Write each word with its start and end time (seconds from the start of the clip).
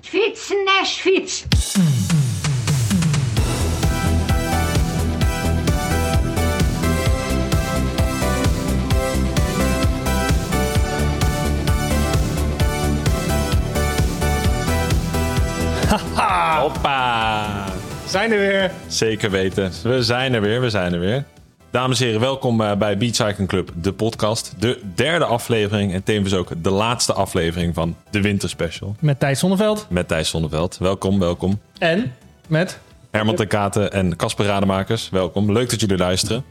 Fiets, 0.00 0.52
Nash, 0.64 1.00
fiets. 1.00 1.44
Hoppa! 16.58 17.64
Zijn 18.06 18.32
er 18.32 18.38
weer. 18.38 18.70
Zeker 18.86 19.30
weten. 19.30 19.72
We 19.82 20.02
zijn 20.02 20.34
er 20.34 20.40
weer, 20.40 20.60
we 20.60 20.70
zijn 20.70 20.92
er 20.92 21.00
weer. 21.00 21.24
Dames 21.78 22.00
en 22.00 22.06
heren, 22.06 22.20
welkom 22.20 22.60
eh, 22.60 22.76
bij 22.76 22.98
Beat 22.98 23.14
Cycling 23.14 23.48
Club, 23.48 23.70
de 23.74 23.92
podcast. 23.92 24.54
De 24.58 24.80
derde 24.94 25.24
aflevering 25.24 25.92
en 25.92 26.02
tevens 26.02 26.34
ook 26.34 26.62
de 26.62 26.70
laatste 26.70 27.12
aflevering 27.12 27.74
van 27.74 27.96
de 28.10 28.20
Winterspecial. 28.20 28.96
Met 29.00 29.20
Thijs 29.20 29.38
Zonneveld. 29.38 29.86
Met 29.90 30.08
Thijs 30.08 30.28
Zonneveld. 30.28 30.78
Welkom, 30.78 31.18
welkom. 31.18 31.60
En 31.78 32.14
met... 32.48 32.78
Herman 33.10 33.34
ten 33.34 33.46
Katen 33.46 33.92
en 33.92 34.16
Casper 34.16 34.46
Rademakers, 34.46 35.10
welkom. 35.10 35.52
Leuk 35.52 35.70
dat 35.70 35.80
jullie 35.80 35.96
luisteren. 35.96 36.44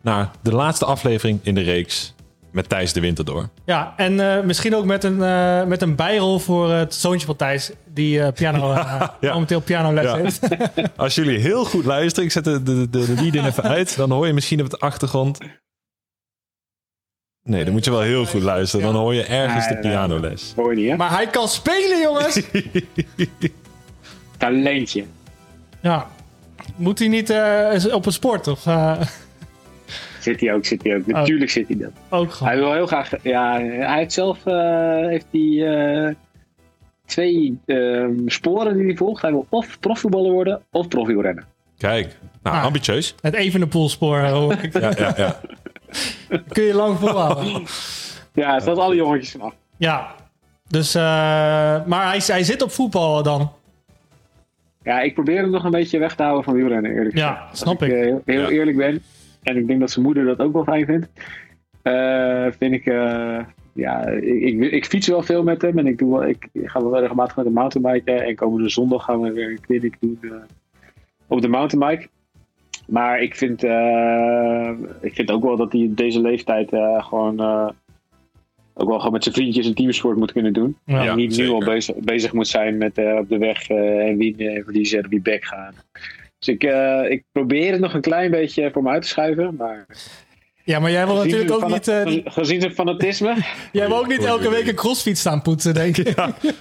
Naar 0.00 0.30
de 0.42 0.52
laatste 0.52 0.84
aflevering 0.84 1.40
in 1.42 1.54
de 1.54 1.62
reeks 1.62 2.14
met 2.54 2.68
Thijs 2.68 2.92
de 2.92 3.00
Winter 3.00 3.24
door. 3.24 3.48
Ja, 3.64 3.94
en 3.96 4.20
eh, 4.36 4.42
misschien 4.44 4.74
ook 4.76 4.84
met 4.84 5.04
een, 5.04 5.22
eh, 5.22 5.64
met 5.64 5.82
een 5.82 5.94
bijrol 5.96 6.38
voor 6.38 6.72
het 6.72 6.94
zoontje 6.94 7.26
van 7.26 7.36
Thijs. 7.36 7.70
Die 7.86 8.20
eh, 8.22 8.32
piano, 8.32 8.72
eh, 8.72 9.08
Ja. 9.20 9.32
momenteel 9.32 9.60
pianoles 9.60 10.04
Ja. 10.04 10.16
heeft. 10.16 10.40
Als 10.96 11.14
jullie 11.14 11.38
heel 11.38 11.64
goed 11.64 11.84
luisteren, 11.84 12.24
ik 12.24 12.32
zet 12.32 12.44
de, 12.44 12.62
de, 12.62 12.90
de, 12.90 13.14
de 13.14 13.22
lead 13.22 13.34
in 13.34 13.44
even 13.44 13.62
uit, 13.62 13.96
dan 13.96 14.10
hoor 14.10 14.26
je 14.26 14.32
misschien 14.32 14.60
op 14.60 14.70
de 14.70 14.78
achtergrond... 14.78 15.38
Nee, 17.42 17.64
dan 17.64 17.72
moet 17.72 17.84
je 17.84 17.90
wel 17.90 18.00
heel 18.00 18.26
goed 18.26 18.42
luisteren. 18.42 18.86
Dan 18.86 18.94
hoor 18.94 19.14
je 19.14 19.24
ergens 19.24 19.68
de 19.68 19.78
pianoles. 19.78 20.52
Hoor 20.56 20.74
je 20.74 20.80
niet, 20.80 20.90
hè? 20.90 20.96
Maar 20.96 21.10
hij 21.10 21.26
kan 21.26 21.48
spelen, 21.48 22.00
jongens! 22.00 22.40
Talentje. 24.38 25.04
ja. 25.80 26.06
Moet 26.76 26.98
hij 26.98 27.08
niet 27.08 27.30
eh, 27.30 27.94
op 27.94 28.06
een 28.06 28.12
sport? 28.12 28.48
Of 28.48 28.66
eh, 28.66 29.00
Zit 30.24 30.40
hij 30.40 30.54
ook, 30.54 30.64
zit 30.64 30.82
hij 30.82 30.96
ook. 30.96 31.06
Natuurlijk 31.06 31.50
zit 31.50 31.68
hij 31.68 31.76
dat. 31.76 31.90
ook 32.08 32.32
gewoon? 32.32 32.52
Hij 32.52 32.60
wil 32.62 32.72
heel 32.72 32.86
graag... 32.86 33.10
Ja, 33.22 33.52
hij 33.60 33.96
heeft 33.98 34.12
zelf... 34.12 34.46
eh, 34.46 35.06
heeft 35.06 35.26
hij 35.30 35.74
eh, 36.06 36.14
twee 37.06 37.58
ehm, 37.66 38.12
sporen 38.26 38.76
die 38.76 38.86
hij 38.86 38.96
volgt. 38.96 39.22
Hij 39.22 39.30
wil 39.30 39.46
of 39.48 39.80
profvoetballer 39.80 40.32
worden 40.32 40.62
of 40.70 40.88
profielrenner. 40.88 41.44
Kijk, 41.78 42.16
nou, 42.42 42.56
Ah. 42.56 42.64
ambitieus. 42.64 43.14
Het 43.20 43.34
Evenepoelspoor, 43.34 44.18
hoor 44.18 44.52
ik. 44.52 44.72
Ja, 44.80 44.92
ja, 44.96 45.14
ja. 45.16 45.40
Kun 46.52 46.62
je 46.64 46.74
lang 46.74 46.98
volhouden. 46.98 47.62
Ja, 48.34 48.54
er 48.54 48.60
staat 48.60 48.78
alle 48.78 48.94
jongetjes 48.94 49.30
vanaf. 49.30 49.54
Ja. 49.76 50.14
Dus, 50.68 50.94
eh, 50.94 51.02
maar 51.86 52.06
hij, 52.08 52.20
hij 52.26 52.42
zit 52.44 52.62
op 52.62 52.70
voetbal 52.70 53.22
dan. 53.22 53.52
Ja, 54.82 55.00
ik 55.00 55.14
probeer 55.14 55.40
hem 55.40 55.50
nog 55.50 55.64
een 55.64 55.70
beetje 55.70 55.98
weg 55.98 56.14
te 56.14 56.22
houden 56.22 56.44
van 56.44 56.54
wielrennen, 56.54 56.90
eerlijk 56.90 57.16
Ja, 57.16 57.28
gezegd. 57.32 57.50
Als 57.50 57.58
snap 57.58 57.82
ik. 57.82 57.92
eh, 57.92 57.98
heel 58.00 58.22
heel 58.24 58.40
Ja. 58.42 58.48
eerlijk 58.48 58.76
ben. 58.76 59.02
En 59.44 59.56
ik 59.56 59.66
denk 59.66 59.80
dat 59.80 59.90
zijn 59.90 60.04
moeder 60.04 60.24
dat 60.24 60.38
ook 60.38 60.52
wel 60.52 60.64
fijn 60.64 60.86
vindt. 60.86 61.08
eh, 61.82 62.46
vind 62.58 62.72
ik... 62.74 62.86
eh, 62.86 63.38
ja, 63.72 64.06
ik, 64.06 64.42
ik, 64.42 64.72
ik 64.72 64.84
fiets 64.86 65.08
wel 65.08 65.22
veel 65.22 65.42
met 65.42 65.62
hem. 65.62 65.78
En 65.78 65.86
ik, 65.86 65.98
doe 65.98 66.10
wel, 66.18 66.28
ik, 66.28 66.48
ga 66.64 66.82
wel 66.82 67.00
regelmatig 67.00 67.36
met 67.36 67.46
een 67.46 67.52
mountainbiken. 67.52 68.24
En 68.24 68.34
komende 68.34 68.68
zondag 68.68 69.04
gaan 69.04 69.20
we 69.20 69.32
weer 69.32 69.50
een 69.50 69.60
clinic 69.60 69.96
doen 70.00 70.18
eh, 70.22 70.30
op 71.26 71.40
de 71.40 71.48
mountainbike. 71.48 72.08
Maar 72.88 73.20
ik 73.22 73.34
vind, 73.34 73.64
eh, 73.64 74.70
ik 75.00 75.14
vind 75.14 75.30
ook 75.30 75.42
wel 75.42 75.56
dat 75.56 75.72
hij 75.72 75.82
op 75.82 75.96
deze 75.96 76.20
leeftijd 76.20 76.72
eh, 76.72 77.04
gewoon... 77.04 77.40
eh, 77.40 77.68
ook 78.76 78.88
wel 78.88 78.96
gewoon 78.98 79.12
met 79.12 79.22
zijn 79.22 79.34
vriendjes 79.34 79.66
een 79.66 79.74
teamsport 79.74 80.16
moet 80.16 80.32
kunnen 80.32 80.52
doen. 80.52 80.76
Ja. 80.84 81.06
en 81.06 81.16
niet 81.16 81.36
nu 81.36 81.48
al 81.48 81.64
bezig, 81.64 81.96
bezig 81.96 82.32
moet 82.32 82.48
zijn 82.48 82.78
met 82.78 82.98
eh, 82.98 83.16
op 83.16 83.28
de 83.28 83.38
weg 83.38 83.68
eh, 83.68 84.08
en 84.08 84.16
winnen 84.16 84.54
en 84.54 84.64
verliezen 84.64 84.98
en 84.98 85.04
op 85.04 85.10
die 85.10 85.20
bek 85.20 85.44
gaan. 85.44 85.74
Dus 86.44 86.54
ik, 86.54 86.64
eh, 86.64 87.10
ik 87.10 87.24
probeer 87.32 87.70
het 87.72 87.80
nog 87.80 87.94
een 87.94 88.00
klein 88.00 88.30
beetje 88.30 88.70
voor 88.72 88.82
me 88.82 88.90
uit 88.90 89.02
te 89.02 89.08
schuiven. 89.08 89.54
Maar 89.58 89.86
Ja, 90.64 90.78
maar 90.78 90.90
jij 90.90 91.06
wil 91.06 91.14
gezien 91.16 91.30
natuurlijk 91.30 91.62
ook 91.64 91.70
niet, 91.70 91.88
eh, 91.88 92.32
gezien 92.32 92.60
zijn 92.60 92.72
fanatisme. 92.74 93.34
jij 93.72 93.86
wil 93.88 93.98
ook 93.98 94.08
niet 94.08 94.24
elke 94.24 94.50
week 94.50 94.66
een 94.68 94.74
crossfiets 94.74 95.20
staan 95.20 95.42
poetsen, 95.42 95.74
denk 95.74 95.96
ik. 95.96 96.08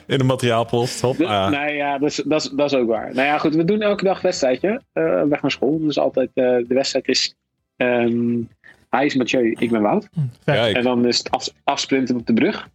In 0.08 0.18
de 0.18 0.24
materiaalpost. 0.24 1.02
Hop. 1.02 1.18
De- 1.18 1.28
ah. 1.28 1.50
Nee, 1.50 1.76
ja, 1.76 1.98
dat 1.98 2.10
is, 2.10 2.16
dat, 2.26 2.42
is, 2.44 2.50
dat 2.50 2.72
is 2.72 2.78
ook 2.78 2.88
waar. 2.88 3.14
Nou 3.14 3.28
ja, 3.28 3.38
goed, 3.38 3.56
we 3.56 3.66
doen 3.66 3.82
elke 3.82 4.04
dag 4.04 4.16
een 4.16 4.22
wedstrijdje. 4.24 4.82
eh, 4.94 5.22
weg 5.22 5.42
naar 5.42 5.52
school. 5.52 5.80
Dus 5.80 5.98
altijd, 6.00 6.30
eh, 6.34 6.44
de 6.44 6.66
wedstrijd 6.74 7.08
is... 7.08 7.36
ehm, 7.78 8.36
hij 8.90 9.06
is 9.06 9.16
Mathieu, 9.16 9.56
ik 9.60 9.70
ben 9.72 9.82
Wout. 9.82 10.10
Kijk, 10.46 10.76
En 10.76 10.84
dan 10.84 11.08
is 11.08 11.18
het 11.18 11.32
af, 11.32 11.50
afsprinten 11.64 12.16
op 12.16 12.28
de 12.28 12.34
brug. 12.34 12.68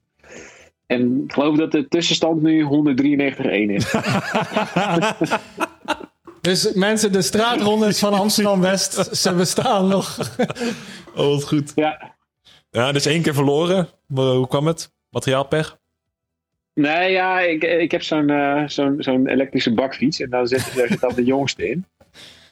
En 0.86 1.22
ik 1.24 1.32
geloof 1.32 1.56
dat 1.56 1.72
de 1.72 1.88
tussenstand 1.88 2.42
nu 2.42 2.64
193-1 2.64 3.70
is. 3.70 3.94
Dus 6.48 6.72
mensen, 6.72 7.12
de 7.12 7.22
straatrondes 7.22 7.98
van 7.98 8.12
Amsterdam-West, 8.12 9.16
ze 9.16 9.34
bestaan 9.34 9.88
nog. 9.88 10.18
oh, 11.16 11.28
wat 11.28 11.44
goed. 11.44 11.72
ja. 11.74 12.14
Ja, 12.70 12.92
dus 12.92 13.06
één 13.06 13.22
keer 13.22 13.34
verloren. 13.34 13.88
Maar 14.06 14.24
Hoe 14.24 14.48
kwam 14.48 14.66
het? 14.66 14.92
Materiaalpech? 15.10 15.78
Nee, 16.74 17.12
ja, 17.12 17.40
ik, 17.40 17.64
ik 17.64 17.90
heb 17.90 18.02
zo'n 18.02 18.30
eh, 18.30 18.62
zo'n 18.66 18.96
zo'n 18.98 19.26
elektrische 19.26 19.74
bakfiets. 19.74 20.20
En 20.20 20.30
daar 20.30 20.46
zit, 20.46 20.76
daar 20.76 20.88
zit 20.88 21.00
dan 21.00 21.14
de 21.14 21.24
jongste 21.24 21.68
in. 21.68 21.84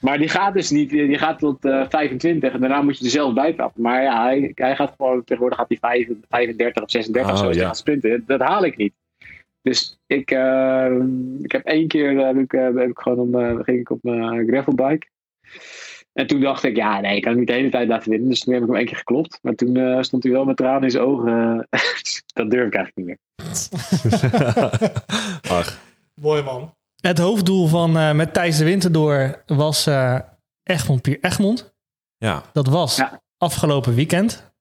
Maar 0.00 0.18
die 0.18 0.28
gaat 0.28 0.54
dus 0.54 0.70
niet, 0.70 0.90
die 0.90 1.18
gaat 1.18 1.38
tot 1.38 1.64
eh, 1.64 1.84
25 1.88 2.52
en 2.52 2.60
daarna 2.60 2.82
moet 2.82 2.98
je 2.98 3.04
er 3.04 3.10
zelf 3.10 3.34
bij 3.34 3.52
trappen. 3.52 3.82
Maar 3.82 4.02
ja, 4.02 4.24
hij, 4.24 4.52
hij 4.54 4.76
gaat 4.76 4.94
gewoon, 4.96 5.24
tegenwoordig 5.24 5.58
gaat 5.58 5.68
hij 5.68 5.78
5 5.80 6.08
35 6.28 6.82
of 6.82 6.90
36 6.90 7.32
of 7.32 7.38
zo 7.38 7.52
ja. 7.52 7.72
sprinten. 7.72 8.24
Dat 8.26 8.40
haal 8.40 8.64
ik 8.64 8.76
niet. 8.76 8.92
Dus 9.66 9.98
ik, 10.06 10.30
eh, 10.30 10.92
ik 11.42 11.52
heb 11.52 11.64
één 11.64 11.88
keer, 11.88 12.18
eh, 12.18 12.26
heb 12.26 12.36
ik, 12.36 12.52
eh, 12.52 12.62
heb 12.62 12.78
ik 12.88 12.98
gewoon 12.98 13.18
om, 13.18 13.62
ging 13.62 13.80
ik 13.80 13.90
op 13.90 13.98
mijn 14.02 14.46
gravelbike. 14.48 15.06
En 16.12 16.26
toen 16.26 16.40
dacht 16.40 16.64
ik, 16.64 16.76
ja, 16.76 17.00
nee, 17.00 17.16
ik 17.16 17.22
kan 17.22 17.30
hem 17.30 17.38
niet 17.40 17.48
de 17.48 17.54
hele 17.54 17.70
tijd 17.70 17.88
laten 17.88 18.10
winnen. 18.10 18.28
Dus 18.28 18.40
toen 18.40 18.52
heb 18.54 18.62
ik 18.62 18.68
hem 18.68 18.76
één 18.76 18.86
keer 18.86 18.96
geklopt. 18.96 19.38
Maar 19.42 19.54
toen 19.54 19.76
eh, 19.76 20.02
stond 20.02 20.22
hij 20.22 20.32
wel 20.32 20.44
met 20.44 20.56
tranen 20.56 20.82
in 20.82 20.90
zijn 20.90 21.04
ogen. 21.04 21.68
Dat 22.34 22.50
durf 22.50 22.66
ik 22.66 22.74
eigenlijk 22.74 22.96
niet 22.96 23.06
meer. 23.06 23.18
Ach, 25.50 25.80
Mooi 26.14 26.42
man. 26.42 26.74
Het 27.00 27.18
hoofddoel 27.18 27.66
van 27.66 27.96
eh, 27.96 28.12
met 28.14 28.34
Thijs 28.34 28.58
de 28.58 28.64
Winter 28.64 28.92
door 28.92 29.42
was 29.46 29.86
eh 29.86 30.18
Egmond 30.62 31.02
Pier 31.02 31.18
Egmond. 31.20 31.74
ja. 32.16 32.42
Dat 32.52 32.66
was 32.68 32.96
Ja. 32.96 33.22
afgelopen 33.38 33.94
weekend. 33.94 34.52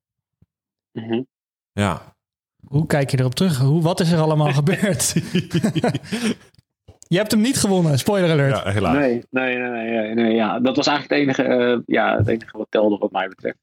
Mhm. 0.92 1.22
Ja. 1.72 2.15
Hoe 2.68 2.86
kijk 2.86 3.10
je 3.10 3.20
erop 3.20 3.36
terug? 3.36 3.58
Hoe, 3.58 3.82
wat 3.82 4.00
is 4.00 4.12
er 4.12 4.20
allemaal 4.20 4.54
gebeurd? 4.62 5.14
je 7.08 7.18
hebt 7.18 7.32
hem 7.32 7.42
niet 7.42 7.58
gewonnen, 7.58 8.00
spoiler 8.00 8.32
alert. 8.32 8.64
Ja, 8.64 8.72
helaas. 8.72 8.96
Nee, 8.96 9.24
nee, 9.30 9.58
nee, 9.58 9.70
nee, 9.70 9.90
nee, 9.90 10.14
nee, 10.14 10.34
ja. 10.34 10.60
Dat 10.60 10.76
was 10.76 10.88
eigenlijk 10.88 11.34
het 11.34 11.40
enige, 11.40 11.56
eh, 11.56 11.80
ja, 11.86 12.18
het 12.18 12.28
enige 12.28 12.58
wat 12.58 12.68
telde 12.70 12.98
wat 12.98 13.12
mij 13.12 13.28
betreft. 13.28 13.58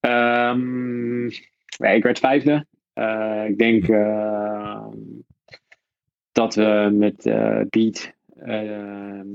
Ehm, 0.00 1.22
nee, 1.78 1.96
ik 1.96 2.02
werd 2.02 2.18
vijfde. 2.18 2.66
Eh, 2.92 3.44
ik 3.48 3.58
denk 3.58 3.88
eh, 3.88 4.86
dat 6.32 6.54
we 6.54 6.90
met 6.92 7.26
eh 7.26 7.60
Beat, 7.70 8.12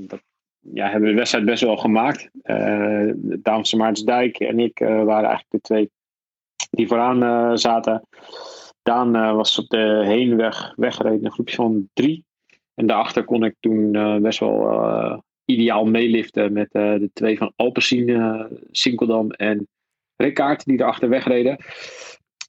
dat, 0.08 0.22
ja, 0.74 0.84
hebben 0.84 1.02
we 1.02 1.10
de 1.10 1.18
wedstrijd 1.18 1.46
best 1.46 1.64
wel 1.64 1.78
gemaakt. 1.78 2.30
Eh 2.42 3.10
Daan 3.16 3.66
van 3.66 3.80
Maartensdijk 3.80 4.40
en 4.40 4.60
ik 4.60 4.80
eh, 4.80 4.88
waren 4.88 5.30
eigenlijk 5.30 5.50
de 5.50 5.62
twee 5.62 5.92
die 6.70 6.88
vooraan 6.88 7.24
eh, 7.24 7.52
zaten. 7.54 8.08
Daan 8.82 9.16
eh, 9.16 9.34
was 9.34 9.60
op 9.60 9.68
de 9.68 10.02
heenweg 10.06 10.74
weggereden, 10.76 11.26
een 11.26 11.32
groepje 11.32 11.56
van 11.56 11.90
drie. 11.94 12.26
En 12.74 12.88
daarachter 12.88 13.24
kon 13.24 13.44
ik 13.44 13.56
toen 13.60 13.96
eh, 13.96 14.16
best 14.16 14.40
wel 14.40 15.24
ideaal 15.46 15.86
meeliften 15.86 16.54
met 16.54 16.70
de 16.72 17.10
twee 17.14 17.38
van 17.38 17.54
Alpecin, 17.56 18.48
Sinkeldam 18.72 19.32
en 19.32 19.68
Rickaard, 20.16 20.66
die 20.66 20.80
erachter 20.80 21.10
wegreden. 21.10 21.58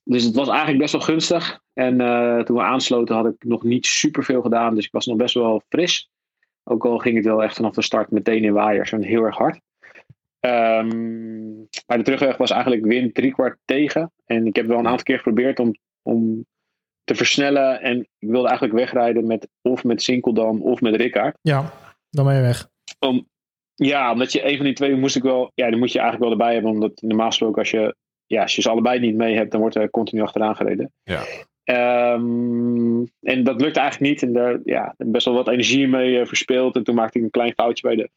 Dus 0.03 0.23
het 0.23 0.35
was 0.35 0.47
eigenlijk 0.47 0.79
best 0.79 0.91
wel 0.91 1.01
gunstig. 1.01 1.59
En 1.73 1.97
toen 2.45 2.55
we 2.55 2.61
aansloten 2.61 3.15
had 3.15 3.25
ik 3.25 3.43
nog 3.43 3.63
niet 3.63 3.85
superveel 3.85 4.41
gedaan, 4.41 4.75
dus 4.75 4.85
ik 4.85 4.91
was 4.91 5.05
nog 5.05 5.17
best 5.17 5.33
wel 5.33 5.61
fris. 5.69 6.09
Ook 6.63 6.85
al 6.85 6.97
ging 6.97 7.15
het 7.15 7.25
wel 7.25 7.43
echt 7.43 7.55
vanaf 7.55 7.73
de 7.73 7.81
start 7.81 8.11
meteen 8.11 8.43
in 8.43 8.53
waaiers 8.53 8.91
en 8.91 9.03
heel 9.03 9.23
erg 9.23 9.37
hard. 9.37 9.59
Ehm, 10.41 11.55
maar 11.87 11.97
de 11.97 12.03
terugweg 12.03 12.37
was 12.37 12.51
eigenlijk 12.51 12.85
wind 12.85 13.13
driekwart 13.13 13.57
tegen. 13.65 14.11
En 14.25 14.45
ik 14.45 14.55
heb 14.55 14.65
wel 14.65 14.79
een 14.79 14.87
aantal 14.87 15.03
keer 15.03 15.17
geprobeerd 15.17 15.59
om, 15.59 15.75
om 16.01 16.45
te 17.03 17.15
versnellen. 17.15 17.81
En 17.81 17.99
ik 17.99 18.29
wilde 18.29 18.47
eigenlijk 18.47 18.77
wegrijden 18.77 19.27
met 19.27 19.47
of 19.61 19.83
met 19.83 20.01
Sinkeldam 20.01 20.61
of 20.61 20.81
met 20.81 20.95
Rickaard. 20.95 21.37
Ja, 21.41 21.73
dan 22.09 22.25
ben 22.25 22.35
je 22.35 22.41
weg. 22.41 22.69
Om, 22.99 23.27
ja, 23.75 24.11
omdat 24.11 24.31
je 24.31 24.47
een 24.47 24.55
van 24.55 24.65
die 24.65 24.73
twee 24.73 24.95
moest 24.95 25.15
ik 25.15 25.23
wel. 25.23 25.51
Ja, 25.55 25.69
die 25.69 25.79
moet 25.79 25.91
je 25.91 25.99
eigenlijk 25.99 26.29
wel 26.29 26.39
erbij 26.39 26.53
hebben. 26.53 26.71
Omdat 26.71 27.01
normaal 27.01 27.27
gesproken, 27.27 27.59
als 27.59 27.71
je, 27.71 27.95
ja, 28.25 28.41
als 28.41 28.55
je 28.55 28.61
ze 28.61 28.69
allebei 28.69 28.99
niet 28.99 29.15
mee 29.15 29.35
hebt, 29.35 29.51
dan 29.51 29.59
wordt 29.59 29.75
er 29.75 29.89
continu 29.89 30.21
achteraan 30.21 30.55
gereden. 30.55 30.91
Ja. 31.03 31.23
Ehm, 31.63 33.03
en 33.21 33.43
dat 33.43 33.61
lukte 33.61 33.79
eigenlijk 33.79 34.11
niet. 34.11 34.21
En 34.23 34.33
daar 34.33 34.59
ja, 34.63 34.95
best 34.97 35.25
wel 35.25 35.33
wat 35.33 35.47
energie 35.47 35.87
mee 35.87 36.19
eh, 36.19 36.25
verspeeld. 36.25 36.75
En 36.75 36.83
toen 36.83 36.95
maakte 36.95 37.17
ik 37.17 37.23
een 37.23 37.29
klein 37.29 37.53
foutje 37.53 37.87
bij 37.87 37.95
de 37.95 38.09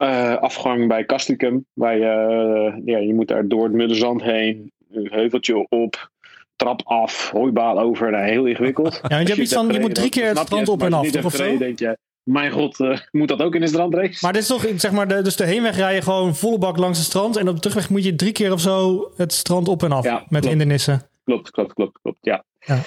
eh, 0.00 0.36
afgang 0.36 0.88
bij 0.88 1.04
Castricum. 1.04 1.66
Waar 1.72 1.96
je, 1.98 2.04
eh, 2.04 2.82
ja, 2.84 2.98
je 2.98 3.14
moet 3.14 3.28
daar 3.28 3.48
door 3.48 3.64
het 3.64 3.72
Muddenzand 3.72 4.22
heen. 4.22 4.72
Een 4.92 5.08
heuveltje 5.10 5.68
op. 5.68 6.10
trap 6.56 6.80
af, 6.84 7.30
hooibaal 7.30 7.80
over, 7.80 8.10
nou, 8.10 8.24
heel 8.24 8.44
ingewikkeld. 8.44 9.00
Ja, 9.02 9.08
want 9.08 9.22
je, 9.22 9.34
hebt 9.34 9.38
iets 9.46 9.54
van, 9.54 9.68
je 9.68 9.80
moet 9.80 9.94
drie 9.94 10.10
keer 10.10 10.28
het 10.28 10.38
strand 10.38 10.68
op 10.68 10.82
en 10.82 10.92
af, 10.92 11.10
toch 11.10 11.24
of 11.24 11.34
zo? 11.34 11.56
denk 11.56 11.78
je, 11.78 11.98
mijn 12.22 12.50
god, 12.50 12.78
uh, 12.78 12.98
moet 13.10 13.28
dat 13.28 13.42
ook 13.42 13.54
in 13.54 13.60
de 13.60 13.66
strandrace? 13.66 14.18
Maar 14.20 14.32
dit 14.32 14.42
is 14.42 14.48
toch, 14.48 14.66
zeg 14.76 14.90
maar, 14.90 15.08
de, 15.08 15.22
dus 15.22 15.36
de 15.36 15.44
heenweg 15.44 15.76
rij 15.76 15.94
je 15.94 16.02
gewoon 16.02 16.34
volle 16.34 16.58
bak 16.58 16.76
langs 16.76 16.98
het 16.98 17.06
strand. 17.06 17.36
En 17.36 17.48
op 17.48 17.54
de 17.54 17.60
terugweg 17.60 17.90
moet 17.90 18.04
je 18.04 18.14
drie 18.14 18.32
keer 18.32 18.52
of 18.52 18.60
zo 18.60 19.10
het 19.16 19.32
strand 19.32 19.68
op 19.68 19.82
en 19.82 19.92
af 19.92 20.04
Ja, 20.04 20.14
met 20.14 20.26
klopt. 20.28 20.46
hindernissen. 20.46 21.02
Klopt, 21.24 21.50
klopt, 21.50 21.72
klopt, 21.72 21.98
klopt, 22.02 22.18
ja. 22.20 22.44
Ja. 22.58 22.78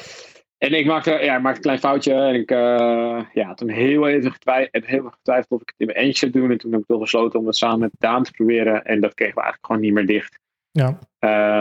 En 0.63 0.73
ik 0.73 0.85
maakte, 0.85 1.11
ja, 1.11 1.35
ik 1.35 1.41
maakte 1.41 1.57
een 1.57 1.61
klein 1.61 1.79
foutje. 1.79 2.13
En 2.13 2.35
ik 2.35 2.51
uh, 2.51 3.21
ja, 3.33 3.53
toen 3.53 3.69
heel 3.69 4.07
even, 4.07 4.33
heel 4.43 4.67
even 4.71 5.11
getwijfeld 5.11 5.51
of 5.51 5.61
ik 5.61 5.67
het 5.67 5.79
in 5.79 5.85
mijn 5.85 5.97
eentje 5.97 6.19
zou 6.19 6.31
doen. 6.31 6.51
En 6.51 6.57
toen 6.57 6.71
heb 6.71 6.81
ik 6.81 6.87
toch 6.87 6.99
besloten 6.99 7.39
om 7.39 7.45
het 7.45 7.55
samen 7.55 7.79
met 7.79 7.91
Daan 7.97 8.23
te 8.23 8.31
proberen. 8.31 8.85
En 8.85 9.01
dat 9.01 9.13
kregen 9.13 9.35
we 9.35 9.41
eigenlijk 9.41 9.65
gewoon 9.65 9.81
niet 9.81 9.93
meer 9.93 10.05
dicht. 10.05 10.39
Ja. 10.71 10.99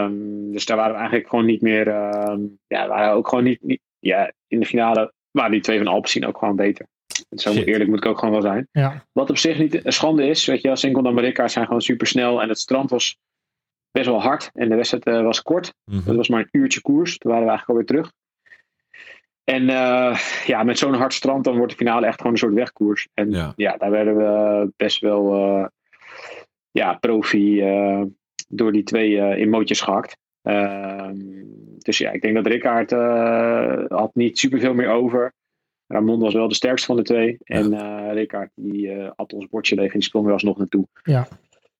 Um, 0.03 0.51
dus 0.51 0.65
daar 0.65 0.77
waren 0.77 0.91
we 0.91 0.97
eigenlijk 0.97 1.29
gewoon 1.29 1.45
niet 1.45 1.61
meer. 1.61 1.87
Um, 1.87 2.59
ja, 2.67 2.87
waren 2.87 3.13
ook 3.13 3.27
gewoon 3.27 3.43
niet. 3.43 3.61
niet 3.61 3.81
ja, 3.99 4.31
in 4.47 4.59
de 4.59 4.65
finale 4.65 5.13
waren 5.31 5.51
die 5.51 5.61
twee 5.61 5.77
van 5.77 5.87
Alpecin 5.87 6.25
ook 6.25 6.37
gewoon 6.37 6.55
beter. 6.55 6.87
En 7.29 7.39
zo 7.39 7.51
Shit. 7.51 7.67
eerlijk 7.67 7.89
moet 7.89 7.99
ik 7.99 8.05
ook 8.05 8.19
gewoon 8.19 8.33
wel 8.33 8.51
zijn. 8.51 8.67
Ja. 8.71 9.05
Wat 9.11 9.29
op 9.29 9.37
zich 9.37 9.57
niet 9.57 9.85
een 9.85 9.93
schande 9.93 10.27
is. 10.27 10.45
Weet 10.45 10.61
je, 10.61 10.67
wel, 10.67 10.77
Sinkel 10.77 11.03
en 11.03 11.13
Marika 11.13 11.47
zijn 11.47 11.65
gewoon 11.65 11.81
super 11.81 12.07
snel. 12.07 12.41
En 12.41 12.49
het 12.49 12.59
strand 12.59 12.89
was 12.89 13.17
best 13.91 14.07
wel 14.07 14.21
hard. 14.21 14.49
En 14.53 14.69
de 14.69 14.75
wedstrijd 14.75 15.07
uh, 15.07 15.21
was 15.23 15.41
kort. 15.41 15.73
Mhm. 15.91 16.05
Dat 16.05 16.15
was 16.15 16.29
maar 16.29 16.39
een 16.39 16.61
uurtje 16.61 16.81
koers. 16.81 17.17
Toen 17.17 17.31
waren 17.31 17.45
we 17.45 17.51
eigenlijk 17.51 17.79
alweer 17.79 18.01
terug. 18.01 18.21
En 19.43 19.63
uh, 19.63 20.19
ja, 20.45 20.63
met 20.63 20.77
zo'n 20.77 20.93
hard 20.93 21.13
strand 21.13 21.43
dan 21.43 21.57
wordt 21.57 21.71
de 21.71 21.77
finale 21.77 22.05
echt 22.05 22.17
gewoon 22.17 22.31
een 22.31 22.39
soort 22.39 22.53
wegkoers. 22.53 23.07
En 23.13 23.31
Ja. 23.31 23.53
ja, 23.55 23.77
daar 23.77 23.91
werden 23.91 24.17
we 24.17 24.71
best 24.77 24.99
wel 24.99 25.35
uh, 25.35 25.65
ja, 26.71 26.93
profi 26.93 27.61
uh, 27.61 28.01
door 28.47 28.71
die 28.71 28.83
twee 28.83 29.37
in 29.37 29.49
mootjes 29.49 29.81
gehakt. 29.81 30.17
Ehm, 30.41 31.17
dus 31.77 31.97
ja, 31.97 32.11
ik 32.11 32.21
denk 32.21 32.35
dat 32.35 32.47
Rickaard 32.47 32.91
uh, 32.91 33.83
had 33.87 34.15
niet 34.15 34.39
superveel 34.39 34.73
meer 34.73 34.89
over. 34.89 35.33
Ramon 35.87 36.19
was 36.19 36.33
wel 36.33 36.47
de 36.47 36.55
sterkste 36.55 36.87
van 36.87 36.95
de 36.95 37.01
twee. 37.01 37.37
En 37.43 37.73
uh, 37.73 38.13
Rickaard 38.13 38.51
die 38.55 38.87
uh, 38.87 39.09
had 39.15 39.33
ons 39.33 39.47
bordje 39.47 39.75
leeg 39.75 39.87
en 39.93 39.99
die 39.99 40.07
sprong 40.07 40.25
er 40.25 40.33
alsnog 40.33 40.57
naartoe. 40.57 40.87
Ja. 41.03 41.27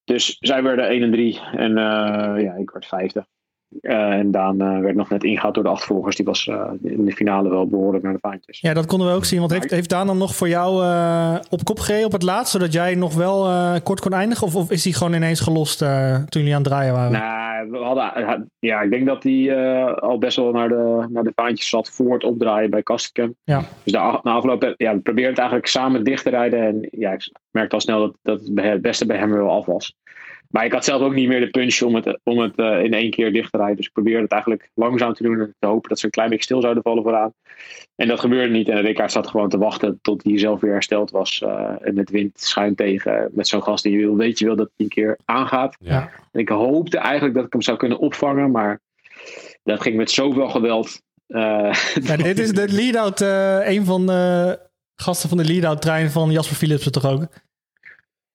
Dus 0.04 0.38
zij 0.40 0.64
werden 0.64 0.88
1 0.88 1.02
en 1.02 1.12
3 1.12 1.40
en 1.40 1.70
uh, 1.70 2.44
ja, 2.44 2.54
ik 2.56 2.70
werd 2.70 2.86
vijfde. 2.86 3.26
Uh, 3.82 4.12
en 4.12 4.32
Daan 4.32 4.62
uh, 4.62 4.80
werd 4.80 4.96
nog 4.96 5.10
net 5.10 5.24
ingehaald 5.24 5.54
door 5.54 5.64
de 5.64 5.70
achtervolgers. 5.70 6.16
Die 6.16 6.26
was 6.26 6.48
uh, 6.48 6.72
in 6.82 7.06
de 7.06 7.12
finale 7.12 7.50
wel 7.50 7.68
behoorlijk 7.68 8.04
naar 8.04 8.14
de 8.14 8.20
vaantjes. 8.20 8.60
Ja, 8.60 8.74
dat 8.74 8.86
konden 8.86 9.08
we 9.08 9.14
ook 9.14 9.26
zien. 9.26 9.40
Want 9.40 9.52
heeft, 9.52 9.70
heeft 9.70 9.90
Daan 9.90 10.08
dan 10.08 10.18
nog 10.18 10.36
voor 10.36 10.50
jou 10.50 10.76
op 11.50 11.64
kop 11.64 11.80
gereden 11.80 12.06
op 12.06 12.12
het 12.12 12.24
laatst? 12.24 12.52
Zodat 12.52 12.74
jij 12.74 12.96
nog 12.96 13.16
wel 13.16 13.48
kort 13.82 14.00
kon 14.00 14.14
eindigen? 14.14 14.48
Of, 14.48 14.56
of 14.56 14.72
is 14.72 14.84
hij 14.84 14.94
gewoon 14.94 15.14
ineens 15.14 15.40
gelost 15.40 15.78
toen 15.78 16.42
jullie 16.42 16.56
aan 16.56 16.62
het 16.62 16.70
draaien 16.70 16.94
waren? 16.94 17.12
Nou, 17.12 17.72
we 17.72 17.78
hadden, 17.78 18.52
ja, 18.60 18.82
ik 18.82 18.90
denk 18.90 19.06
dat 19.06 19.24
hij 19.24 19.56
al 19.96 20.18
best 20.18 20.38
wel 20.38 20.52
naar 20.52 20.70
de, 20.70 21.08
naar 21.10 21.24
de 21.24 21.32
vaantjes 21.36 21.70
zat 21.70 21.90
voor 21.90 22.14
het 22.14 22.24
opdraaien 22.24 22.70
bij 22.70 22.84
Kastenkamp. 22.84 23.36
Ja. 23.44 23.60
Dus 23.84 23.94
de, 23.94 23.98
na 23.98 24.32
afloop, 24.32 24.74
ja, 24.78 24.94
we 24.94 25.00
probeerden 25.00 25.32
het 25.32 25.40
eigenlijk 25.40 25.68
samen 25.68 26.04
dicht 26.04 26.24
te 26.24 26.30
rijden. 26.30 26.60
En 26.60 26.88
ja, 26.92 27.12
ik 27.12 27.32
merkte 27.52 27.76
al 27.76 27.82
snel 27.82 28.00
dat, 28.00 28.16
dat 28.22 28.42
het 28.56 28.82
beste 28.82 29.06
bij 29.06 29.18
hem 29.18 29.32
wel 29.32 29.52
af 29.52 29.66
was. 29.66 29.96
Maar 30.54 30.66
ik 30.66 30.72
had 30.72 30.86
zelf 30.86 31.02
ook 31.02 31.14
niet 31.14 31.28
meer 31.28 31.40
de 31.40 31.50
punch 31.50 31.82
om 31.82 31.96
het, 31.96 32.20
om 32.24 32.40
het 32.40 32.60
uh, 32.60 32.84
in 32.84 32.94
één 32.94 33.10
keer 33.10 33.34
dicht 33.34 33.52
te 33.52 33.58
rijden. 33.58 33.76
Dus 33.76 33.86
ik 33.86 33.92
probeerde 33.92 34.22
het 34.22 34.32
eigenlijk 34.32 34.70
langzaam 34.74 35.14
te 35.14 35.24
doen. 35.24 35.40
En 35.40 35.56
te 35.60 35.68
hopen 35.68 35.90
dat 35.90 36.00
ze 36.00 36.06
een 36.06 36.12
klein 36.12 36.30
beetje 36.30 36.44
stil 36.44 36.62
zouden 36.62 36.84
vallen 36.84 37.04
vooraan. 37.04 37.34
En 37.96 38.08
dat 38.08 38.20
gebeurde 38.20 38.54
niet. 38.54 38.70
En 38.70 38.82
Rickaard 38.82 39.12
zat 39.12 39.28
gewoon 39.28 39.50
te 39.50 39.58
wachten 39.58 40.00
tot 40.02 40.24
hij 40.24 40.40
zelf 40.40 40.62
weer 40.62 40.72
hersteld 40.72 41.12
was. 41.12 41.42
Uh, 41.42 41.72
en 41.82 41.94
met 41.94 42.10
wind 42.10 42.40
schuin 42.40 42.76
tegen. 42.76 43.30
Met 43.32 43.48
zo'n 43.48 43.64
gast 43.64 43.84
die 43.84 43.92
je 43.92 43.98
wil, 43.98 44.16
weet 44.16 44.40
je 44.40 44.46
wel 44.46 44.56
dat 44.56 44.70
hij 44.76 44.86
een 44.86 44.92
keer 44.92 45.18
aangaat. 45.26 45.78
Ja. 45.80 46.10
En 46.32 46.40
ik 46.40 46.50
hoopte 46.50 46.98
eigenlijk 46.98 47.36
dat 47.36 47.46
ik 47.46 47.54
hem 47.54 47.62
zou 47.62 47.78
kunnen 47.78 48.00
opvangen. 48.00 48.52
Maar 48.52 48.80
dat 49.64 49.82
ging 49.82 49.96
met 49.96 50.12
zoveel 50.12 50.50
geweld. 50.50 51.02
Uh, 51.28 51.74
ja, 52.08 52.18
dit 52.18 52.40
is 52.40 52.52
de 52.52 52.68
lead-out. 52.70 53.22
Een 53.68 53.86
van 53.86 54.06
de 54.06 54.60
gasten 54.96 55.30
van 55.30 55.38
de 55.38 55.46
lead-out 55.46 55.82
trein 55.82 56.10
van 56.10 56.32
Jasper 56.32 56.56
Philipsen 56.56 56.92
toch 56.92 57.06
ook? 57.06 57.28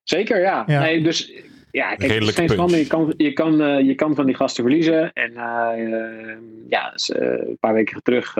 Zeker, 0.03 0.41
ja. 0.41 0.65
Ja. 0.67 0.81
Nee, 0.81 1.03
dus 1.03 1.33
ja, 1.71 1.87
kijk, 1.87 2.01
het 2.01 2.03
is 2.03 2.13
Redelijke 2.13 2.41
geen 2.41 2.49
schande. 2.49 2.77
Je 2.77 2.87
kan, 2.87 3.15
je, 3.17 3.33
kan, 3.33 3.61
uh, 3.61 3.81
je 3.81 3.95
kan 3.95 4.15
van 4.15 4.27
die 4.27 4.35
gasten 4.35 4.65
verliezen. 4.65 5.13
En 5.13 5.31
uh, 5.31 6.37
ja, 6.69 6.91
dus, 6.91 7.11
uh, 7.11 7.19
een 7.19 7.59
paar 7.61 7.75
weken 7.75 8.03
terug 8.03 8.35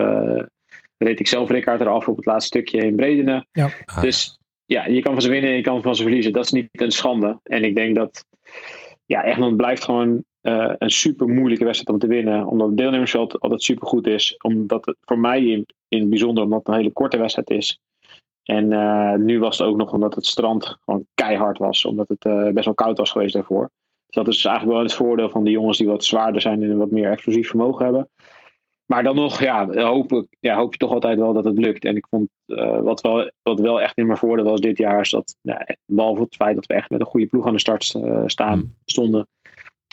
reed 0.97 1.19
ik 1.19 1.27
zelf 1.27 1.49
Rickaard 1.49 1.81
eraf 1.81 2.07
op 2.07 2.15
het 2.15 2.25
laatste 2.25 2.47
stukje 2.47 2.85
in 2.85 2.95
Bredene. 2.95 3.45
Ja. 3.51 3.69
Ah. 3.85 4.01
Dus 4.01 4.37
ja, 4.65 4.85
je 4.85 5.01
kan 5.01 5.13
van 5.13 5.21
ze 5.21 5.29
winnen 5.29 5.49
en 5.49 5.55
je 5.55 5.61
kan 5.61 5.81
van 5.81 5.95
ze 5.95 6.03
verliezen. 6.03 6.33
Dat 6.33 6.45
is 6.45 6.51
niet 6.51 6.67
een 6.71 6.91
schande. 6.91 7.39
En 7.43 7.63
ik 7.63 7.75
denk 7.75 7.95
dat 7.95 8.25
ja, 9.05 9.23
Egmond 9.23 9.57
blijft 9.57 9.83
gewoon 9.83 10.23
uh, 10.41 10.73
een 10.77 10.89
super 10.89 11.27
moeilijke 11.27 11.65
wedstrijd 11.65 11.93
om 11.93 12.09
te 12.09 12.15
winnen. 12.15 12.45
Omdat 12.45 12.67
het 12.67 12.77
deelnemersveld 12.77 13.39
altijd 13.39 13.63
super 13.63 13.87
goed 13.87 14.07
is. 14.07 14.35
Omdat 14.37 14.85
het 14.85 14.97
voor 15.01 15.19
mij 15.19 15.45
in, 15.45 15.65
in 15.87 15.99
het 15.99 16.09
bijzonder 16.09 16.43
omdat 16.43 16.59
het 16.59 16.67
een 16.67 16.73
hele 16.73 16.91
korte 16.91 17.17
wedstrijd 17.17 17.49
is. 17.49 17.79
En 18.49 18.71
uh, 18.71 19.13
nu 19.13 19.39
was 19.39 19.57
het 19.57 19.67
ook 19.67 19.77
nog 19.77 19.93
omdat 19.93 20.15
het 20.15 20.25
strand 20.25 20.77
gewoon 20.85 21.05
keihard 21.13 21.57
was. 21.57 21.85
Omdat 21.85 22.07
het 22.07 22.25
uh, 22.25 22.49
best 22.49 22.65
wel 22.65 22.73
koud 22.73 22.97
was 22.97 23.11
geweest 23.11 23.33
daarvoor. 23.33 23.69
Dus 24.05 24.15
dat 24.15 24.27
is 24.27 24.45
eigenlijk 24.45 24.75
wel 24.75 24.85
het 24.85 24.93
voordeel 24.93 25.29
van 25.29 25.43
de 25.43 25.49
jongens 25.49 25.77
die 25.77 25.87
wat 25.87 26.03
zwaarder 26.03 26.41
zijn 26.41 26.63
en 26.63 26.77
wat 26.77 26.91
meer 26.91 27.11
explosief 27.11 27.47
vermogen 27.47 27.85
hebben. 27.85 28.09
Maar 28.85 29.03
dan 29.03 29.15
nog, 29.15 29.41
ja, 29.41 29.83
hoop, 29.83 30.11
ik, 30.11 30.25
ja, 30.39 30.55
hoop 30.55 30.71
je 30.71 30.77
toch 30.77 30.91
altijd 30.91 31.19
wel 31.19 31.33
dat 31.33 31.43
het 31.43 31.57
lukt. 31.57 31.85
En 31.85 31.95
ik 31.95 32.07
vond 32.09 32.29
uh, 32.47 32.79
wat, 32.79 33.01
wel, 33.01 33.31
wat 33.41 33.59
wel 33.59 33.81
echt 33.81 33.97
in 33.97 34.05
mijn 34.05 34.17
voordeel 34.17 34.45
was 34.45 34.61
dit 34.61 34.77
jaar, 34.77 34.99
is 34.99 35.09
dat, 35.09 35.35
ja, 35.41 35.67
behalve 35.85 36.21
het 36.21 36.35
feit 36.35 36.55
dat 36.55 36.65
we 36.65 36.73
echt 36.73 36.89
met 36.89 36.99
een 36.99 37.05
goede 37.05 37.27
ploeg 37.27 37.45
aan 37.45 37.53
de 37.53 37.59
start 37.59 37.83
staan, 38.25 38.57
Mm. 38.57 38.75
stonden, 38.85 39.27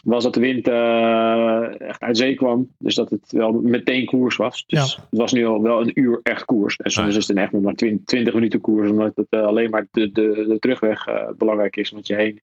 was 0.07 0.23
dat 0.25 0.35
de 0.35 0.41
wind 0.41 0.69
uh, 0.69 1.81
echt 1.81 2.01
uit 2.03 2.17
zee 2.17 2.35
kwam. 2.35 2.69
Dus 2.79 2.95
dat 2.95 3.11
het 3.11 3.33
wel 3.33 3.53
meteen 3.53 4.07
koers 4.07 4.37
was. 4.37 4.65
Dus 4.67 4.95
Ja. 4.95 5.03
het 5.11 5.19
was 5.19 5.33
nu 5.33 5.47
al 5.47 5.63
wel 5.63 5.81
een 5.81 5.91
uur 6.01 6.21
echt 6.23 6.45
koers. 6.45 6.77
En 6.77 6.91
soms 6.91 7.13
Ja. 7.13 7.19
is 7.19 7.29
het 7.29 7.37
echt 7.37 7.53
nog 7.53 7.63
maar 7.63 7.75
20, 7.75 8.05
20 8.05 8.35
minuten 8.35 8.61
koers, 8.61 8.91
omdat 8.91 9.13
het 9.17 9.27
uh, 9.31 9.43
alleen 9.47 9.71
maar 9.71 9.87
de, 9.91 10.13
de, 10.13 10.45
de 10.49 10.59
terugweg 10.59 11.09
uh, 11.09 11.29
belangrijk 11.37 11.77
is. 11.77 11.91
Want 11.91 12.07
je 12.07 12.15
heen 12.15 12.41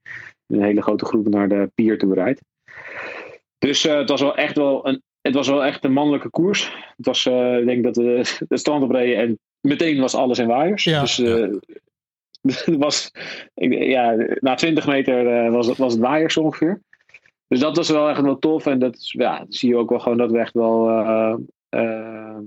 een 0.48 0.64
hele 0.64 0.82
grote 0.82 1.06
groep 1.06 1.28
naar 1.28 1.50
de 1.50 1.72
pier 1.76 1.98
toe 1.98 2.14
rijdt. 2.14 2.42
Dus 3.58 3.84
het 3.84 4.10
was 4.10 4.22
wel 4.22 4.36
echt 4.36 4.56
wel 4.58 4.88
een, 4.88 5.02
het 5.22 5.34
was 5.34 5.48
wel 5.48 5.64
echt 5.66 5.84
een 5.84 5.94
mannelijke 5.94 6.30
koers. 6.30 6.74
Het 6.98 7.06
was, 7.06 7.26
ik 7.60 7.66
denk 7.66 7.84
dat 7.84 7.96
we 7.96 8.04
het 8.48 8.60
strand 8.60 8.84
opreden 8.84 9.18
en 9.18 9.40
meteen 9.62 10.00
was 10.00 10.16
alles 10.16 10.40
in 10.40 10.48
waaiers. 10.48 10.84
Ja. 10.84 11.00
Dus 11.00 11.22
was, 12.78 13.12
ik, 13.54 13.74
ja, 13.84 14.16
na 14.40 14.56
20 14.56 14.88
meter 14.88 15.52
was, 15.52 15.68
het, 15.68 15.78
was 15.78 15.94
het 15.94 16.02
waaiers 16.02 16.38
ongeveer. 16.38 16.82
Dus 17.48 17.60
dat 17.60 17.76
was 17.78 17.90
wel 17.90 18.10
echt 18.10 18.22
wel 18.22 18.40
tof. 18.40 18.66
En 18.66 18.80
dat 18.80 18.96
is, 18.96 19.12
ja, 19.18 19.46
zie 19.50 19.70
je 19.70 19.78
ook 19.78 19.90
wel 19.90 20.00
gewoon 20.00 20.18
dat 20.18 20.32
we 20.32 20.40
echt 20.40 20.54
wel 20.54 20.90
uh, 20.90 21.36
uh, 21.76 22.38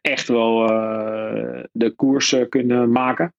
echt 0.00 0.28
wel 0.28 0.62
uh, 0.70 1.62
de 1.72 1.90
koers 1.96 2.34
kunnen 2.48 2.92
maken. 2.92 3.34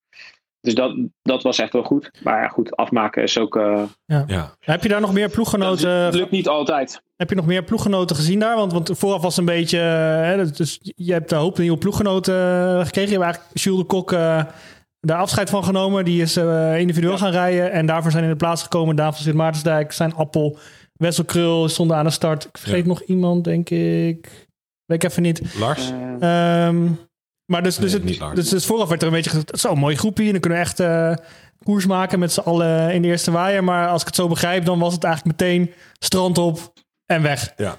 Dus 0.62 0.76
dat, 0.76 0.96
dat 1.22 1.44
was 1.44 1.60
echt 1.60 1.74
wel 1.74 1.84
goed. 1.84 2.12
Maar 2.24 2.42
ja, 2.42 2.48
goed, 2.48 2.76
afmaken 2.76 3.24
is 3.24 3.38
ook. 3.38 3.56
Uh, 3.56 3.84
Ja. 4.06 4.24
Ja. 4.28 4.56
Heb 4.60 4.84
je 4.84 4.90
daar 4.90 5.02
nog 5.02 5.14
meer 5.14 5.30
ploeggenoten? 5.30 5.90
Het 5.90 6.14
lukt 6.16 6.32
niet 6.32 6.48
altijd. 6.48 7.02
Heb 7.16 7.30
je 7.30 7.36
nog 7.36 7.46
meer 7.46 7.64
ploeggenoten 7.64 8.16
gezien 8.16 8.40
daar? 8.40 8.56
Want, 8.56 8.72
want 8.74 8.98
vooraf 8.98 9.22
was 9.22 9.36
het 9.36 9.48
een 9.48 9.54
beetje. 9.56 9.78
eh, 9.80 9.84
Hè, 10.24 10.52
dus 10.52 10.80
je 10.82 11.14
hebt 11.14 11.32
een 11.32 11.38
hoop 11.38 11.58
nieuwe 11.58 11.78
ploeggenoten 11.78 12.36
eh, 12.36 12.86
gekregen. 12.86 13.12
Je 13.12 13.18
hebt 13.18 13.24
eigenlijk 13.24 13.60
Jules 13.60 13.80
de 13.80 13.86
Kok 13.86 14.12
uh, 14.12 14.44
daar 15.02 15.18
afscheid 15.18 15.50
van 15.50 15.64
genomen. 15.64 16.06
Die 16.06 16.22
is 16.22 16.38
uh, 16.38 16.80
individueel 16.80 17.18
gaan 17.18 17.32
rijden. 17.32 17.72
En 17.72 17.86
daarvoor 17.86 18.12
zijn 18.12 18.24
in 18.24 18.30
de 18.30 18.36
plaats 18.36 18.62
gekomen 18.62 18.96
Daan 18.96 19.14
van 19.14 19.24
Sint-Maartensdijk, 19.24 19.92
zijn 19.92 20.16
Appel, 20.16 20.58
Wessel 20.94 21.24
Krul 21.24 21.70
stonden 21.70 21.98
aan 21.98 22.06
de 22.06 22.12
start. 22.12 22.44
Ik 22.46 22.58
vergeet 22.58 22.82
Ja. 22.82 22.88
nog 22.88 23.02
iemand, 23.02 23.44
denk 23.44 23.70
ik. 23.70 24.48
Weet 24.86 25.04
ik 25.04 25.10
even 25.10 25.22
niet. 25.22 25.42
Lars? 25.60 25.92
Uh, 26.20 26.66
Um, 26.68 27.00
maar 27.46 27.64
dus, 27.64 27.76
dus, 27.76 27.92
Nee, 27.94 28.02
het, 28.12 28.20
Lars. 28.20 28.36
dus, 28.36 28.50
dus 28.50 28.66
vooraf 28.66 28.90
werd 28.90 29.02
er 29.02 29.08
een 29.08 29.14
beetje 29.14 29.30
gezegd, 29.30 29.48
het 29.48 29.56
is 29.56 29.62
zo'n 29.62 29.78
mooie 29.80 29.98
groepje. 29.98 30.26
En 30.26 30.32
dan 30.32 30.40
kunnen 30.40 30.60
we 30.60 30.66
echt 30.66 30.80
uh, 30.80 31.14
koers 31.64 31.86
maken 31.86 32.20
met 32.20 32.32
z'n 32.32 32.40
allen 32.40 32.94
in 32.94 33.02
de 33.02 33.08
eerste 33.08 33.32
waaier. 33.32 33.64
Maar 33.64 33.88
als 33.88 34.02
ik 34.02 34.08
het 34.08 34.16
zo 34.16 34.28
begrijp, 34.28 34.66
dan 34.66 34.80
was 34.80 34.94
het 34.94 35.04
eigenlijk 35.04 35.40
meteen 35.40 35.72
strand 36.00 36.38
op 36.38 36.74
en 37.06 37.22
weg. 37.22 37.54
Ja. 37.58 37.76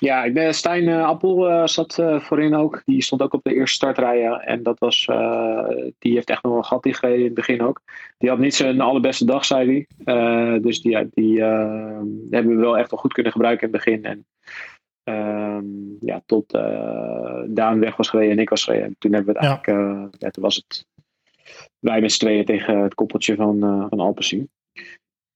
Ja, 0.00 0.24
ik 0.24 0.34
ben 0.34 0.54
Stijn 0.54 0.88
uh, 0.88 1.04
Appel 1.04 1.50
uh, 1.50 1.66
zat 1.66 1.98
uh, 1.98 2.20
voorin 2.20 2.54
ook. 2.54 2.82
Die 2.84 3.02
stond 3.02 3.22
ook 3.22 3.32
op 3.32 3.44
de 3.44 3.54
eerste 3.54 3.74
startrijen. 3.74 4.40
En 4.40 4.62
dat 4.62 4.78
was, 4.78 5.06
uh, 5.10 5.68
die 5.98 6.12
heeft 6.14 6.30
echt 6.30 6.42
nog 6.42 6.52
wel 6.52 6.60
een 6.60 6.68
gat 6.68 6.86
ingereden 6.86 7.18
in 7.18 7.24
het 7.24 7.34
begin 7.34 7.62
ook. 7.62 7.80
Die 8.18 8.28
had 8.28 8.38
niet 8.38 8.54
zijn 8.54 8.80
allerbeste 8.80 9.24
dag, 9.24 9.44
zei 9.44 9.86
hij. 10.04 10.60
dus 10.60 10.80
die, 10.80 11.08
die 11.10 11.42
hebben 11.42 12.56
we 12.56 12.56
wel 12.56 12.78
echt 12.78 12.90
wel 12.90 13.00
goed 13.00 13.12
kunnen 13.12 13.32
gebruiken 13.32 13.66
in 13.66 13.74
het 13.74 13.84
begin. 13.84 14.04
En 14.04 14.26
um, 15.04 15.96
ja, 16.00 16.22
tot 16.26 16.52
Daan 17.46 17.80
weg 17.80 17.96
was 17.96 18.08
gereden 18.08 18.32
en 18.32 18.38
ik 18.38 18.48
was 18.48 18.64
gereden. 18.64 18.86
En 18.86 18.96
toen 18.98 19.12
hebben 19.12 19.34
we 19.34 19.40
het 19.40 19.48
eigenlijk, 19.48 20.12
ja, 20.18 20.30
toen 20.30 20.42
was 20.42 20.56
het 20.56 20.86
wij 21.78 22.00
met 22.00 22.12
z'n 22.12 22.18
tweeën 22.18 22.44
tegen 22.44 22.78
het 22.78 22.94
koppeltje 22.94 23.34
van, 23.34 23.86
van 23.88 24.00
Alpecin. 24.00 24.50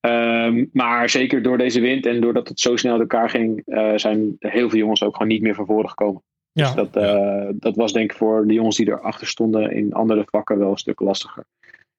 Um, 0.01 0.71
maar 0.73 1.09
zeker 1.09 1.43
door 1.43 1.59
deze 1.59 1.81
wind 1.81 2.07
en 2.07 2.21
doordat 2.21 2.49
het 2.49 2.61
zo 2.61 2.77
snel 2.77 2.93
uit 2.93 3.01
elkaar 3.01 3.31
ging, 3.31 3.63
uh, 3.67 3.93
zijn 3.97 4.37
heel 4.39 4.71
veel 4.71 4.79
jongens 4.79 5.03
ook 5.03 5.13
gewoon 5.13 5.29
niet 5.29 5.43
meer 5.43 5.55
van 5.55 5.67
voren 5.67 5.89
gekomen. 5.89 6.23
Ja. 6.53 6.65
Dus 6.65 6.75
dat, 6.75 6.97
uh, 6.97 7.49
dat 7.53 7.77
was 7.77 7.93
denk 7.93 8.11
ik 8.11 8.17
voor 8.17 8.47
de 8.47 8.55
jongens 8.55 8.77
die 8.77 8.89
erachter 8.89 9.27
stonden 9.27 9.73
in 9.73 9.93
andere 9.93 10.25
vakken 10.31 10.59
wel 10.59 10.71
een 10.71 10.77
stuk 10.77 11.01
lastiger. 11.01 11.45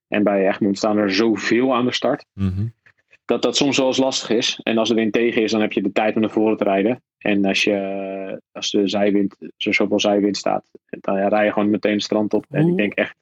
En 0.08 0.24
bij 0.24 0.48
Egmond 0.48 0.78
staan 0.78 0.98
er 0.98 1.14
zoveel 1.14 1.76
aan 1.76 1.86
de 1.86 1.94
start. 1.94 2.26
Mm 2.34 2.54
-hmm. 2.56 2.74
dat 3.26 3.42
dat 3.42 3.56
soms 3.56 3.78
wel 3.78 3.88
eens 3.88 3.98
lastig 3.98 4.30
is. 4.30 4.60
En 4.64 4.78
als 4.78 4.90
de 4.90 4.96
wind 4.96 5.14
tegen 5.14 5.42
is, 5.42 5.52
dan 5.52 5.62
heb 5.62 5.72
je 5.72 5.82
de 5.82 5.92
tijd 5.92 6.16
om 6.16 6.22
naar 6.22 6.30
voren 6.30 6.58
te 6.58 6.64
rijden. 6.64 7.02
En 7.18 7.46
als, 7.46 7.64
je, 7.64 8.42
als 8.52 8.72
de 8.72 8.88
zijwind, 8.88 9.36
zo 9.58 9.72
zoveel 9.72 10.00
zijwind 10.00 10.38
staat, 10.38 10.66
dan 10.90 11.18
ja, 11.18 11.28
rij 11.28 11.46
je 11.46 11.54
gewoon 11.54 11.70
meteen 11.70 11.94
het 11.94 12.04
strand 12.04 12.34
op. 12.34 12.46
En 12.50 12.62
Hoe- 12.62 12.72
ik 12.72 12.78
denk 12.78 12.94
echt, 12.94 13.16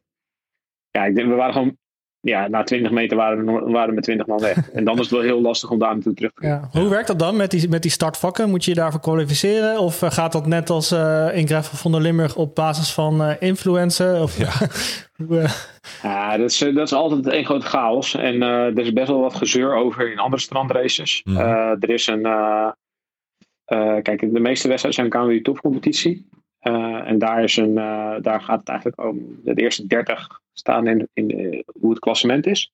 ja, 0.91 1.05
ik 1.05 1.15
denk, 1.15 1.27
we 1.27 1.35
waren 1.35 1.53
gewoon, 1.53 1.77
ja, 2.21 2.47
na 2.47 2.63
20 2.63 2.91
meter 2.91 3.17
waren 3.17 3.45
we, 3.45 3.71
waren 3.71 3.89
we 3.89 3.95
met 3.95 4.03
20 4.03 4.25
man 4.25 4.39
weg. 4.39 4.69
En 4.73 4.83
dan 4.83 4.93
is 4.93 5.01
het 5.01 5.09
wel 5.09 5.21
heel 5.21 5.41
lastig 5.41 5.69
om 5.69 5.79
daar 5.79 5.93
naartoe 5.93 6.13
terug 6.13 6.31
te 6.33 6.41
komen. 6.41 6.69
Ja. 6.71 6.79
Hoe 6.79 6.89
werkt 6.89 7.07
dat 7.07 7.19
dan 7.19 7.35
met 7.35 7.51
die, 7.51 7.69
met 7.69 7.81
die 7.81 7.91
startvakken? 7.91 8.49
Moet 8.49 8.63
je 8.63 8.71
je 8.71 8.77
daarvoor 8.77 8.99
kwalificeren? 8.99 9.79
Of 9.79 10.01
eh, 10.01 10.11
gaat 10.11 10.31
dat 10.31 10.47
net 10.47 10.69
als 10.69 10.91
eh 10.91 11.27
in 11.33 11.47
Greffel 11.47 11.77
van 11.77 11.91
der 11.91 12.01
Limburg 12.01 12.35
op 12.35 12.55
basis 12.55 12.93
van 12.93 13.23
eh 13.23 13.35
influencer? 13.39 14.21
Of, 14.21 14.37
Ja. 14.37 14.51
Hoe, 15.27 15.47
Ja, 16.03 16.37
dat 16.37 16.49
is, 16.49 16.57
dat 16.57 16.87
is 16.87 16.93
altijd 16.93 17.27
één 17.27 17.45
grote 17.45 17.65
chaos. 17.65 18.15
En 18.15 18.41
eh, 18.41 18.49
er 18.49 18.79
is 18.79 18.93
best 18.93 19.07
wel 19.07 19.19
wat 19.19 19.35
gezeur 19.35 19.75
over 19.75 20.11
in 20.11 20.19
andere 20.19 20.41
strandraces. 20.41 21.21
Mhm. 21.23 21.37
Eh, 21.37 21.71
er 21.79 21.89
is 21.89 22.07
een. 22.07 22.21
kijk, 24.01 24.33
de 24.33 24.39
meeste 24.39 24.67
wedstrijden 24.67 24.93
zijn 24.93 25.09
KMU 25.09 25.41
topcompetitie. 25.41 26.27
Eh, 26.59 27.07
en 27.07 27.19
daar, 27.19 27.43
is 27.43 27.57
een, 27.57 27.77
eh, 27.77 28.15
daar 28.21 28.41
gaat 28.41 28.59
het 28.59 28.69
eigenlijk 28.69 29.03
om. 29.03 29.39
De 29.43 29.53
eerste 29.53 29.87
30 29.87 30.38
staan 30.53 30.87
in, 30.87 31.07
in 31.13 31.31
eh, 31.31 31.63
hoe 31.79 31.89
het 31.89 31.99
klassement 31.99 32.45
is. 32.45 32.71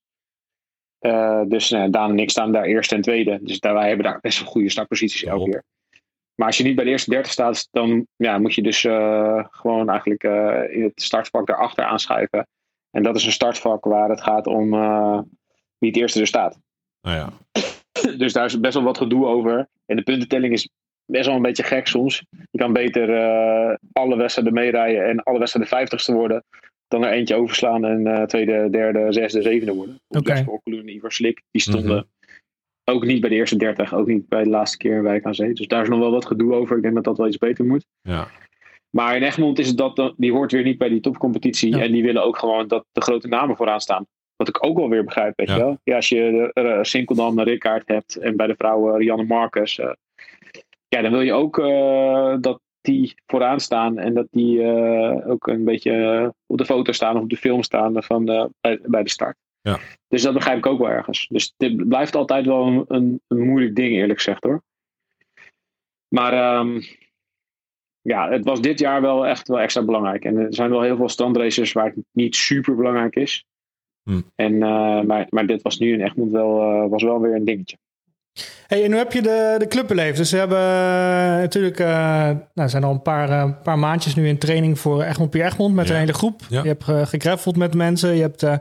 Eh, 0.98 1.42
dus 1.46 1.70
nou, 1.70 1.90
Daan 1.90 2.10
en 2.10 2.18
ik 2.18 2.30
staan 2.30 2.52
daar 2.52 2.64
eerste 2.64 2.94
en 2.94 3.00
tweede. 3.00 3.38
Dus 3.42 3.60
daar, 3.60 3.74
wij 3.74 3.88
hebben 3.88 4.06
daar 4.06 4.20
best 4.20 4.40
wel 4.40 4.48
goede 4.48 4.70
startposities 4.70 5.24
elke 5.24 5.50
keer. 5.50 5.64
Maar 6.34 6.46
als 6.46 6.56
je 6.56 6.64
niet 6.64 6.76
bij 6.76 6.84
de 6.84 6.90
eerste 6.90 7.10
30 7.10 7.32
staat, 7.32 7.68
dan 7.70 8.06
ja, 8.16 8.38
moet 8.38 8.54
je 8.54 8.62
dus 8.62 8.84
eh, 8.84 9.44
gewoon 9.50 9.88
eigenlijk 9.88 10.24
eh, 10.24 10.76
in 10.76 10.82
het 10.82 11.02
startvak 11.02 11.46
daarachter 11.46 11.84
aanschuiven. 11.84 12.46
En 12.90 13.02
dat 13.02 13.16
is 13.16 13.24
een 13.24 13.32
startvak 13.32 13.84
waar 13.84 14.08
het 14.08 14.20
gaat 14.20 14.46
om 14.46 14.74
eh, 14.74 15.20
wie 15.78 15.90
het 15.90 15.98
eerste 15.98 16.20
er 16.20 16.26
staat. 16.26 16.58
Nou 17.00 17.16
ja. 17.16 17.32
Dus 18.16 18.32
daar 18.32 18.44
is 18.44 18.60
best 18.60 18.74
wel 18.74 18.82
wat 18.82 18.98
gedoe 18.98 19.26
over. 19.26 19.68
En 19.86 19.96
de 19.96 20.02
puntentelling 20.02 20.52
is 20.52 20.68
best 21.04 21.26
wel 21.26 21.36
een 21.36 21.42
beetje 21.42 21.62
gek 21.62 21.86
soms. 21.86 22.24
Je 22.50 22.58
kan 22.58 22.72
beter 22.72 23.14
eh, 23.14 23.74
alle 23.92 24.16
wedstrijden 24.16 24.52
meerijden 24.52 25.04
en 25.04 25.22
alle 25.22 25.38
wedstrijden 25.38 25.72
vijftigste 25.72 26.12
worden. 26.12 26.44
Dan 26.88 27.04
er 27.04 27.12
eentje 27.12 27.34
overslaan 27.34 27.84
en 27.84 28.06
eh, 28.06 28.22
tweede, 28.24 28.70
derde, 28.70 29.06
zesde, 29.12 29.42
zevende 29.42 29.74
worden. 29.74 30.00
Oké. 30.08 30.44
En 30.64 30.88
Ivar 30.88 31.12
Slik, 31.12 31.42
die 31.50 31.62
stonden 31.62 32.08
ook 32.84 33.04
niet 33.04 33.20
bij 33.20 33.30
de 33.30 33.36
eerste 33.36 33.56
30. 33.56 33.94
Ook 33.94 34.06
niet 34.06 34.28
bij 34.28 34.42
de 34.42 34.48
laatste 34.50 34.76
keer 34.76 34.96
in 34.96 35.02
Wijk 35.02 35.24
aan 35.24 35.34
Zee. 35.34 35.52
Dus 35.52 35.66
daar 35.66 35.82
is 35.82 35.88
nog 35.88 35.98
wel 35.98 36.10
wat 36.10 36.26
gedoe 36.26 36.54
over. 36.54 36.76
Ik 36.76 36.82
denk 36.82 36.94
dat 36.94 37.04
dat 37.04 37.16
wel 37.18 37.26
iets 37.26 37.38
beter 37.38 37.64
moet. 37.64 37.84
ja. 38.02 38.28
Maar 38.90 39.16
in 39.16 39.22
Egmond 39.22 39.58
is 39.58 39.68
het 39.68 39.76
dat, 39.76 39.96
dan- 39.96 40.14
die 40.16 40.32
hoort 40.32 40.52
weer 40.52 40.62
niet 40.62 40.78
bij 40.78 40.88
die 40.88 41.00
topcompetitie. 41.00 41.76
Ja. 41.76 41.82
En 41.82 41.92
die 41.92 42.02
willen 42.02 42.24
ook 42.24 42.38
gewoon 42.38 42.68
dat 42.68 42.84
de 42.92 43.00
grote 43.00 43.28
namen 43.28 43.56
vooraan 43.56 43.80
staan. 43.80 44.06
Wat 44.36 44.48
ik 44.48 44.64
ook 44.64 44.76
wel 44.78 44.88
weer 44.88 45.04
begrijp, 45.04 45.32
weet 45.36 45.48
Ja. 45.48 45.54
je 45.54 45.60
wel. 45.60 45.78
Ja, 45.84 45.94
als 45.96 46.08
je 46.08 46.50
uh, 46.54 46.78
Sinkeldam, 46.82 47.40
Rickaard 47.40 47.88
hebt 47.88 48.16
en 48.16 48.36
bij 48.36 48.46
de 48.46 48.54
vrouwen 48.58 48.96
Rianne 48.96 49.24
Marcus. 49.24 49.78
eh, 49.78 49.92
ja, 50.88 51.00
dan 51.02 51.10
wil 51.10 51.20
je 51.20 51.32
ook 51.32 51.58
eh, 51.58 52.36
dat 52.40 52.60
die 52.86 53.14
vooraan 53.26 53.60
staan. 53.60 53.98
En 53.98 54.14
dat 54.14 54.26
die 54.30 54.62
eh, 54.62 55.30
ook 55.30 55.46
een 55.46 55.64
beetje 55.64 55.92
eh, 55.92 56.28
op 56.46 56.58
de 56.58 56.64
foto 56.64 56.92
staan 56.92 57.16
of 57.16 57.22
op 57.22 57.30
de 57.30 57.36
film 57.36 57.62
staan 57.62 58.02
van, 58.02 58.28
eh, 58.28 58.44
bij, 58.60 58.78
bij 58.82 59.02
de 59.02 59.10
start. 59.10 59.36
Ja. 59.60 59.78
Dus 60.08 60.22
dat 60.22 60.34
begrijp 60.34 60.58
ik 60.58 60.66
ook 60.66 60.78
wel 60.78 60.90
ergens. 60.90 61.26
Dus 61.28 61.54
dit 61.56 61.88
blijft 61.88 62.16
altijd 62.16 62.46
wel 62.46 62.66
een, 62.66 62.84
een, 62.88 63.20
een 63.26 63.46
moeilijk 63.46 63.74
ding, 63.74 63.94
eerlijk 63.94 64.18
gezegd 64.18 64.44
hoor. 64.44 64.62
Maar 66.08 66.32
ehm, 66.32 66.80
ja, 68.00 68.30
het 68.30 68.44
was 68.44 68.60
dit 68.60 68.78
jaar 68.78 69.00
wel 69.00 69.26
echt 69.26 69.48
wel 69.48 69.60
extra 69.60 69.84
belangrijk. 69.84 70.24
En 70.24 70.36
er 70.36 70.54
zijn 70.54 70.70
wel 70.70 70.82
heel 70.82 70.96
veel 70.96 71.08
strandraces 71.08 71.72
waar 71.72 71.86
het 71.86 72.04
niet 72.12 72.36
super 72.36 72.76
belangrijk 72.76 73.16
is. 73.16 73.44
Hm. 74.02 74.20
En, 74.34 74.52
uh, 74.52 75.00
maar, 75.00 75.26
maar 75.30 75.46
dit 75.46 75.62
was 75.62 75.78
nu 75.78 75.92
in 75.92 76.00
Egmond 76.00 76.32
wel, 76.32 76.88
was 76.88 77.02
wel 77.02 77.20
weer 77.20 77.34
een 77.34 77.44
dingetje. 77.44 77.76
Hey, 78.66 78.84
en 78.84 78.90
hoe 78.90 78.98
heb 78.98 79.12
je 79.12 79.22
de, 79.22 79.54
de 79.58 79.66
club 79.68 79.86
beleefd? 79.86 80.16
Dus 80.16 80.30
we 80.30 80.36
hebben 80.38 80.58
uh, 80.58 81.40
natuurlijk, 81.40 81.80
uh, 81.80 82.30
nou, 82.54 82.68
zijn 82.68 82.84
al 82.84 82.90
een 82.90 83.02
paar, 83.02 83.30
uh, 83.30 83.50
paar 83.62 83.78
maandjes 83.78 84.14
nu 84.14 84.28
in 84.28 84.38
training 84.38 84.78
voor 84.78 85.02
Egmond 85.02 85.30
Pier 85.30 85.44
Egmond 85.44 85.74
met 85.74 85.86
Ja. 85.86 85.92
een 85.92 86.00
hele 86.00 86.12
groep. 86.12 86.42
Ja. 86.48 86.62
Je 86.62 86.68
hebt 86.68 86.88
uh, 86.88 87.06
gegraffeld 87.06 87.56
met 87.56 87.74
mensen. 87.74 88.14
Je 88.14 88.20
hebt 88.22 88.42
uh, 88.42 88.54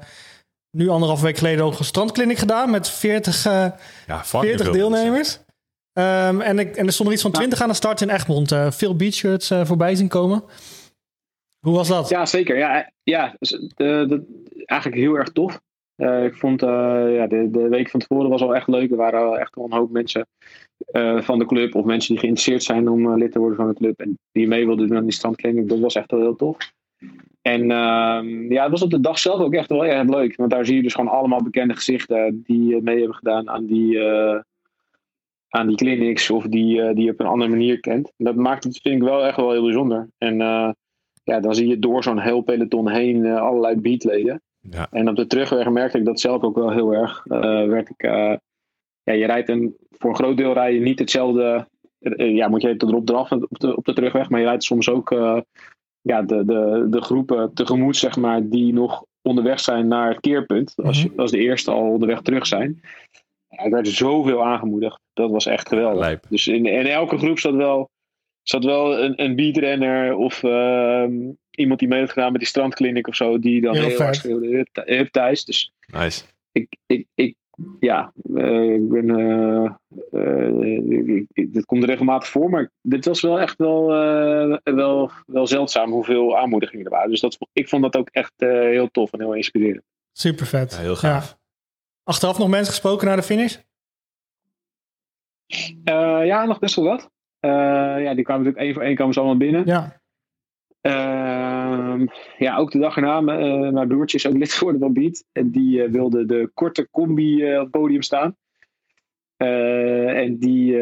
nu 0.72 0.90
anderhalf 0.90 1.22
week 1.22 1.38
geleden 1.38 1.66
ook 1.66 1.80
een 1.80 1.86
strandkliniek 1.86 2.38
gedaan 2.38 2.70
met 2.72 2.90
40, 2.90 3.46
uh, 3.46 3.52
Ja, 4.08 4.24
fucking 4.24 4.44
40 4.44 4.64
veel 4.66 4.74
deelnemers. 4.74 5.40
Um, 5.94 6.42
en, 6.42 6.60
ik, 6.60 6.76
en 6.76 6.86
er 6.86 6.94
stonden 6.94 7.14
iets 7.14 7.24
van 7.24 7.32
20 7.32 7.62
aan 7.62 7.68
de 7.68 7.74
start 7.74 8.02
in 8.02 8.10
Egmond. 8.10 8.52
Uh, 8.52 8.72
veel 8.72 8.96
beachshirts 8.96 9.52
uh, 9.52 9.66
voorbij 9.66 9.96
zien 9.96 10.08
komen. 10.08 10.44
Hoe 11.60 11.76
was 11.76 11.88
dat? 11.88 12.10
Ja, 12.10 12.26
zeker. 12.26 12.58
Ja, 12.58 12.92
ja 13.04 13.36
dus, 13.40 13.50
de, 13.50 14.06
de, 14.08 14.44
eigenlijk 14.66 15.02
heel 15.02 15.16
erg 15.16 15.30
tof. 15.30 15.60
Uh, 15.98 16.24
ik 16.24 16.36
vond 16.36 16.64
uh, 16.64 16.70
ja, 17.16 17.28
de, 17.28 17.50
de 17.50 17.68
week 17.70 17.90
van 17.90 18.00
tevoren 18.00 18.30
was 18.30 18.42
al 18.42 18.56
echt 18.56 18.68
leuk. 18.68 18.92
Er 18.92 18.98
waren 18.98 19.40
echt 19.40 19.56
wel 19.56 19.66
een 19.66 19.74
hoop 19.74 19.92
mensen 19.92 20.28
uh, 20.92 21.22
van 21.22 21.40
de 21.40 21.46
club. 21.46 21.76
Of 21.76 21.86
mensen 21.86 22.12
die 22.12 22.20
geïnteresseerd 22.20 22.64
zijn 22.64 22.88
om 22.88 23.18
lid 23.18 23.32
te 23.32 23.40
worden 23.40 23.58
van 23.58 23.68
de 23.68 23.74
club. 23.74 24.00
En 24.00 24.20
die 24.32 24.48
mee 24.48 24.66
wilden 24.66 24.88
doen 24.88 24.98
aan 24.98 25.04
die 25.04 25.12
standkliniek. 25.12 25.70
Dat 25.70 25.80
was 25.80 25.96
echt 25.96 26.12
wel 26.12 26.20
heel 26.20 26.36
tof. 26.36 26.58
En 27.42 27.62
uh, 27.62 28.50
ja, 28.50 28.62
het 28.62 28.72
was 28.72 28.84
op 28.84 28.90
de 28.90 29.00
dag 29.00 29.20
zelf 29.20 29.40
ook 29.40 29.54
echt 29.54 29.70
wel 29.70 29.86
erg 29.86 30.10
leuk. 30.10 30.36
Want 30.36 30.52
daar 30.52 30.66
zie 30.66 30.76
je 30.76 30.82
dus 30.82 30.94
gewoon 30.94 31.12
allemaal 31.12 31.44
bekende 31.44 31.74
gezichten 31.74 32.44
die 32.46 32.82
mee 32.82 32.98
hebben 32.98 33.16
gedaan 33.16 33.50
aan 33.50 33.66
die, 33.66 33.96
uh, 33.96 34.40
aan 35.50 35.68
die 35.68 35.78
clinics. 35.78 36.30
Of 36.30 36.44
die, 36.44 36.94
die 36.94 37.06
je 37.06 37.12
op 37.12 37.20
een 37.20 37.26
andere 37.26 37.52
manier 37.52 37.80
kent. 37.80 38.12
Dat 38.18 38.36
maakt 38.36 38.64
het, 38.64 38.80
vind 38.82 38.96
ik 38.96 39.04
wel 39.04 39.26
echt 39.26 39.38
wel 39.38 39.52
heel 39.52 39.64
bijzonder. 39.64 40.10
En 40.18 40.38
ja, 41.24 41.40
dan 41.40 41.56
zie 41.56 41.68
je 41.68 41.80
door 41.80 42.04
zo'n 42.04 42.20
heel 42.20 42.42
peloton 42.42 42.90
heen 42.90 43.26
allerlei 43.26 43.76
beatleden. 43.76 44.42
Ja. 44.70 44.88
En 44.92 45.10
op 45.10 45.16
de 45.16 45.28
terugweg 45.28 45.70
merkte 45.70 45.98
ik 45.98 46.06
dat 46.06 46.20
zelf 46.20 46.44
ook 46.44 46.56
wel 46.56 46.72
heel 46.72 46.94
erg. 46.94 47.26
Uh, 47.26 47.40
werd 47.68 47.90
ik, 47.90 48.04
uh, 48.04 48.34
ja, 49.04 49.14
je 49.14 49.26
rijdt 49.26 49.50
een, 49.50 49.76
voor 49.90 50.10
een 50.10 50.16
groot 50.16 50.38
deel 50.38 50.54
rij 50.54 50.74
je 50.74 50.80
niet 50.80 51.00
hetzelfde. 51.00 51.68
Uh, 52.00 52.36
ja, 52.36 52.48
moet 52.48 52.62
je 52.62 52.78
tot 52.78 52.90
erop 52.90 53.10
eraf 53.10 53.32
op 53.32 53.60
de, 53.60 53.76
op 53.76 53.86
de 53.86 53.94
terugweg. 53.94 54.30
Maar 54.30 54.40
je 54.40 54.46
rijdt 54.46 54.64
soms 54.64 54.90
ook 54.90 55.10
ja, 56.02 56.22
de, 56.22 56.46
de, 56.46 56.88
de 56.90 57.02
groepen 57.02 57.54
tegemoet, 57.54 57.98
zeg 57.98 58.18
maar, 58.18 58.48
die 58.50 58.74
nog 58.74 59.06
onderweg 59.22 59.60
zijn 59.60 59.88
naar 59.88 60.10
het 60.10 60.20
keerpunt. 60.20 60.74
Als, 60.84 61.06
Mhm. 61.06 61.20
als 61.20 61.32
de 61.32 61.38
eerste 61.38 61.72
al 61.72 61.90
onderweg 61.90 62.22
terug 62.22 62.46
zijn. 62.46 62.82
Ja, 63.50 63.64
er 63.64 63.70
werd 63.72 63.88
zoveel 63.88 64.46
aangemoedigd. 64.46 65.00
Dat 65.14 65.32
was 65.32 65.46
echt 65.46 65.68
geweldig. 65.68 66.00
Lijp. 66.00 66.26
Dus 66.30 66.48
in, 66.48 66.66
in 66.66 66.86
elke 66.86 67.18
groep 67.18 67.40
zat 67.40 67.54
wel, 67.56 67.90
zat 68.48 68.64
wel 68.64 69.00
een, 69.00 69.22
een 69.22 69.36
beatrenner 69.36 70.16
of 70.16 70.44
uh, 70.44 71.06
iemand 71.52 71.80
die 71.80 71.88
mee 71.88 72.00
heeft 72.00 72.12
gedaan 72.12 72.32
met 72.32 72.42
die 72.42 72.50
strandkliniek 72.50 73.08
of 73.08 73.16
zo, 73.16 73.40
die 73.40 73.62
dan 73.62 73.76
Heel 73.76 73.88
heel, 73.88 74.00
erg 74.00 74.16
schreeuwde, 74.16 74.48
"Hup, 74.48 74.68
hup 74.86 75.08
Thijs. 75.08 75.46
Dus 75.46 75.72
Nice. 75.88 76.24
ik, 76.52 76.76
ik, 76.86 77.08
ik 77.16 77.36
ja, 77.80 78.14
uh, 78.30 78.74
ik 78.74 78.90
ben, 78.90 79.08
uh, 79.10 79.72
uh, 80.12 80.88
ik, 80.90 81.26
ik, 81.34 81.54
dit 81.54 81.66
komt 81.66 81.84
er 81.84 81.90
regelmatig 81.90 82.30
voor, 82.30 82.50
maar 82.50 82.72
dit 82.82 83.06
was 83.06 83.22
wel 83.22 83.40
echt 83.40 83.58
wel, 83.58 83.88
wel, 84.64 85.12
wel 85.26 85.48
zeldzaam 85.48 85.92
hoeveel 85.92 86.38
aanmoedigingen 86.38 86.86
er 86.86 86.92
waren. 86.92 87.10
Dus 87.10 87.20
dat, 87.20 87.38
ik 87.54 87.70
vond 87.70 87.84
dat 87.84 87.96
ook 87.96 88.10
echt 88.10 88.34
heel 88.38 88.92
tof 88.92 89.14
en 89.14 89.20
heel 89.20 89.34
inspirerend. 89.34 89.84
Super 90.12 90.46
vet. 90.46 90.72
Ja, 90.72 90.80
heel 90.80 90.96
gaaf. 90.96 91.30
Ja. 91.30 91.38
Achteraf 92.04 92.38
nog 92.38 92.50
mensen 92.50 92.74
gesproken 92.74 93.08
naar 93.08 93.16
de 93.16 93.24
finish? 93.24 93.58
ja, 96.24 96.46
nog 96.46 96.60
best 96.60 96.76
wel 96.76 96.86
wat. 96.86 97.14
Ja, 98.02 98.14
die 98.14 98.24
kwamen 98.24 98.44
natuurlijk 98.44 98.58
één 98.58 98.74
voor 98.74 98.84
één 98.84 98.96
kwamen 98.96 99.14
ze 99.14 99.20
allemaal 99.20 99.38
binnen. 99.38 99.66
Ja. 99.66 100.04
Uh, 100.86 102.08
ja, 102.38 102.58
ook 102.58 102.72
de 102.72 102.80
dag 102.80 102.96
erna, 102.96 103.20
uh, 103.20 103.70
mijn 103.72 103.88
broertje 103.88 104.18
is 104.18 104.28
ook 104.28 104.38
lid 104.38 104.54
geworden 104.54 104.82
van 104.82 104.94
Beat. 104.94 105.26
En 105.32 105.52
die 105.52 105.84
uh, 105.84 105.92
wilde 105.92 106.26
de 106.26 106.52
korte 106.54 106.90
combi 106.92 107.56
op 107.56 107.62
het 107.62 107.72
podium 107.72 108.02
staan. 108.02 108.36
Eh, 109.38 110.18
en 110.18 110.38
die 110.38 110.82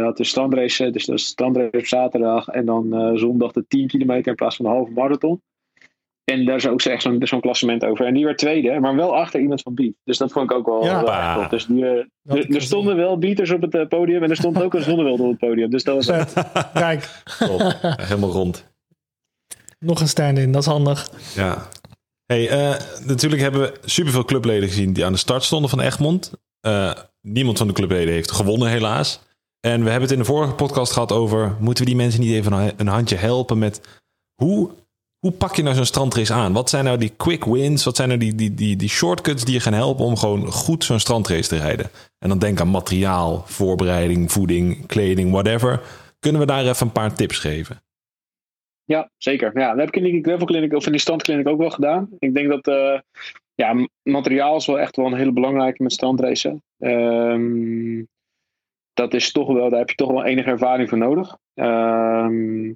had 0.00 0.16
de 0.16 0.24
standrace, 0.24 0.90
dus 0.90 1.04
de 1.04 1.18
standrace 1.18 1.78
op 1.78 1.86
zaterdag. 1.86 2.48
En 2.48 2.64
dan 2.66 3.18
zondag 3.18 3.52
de 3.52 3.66
10 3.66 3.86
kilometer 3.86 4.28
in 4.28 4.34
plaats 4.34 4.56
van 4.56 4.64
de 4.64 4.70
halve 4.70 4.92
marathon. 4.92 5.42
En 6.24 6.44
daar 6.44 6.56
is 6.56 6.66
ook 6.66 6.82
echt 6.82 7.02
zo'n 7.02 7.26
zo'n 7.26 7.40
klassement 7.40 7.84
over. 7.84 8.06
En 8.06 8.14
die 8.14 8.24
werd 8.24 8.38
tweede, 8.38 8.80
maar 8.80 8.96
wel 8.96 9.16
achter 9.16 9.40
iemand 9.40 9.62
van 9.62 9.74
Beat. 9.74 9.92
Dus 10.04 10.18
dat 10.18 10.32
vond 10.32 10.50
ik 10.50 10.56
ook 10.56 10.66
wel, 10.66 10.84
Ja. 10.84 11.04
wel 11.04 11.40
echt. 11.40 11.50
Dus 11.50 11.66
die, 11.66 11.84
er, 11.84 12.06
er 12.54 12.62
stonden 12.62 12.96
wel 12.96 13.18
beaters 13.18 13.50
op 13.50 13.72
het 13.72 13.88
podium 13.88 14.22
en 14.22 14.30
er 14.30 14.36
stond 14.36 14.62
ook 14.62 14.74
een 14.74 14.82
zonneweld 14.90 15.20
op 15.20 15.28
het 15.28 15.38
podium. 15.38 15.70
Dus 15.70 15.84
dat 15.84 15.94
was 15.94 16.06
Vet. 16.06 16.46
Kijk. 16.74 17.22
Top. 17.38 17.78
Helemaal 17.80 18.30
rond. 18.30 18.72
Nog 19.78 20.00
een 20.00 20.08
stand-in, 20.08 20.52
dat 20.52 20.62
is 20.62 20.68
handig. 20.68 21.10
Ja. 21.34 21.68
Hey, 22.26 22.70
uh, 22.70 22.76
natuurlijk 23.06 23.42
hebben 23.42 23.60
we 23.60 23.78
superveel 23.84 24.24
clubleden 24.24 24.68
gezien 24.68 24.92
die 24.92 25.04
aan 25.04 25.12
de 25.12 25.18
start 25.18 25.42
stonden 25.42 25.70
van 25.70 25.80
Egmond. 25.80 26.32
Uh, 26.66 26.92
niemand 27.20 27.58
van 27.58 27.66
de 27.66 27.72
clubleden 27.72 28.14
heeft 28.14 28.30
gewonnen, 28.30 28.68
helaas. 28.68 29.20
En 29.60 29.84
we 29.84 29.90
hebben 29.90 30.08
het 30.08 30.10
in 30.10 30.18
de 30.18 30.24
vorige 30.24 30.54
podcast 30.54 30.92
gehad 30.92 31.12
over... 31.12 31.56
moeten 31.60 31.84
we 31.84 31.90
die 31.90 31.98
mensen 32.00 32.20
niet 32.20 32.32
even 32.32 32.72
een 32.76 32.86
handje 32.86 33.16
helpen 33.16 33.58
met... 33.58 33.80
hoe, 34.34 34.70
hoe 35.24 35.32
pak 35.32 35.56
je 35.56 35.62
nou 35.62 35.74
zo'n 35.74 35.84
strandrace 35.84 36.32
aan? 36.32 36.52
Wat 36.52 36.70
zijn 36.70 36.84
nou 36.84 36.98
die 36.98 37.12
quick 37.16 37.44
wins? 37.44 37.84
Wat 37.84 37.96
zijn 37.96 38.08
nou 38.08 38.20
die, 38.20 38.34
die, 38.34 38.54
die, 38.54 38.76
die 38.76 38.88
shortcuts 38.88 39.44
die 39.44 39.54
je 39.54 39.60
gaan 39.60 39.72
helpen... 39.72 40.04
om 40.04 40.16
gewoon 40.16 40.46
goed 40.46 40.84
zo'n 40.84 40.98
strandrace 40.98 41.48
te 41.48 41.56
rijden? 41.56 41.90
En 42.18 42.28
dan 42.28 42.38
denk 42.38 42.60
aan 42.60 42.70
materiaal, 42.70 43.42
voorbereiding, 43.46 44.32
voeding, 44.32 44.86
kleding, 44.86 45.30
whatever. 45.30 45.80
Kunnen 46.18 46.40
we 46.40 46.46
daar 46.46 46.66
even 46.66 46.86
een 46.86 46.92
paar 46.92 47.14
tips 47.14 47.38
geven? 47.38 47.82
Ja, 48.84 49.10
zeker. 49.16 49.58
Ja, 49.58 49.68
dat 49.68 49.78
heb 49.78 49.88
ik 49.88 49.96
in 49.96 50.02
die 50.02 50.22
gravel 50.22 50.46
clinic 50.46 50.74
of 50.74 50.86
in 50.86 50.92
die 50.92 51.00
standkliniek 51.00 51.48
ook 51.48 51.58
wel 51.58 51.70
gedaan. 51.70 52.08
Ik 52.18 52.34
denk 52.34 52.48
dat 52.48 52.68
uh, 52.68 52.98
ja, 53.54 53.88
materiaal 54.02 54.56
is 54.56 54.66
wel 54.66 54.80
echt 54.80 54.96
wel 54.96 55.06
een 55.06 55.16
hele 55.18 55.32
belangrijke 55.32 55.82
met 55.82 55.92
strandracen. 55.92 56.62
Ehm, 56.78 58.02
dat 58.92 59.14
is 59.14 59.32
toch 59.32 59.52
wel, 59.52 59.70
daar 59.70 59.78
heb 59.78 59.88
je 59.88 59.96
toch 59.96 60.10
wel 60.10 60.24
enige 60.24 60.50
ervaring 60.50 60.88
voor 60.88 60.98
nodig. 60.98 61.36
Ehm, 61.54 62.72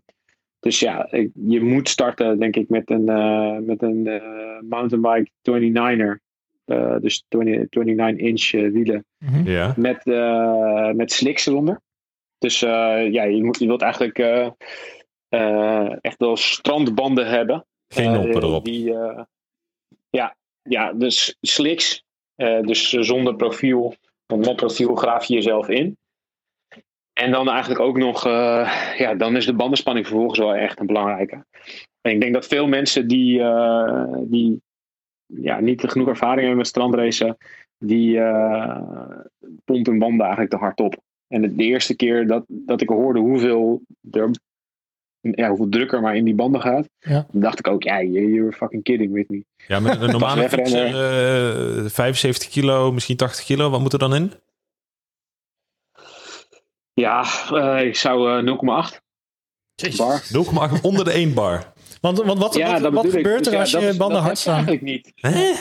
dus 0.61 0.81
ja, 0.81 1.11
ik- 1.13 1.31
je 1.35 1.61
moet 1.61 1.89
starten, 1.89 2.39
denk 2.39 2.57
ik, 2.57 2.69
met 2.69 2.91
een, 2.91 3.09
eh, 3.09 3.57
met 3.59 3.83
een 3.83 4.07
eh, 4.07 4.61
mountainbike 4.69 5.31
29er. 5.43 6.21
Eh, 6.65 6.97
dus 7.01 7.25
20, 7.29 7.67
29-inch 7.71 8.51
wielen 8.73 9.05
Mhm. 9.19 9.49
Ja. 9.51 9.75
met, 9.77 10.07
eh, 10.07 10.91
met 10.91 11.13
slicks 11.13 11.47
eronder. 11.47 11.81
Dus 12.39 12.63
eh, 12.63 13.13
ja, 13.13 13.23
je, 13.23 13.45
moet, 13.45 13.59
je 13.59 13.67
wilt 13.67 13.83
eigenlijk 13.83 14.19
eh, 14.19 14.49
eh, 15.29 15.93
echt 16.01 16.19
wel 16.19 16.37
strandbanden 16.37 17.27
hebben. 17.29 17.67
Geen 17.89 18.13
noppen 18.13 18.43
erop. 18.43 18.65
Die, 18.65 18.95
eh, 18.95 19.23
ja, 20.11 20.37
ja, 20.63 20.93
dus 20.93 21.37
slicks. 21.41 22.05
eh, 22.35 22.61
dus 22.61 22.89
zonder 22.91 23.37
profiel. 23.37 23.95
Want 24.27 24.47
met 24.47 24.57
profiel 24.57 24.95
graaf 24.95 25.25
je 25.25 25.35
jezelf 25.35 25.69
in. 25.69 25.99
En 27.19 27.31
dan 27.31 27.49
eigenlijk 27.51 27.81
ook 27.81 27.97
nog, 27.99 28.27
eh, 28.27 28.73
ja, 28.99 29.15
dan 29.15 29.37
is 29.37 29.47
de 29.47 29.55
bandenspanning 29.55 30.07
vervolgens 30.07 30.39
wel 30.39 30.55
echt 30.55 30.81
een 30.81 30.87
belangrijke. 30.87 31.45
En 32.01 32.13
ik 32.13 32.21
denk 32.21 32.35
dat 32.35 32.47
veel 32.47 32.67
mensen 32.67 33.09
die, 33.09 33.41
eh, 33.43 34.05
die 34.21 34.61
ja, 35.27 35.61
niet 35.61 35.83
genoeg 35.87 36.09
ervaring 36.09 36.39
hebben 36.41 36.57
met 36.57 36.67
strandracen, 36.67 37.37
die 37.79 38.19
eh, 38.21 38.81
pompen 39.65 39.91
hun 39.93 39.99
banden 40.01 40.21
eigenlijk 40.21 40.51
te 40.51 40.57
hard 40.61 40.81
op. 40.81 40.97
En 41.29 41.43
de, 41.43 41.55
de 41.55 41.65
eerste 41.65 41.97
keer 41.97 42.27
dat, 42.27 42.45
dat 42.49 42.81
ik 42.81 42.89
hoorde 42.89 43.21
hoeveel, 43.21 43.83
er, 44.11 44.31
ja, 45.21 45.49
hoeveel 45.49 45.69
druk 45.69 45.93
er 45.93 46.01
maar 46.01 46.17
in 46.17 46.25
die 46.25 46.35
banden 46.35 46.61
gaat, 46.61 46.89
Ja. 46.99 47.27
dacht 47.33 47.59
ik 47.59 47.69
ook, 47.69 47.83
ja, 47.83 48.03
you- 48.03 48.33
you're 48.33 48.53
fucking 48.53 48.83
kidding 48.83 49.13
with 49.13 49.29
me. 49.29 49.45
Ja, 49.67 49.81
met 49.81 50.01
een 50.01 50.11
normale 50.19 50.49
fietser, 50.49 50.87
eh 50.87 51.85
75 51.91 52.49
kilo, 52.49 52.93
misschien 52.93 53.17
80 53.17 53.45
kilo. 53.45 53.71
Wat 53.71 53.81
moet 53.81 53.93
er 53.93 53.99
dan 53.99 54.15
in? 54.15 54.33
Ja, 57.01 57.25
eh, 57.53 57.87
ik 57.87 57.97
zou 57.97 58.39
eh, 58.39 58.45
0,8 58.45 59.01
bar. 59.97 60.21
0,8 60.23 60.81
onder 60.89 61.05
de 61.05 61.11
1 61.13 61.35
bar. 61.35 61.73
Want, 62.01 62.19
want 62.23 62.39
wat, 62.39 62.55
Ja, 62.55 62.73
wat, 62.73 62.83
dat 62.83 62.93
wat 62.93 63.03
bedoel 63.03 63.19
ik. 63.19 63.27
gebeurt 63.27 63.47
er 63.47 63.59
als 63.59 63.71
dat 63.71 63.83
je 63.83 63.89
is- 63.89 63.97
banden 63.97 64.17
dat 64.17 64.27
hard 64.27 64.39
staan? 64.39 64.55
Eigenlijk 64.55 64.83
niet. 64.83 65.13
Hè? 65.15 65.53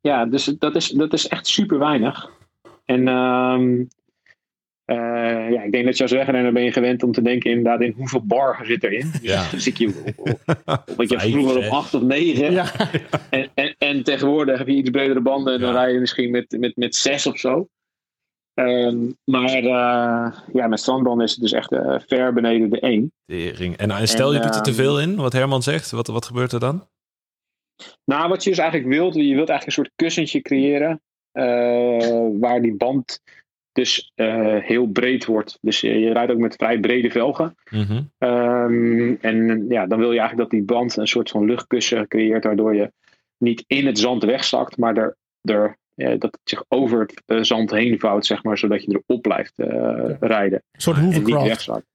Ja, 0.00 0.26
dus 0.26 0.44
dat 0.44 0.76
is, 0.76 0.88
dat 0.88 1.12
is 1.12 1.28
echt 1.28 1.46
super 1.46 1.78
weinig. 1.78 2.30
En 2.84 3.08
ehm, 3.08 3.84
eh, 4.84 5.50
ja, 5.50 5.62
ik 5.62 5.72
denk 5.72 5.84
dat 5.84 5.96
je 5.96 6.02
als 6.02 6.12
wegrenner 6.12 6.52
ben 6.52 6.62
je 6.64 6.72
gewend 6.72 7.02
om 7.02 7.12
te 7.12 7.22
denken 7.22 7.50
inderdaad 7.50 7.80
in 7.80 7.94
hoeveel 7.96 8.26
bar 8.26 8.60
zit 8.64 8.84
erin. 8.84 9.12
Ja. 9.22 9.50
Dus 9.50 9.66
ik 9.66 9.76
je, 9.78 10.12
wat 10.96 11.10
je 11.10 11.18
Vijf, 11.18 11.32
vroeger 11.32 11.56
op 11.56 11.62
zes. 11.62 11.72
8 11.72 11.94
of 11.94 12.02
9. 12.02 12.52
Ja, 12.52 12.72
En, 13.30 13.48
en, 13.54 13.74
en 13.78 14.02
tegenwoordig 14.02 14.58
heb 14.58 14.66
je 14.66 14.74
iets 14.74 14.90
bredere 14.90 15.20
banden 15.20 15.54
en 15.54 15.60
dan 15.60 15.72
Ja. 15.72 15.80
rij 15.80 15.92
je 15.92 15.98
misschien 16.00 16.30
met, 16.30 16.56
met, 16.58 16.76
met 16.76 16.94
6 16.94 17.26
of 17.26 17.38
zo. 17.38 17.68
Ehm, 18.54 19.10
maar 19.24 19.54
eh, 19.54 20.38
ja, 20.52 20.66
met 20.66 20.80
strandbanden 20.80 21.26
is 21.26 21.32
het 21.32 21.40
dus 21.40 21.52
echt 21.52 21.72
eh, 21.72 21.98
ver 22.06 22.32
beneden 22.32 22.70
de 22.70 22.80
1. 22.80 23.12
Tering. 23.26 23.76
En, 23.76 23.90
en 23.90 24.08
stel 24.08 24.32
je 24.32 24.40
doet 24.40 24.54
er 24.54 24.62
te 24.62 24.70
ehm, 24.70 24.78
veel 24.78 25.00
in, 25.00 25.16
wat 25.16 25.32
Herman 25.32 25.62
zegt, 25.62 25.90
wat, 25.90 26.06
wat 26.06 26.24
gebeurt 26.26 26.52
er 26.52 26.60
dan? 26.60 26.88
Nou, 28.04 28.28
wat 28.28 28.44
je 28.44 28.50
dus 28.50 28.58
eigenlijk 28.58 28.90
wilt, 28.90 29.14
je 29.14 29.34
wilt 29.34 29.48
eigenlijk 29.48 29.66
een 29.66 29.72
soort 29.72 29.92
kussentje 29.96 30.42
creëren. 30.42 31.00
eh, 31.32 32.28
waar 32.40 32.62
die 32.62 32.76
band 32.76 33.20
dus 33.72 34.12
eh, 34.14 34.56
heel 34.56 34.86
breed 34.86 35.24
wordt. 35.24 35.58
Dus 35.60 35.80
je, 35.80 35.98
je 35.98 36.12
rijdt 36.12 36.32
ook 36.32 36.38
met 36.38 36.54
vrij 36.54 36.80
brede 36.80 37.10
velgen. 37.10 37.54
Mhm. 37.70 38.02
Ehm, 38.18 39.14
en 39.20 39.66
ja, 39.68 39.86
dan 39.86 39.98
wil 39.98 40.12
je 40.12 40.18
eigenlijk 40.18 40.50
dat 40.50 40.50
die 40.50 40.62
band 40.76 40.96
een 40.96 41.06
soort 41.08 41.30
van 41.30 41.44
luchtkussen 41.44 42.08
creëert. 42.08 42.44
Waardoor 42.44 42.74
je 42.74 42.92
niet 43.38 43.64
in 43.66 43.86
het 43.86 43.98
zand 43.98 44.24
wegzakt, 44.24 44.76
maar 44.76 44.96
er, 44.96 45.16
er, 45.40 45.64
eh, 45.64 45.72
dat 45.94 46.22
het 46.22 46.40
zich 46.44 46.64
over 46.68 47.00
het 47.00 47.22
eh, 47.26 47.42
zand 47.42 47.70
heen 47.70 47.98
vouwt, 48.00 48.26
zeg 48.26 48.42
maar. 48.42 48.58
Zodat 48.58 48.84
je 48.84 49.02
erop 49.06 49.22
blijft 49.22 49.58
eh, 49.58 50.10
rijden. 50.20 50.62
een 50.72 50.80
soort 50.80 50.98
wegzakt. 51.42 51.86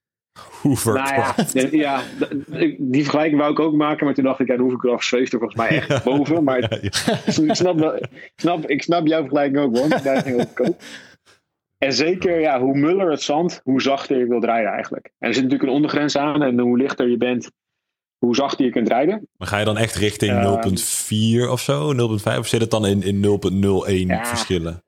Hovercraft. 0.62 1.54
Nou 1.54 1.78
ja, 1.78 2.02
ja, 2.50 2.74
die 2.78 3.02
vergelijking 3.02 3.40
wou 3.40 3.52
ik 3.52 3.60
ook 3.60 3.74
maken. 3.74 4.06
Maar 4.06 4.14
toen 4.14 4.24
dacht 4.24 4.40
ik, 4.40 4.48
ja, 4.48 4.56
de 4.56 4.62
hovercraft 4.62 5.06
zweeft 5.06 5.34
er 5.34 5.40
volgens 5.40 5.60
mij 5.60 5.70
echt 5.70 6.04
boven. 6.04 6.44
Maar 6.44 6.62
Ja, 6.62 6.68
ja. 6.82 6.90
ik, 7.48 7.56
snap, 7.56 7.82
ik, 7.82 8.32
snap, 8.36 8.66
ik 8.66 8.84
snap 8.84 9.08
jouw 9.08 9.20
vergelijking 9.20 9.58
ook, 9.58 9.78
want 9.78 10.04
daar 10.04 10.22
ging 10.22 10.42
ook 10.42 10.56
koop. 10.56 10.82
En 11.78 11.94
zeker, 11.94 12.40
ja, 12.40 12.60
hoe 12.60 12.78
muller 12.78 13.12
het 13.12 13.22
zand, 13.22 13.62
hoe 13.64 13.82
zachter 13.82 14.18
je 14.18 14.28
wilt 14.28 14.44
rijden 14.44 14.72
eigenlijk. 14.72 15.06
En 15.06 15.28
er 15.28 15.34
zit 15.34 15.44
natuurlijk 15.44 15.70
een 15.70 15.76
ondergrens 15.76 16.18
aan. 16.18 16.44
En 16.44 16.60
hoe 16.60 16.78
lichter 16.78 17.10
je 17.10 17.18
bent, 17.18 17.52
hoe 18.18 18.36
zachter 18.36 18.66
je 18.66 18.72
kunt 18.72 18.88
rijden. 18.88 19.28
Maar 19.38 19.48
ga 19.48 19.58
je 19.60 19.66
dan 19.66 19.78
echt 19.78 19.96
richting 19.96 20.32
Ehm. 20.32 20.44
0.4 20.44 21.50
of 21.50 21.62
zo? 21.62 21.94
0.5 21.94 22.38
of 22.38 22.48
zit 22.48 22.62
het 22.62 22.72
dan 22.72 22.86
in, 22.86 23.02
in 23.04 23.22
0.01 23.22 24.08
Ja. 24.08 24.26
verschillen? 24.26 24.84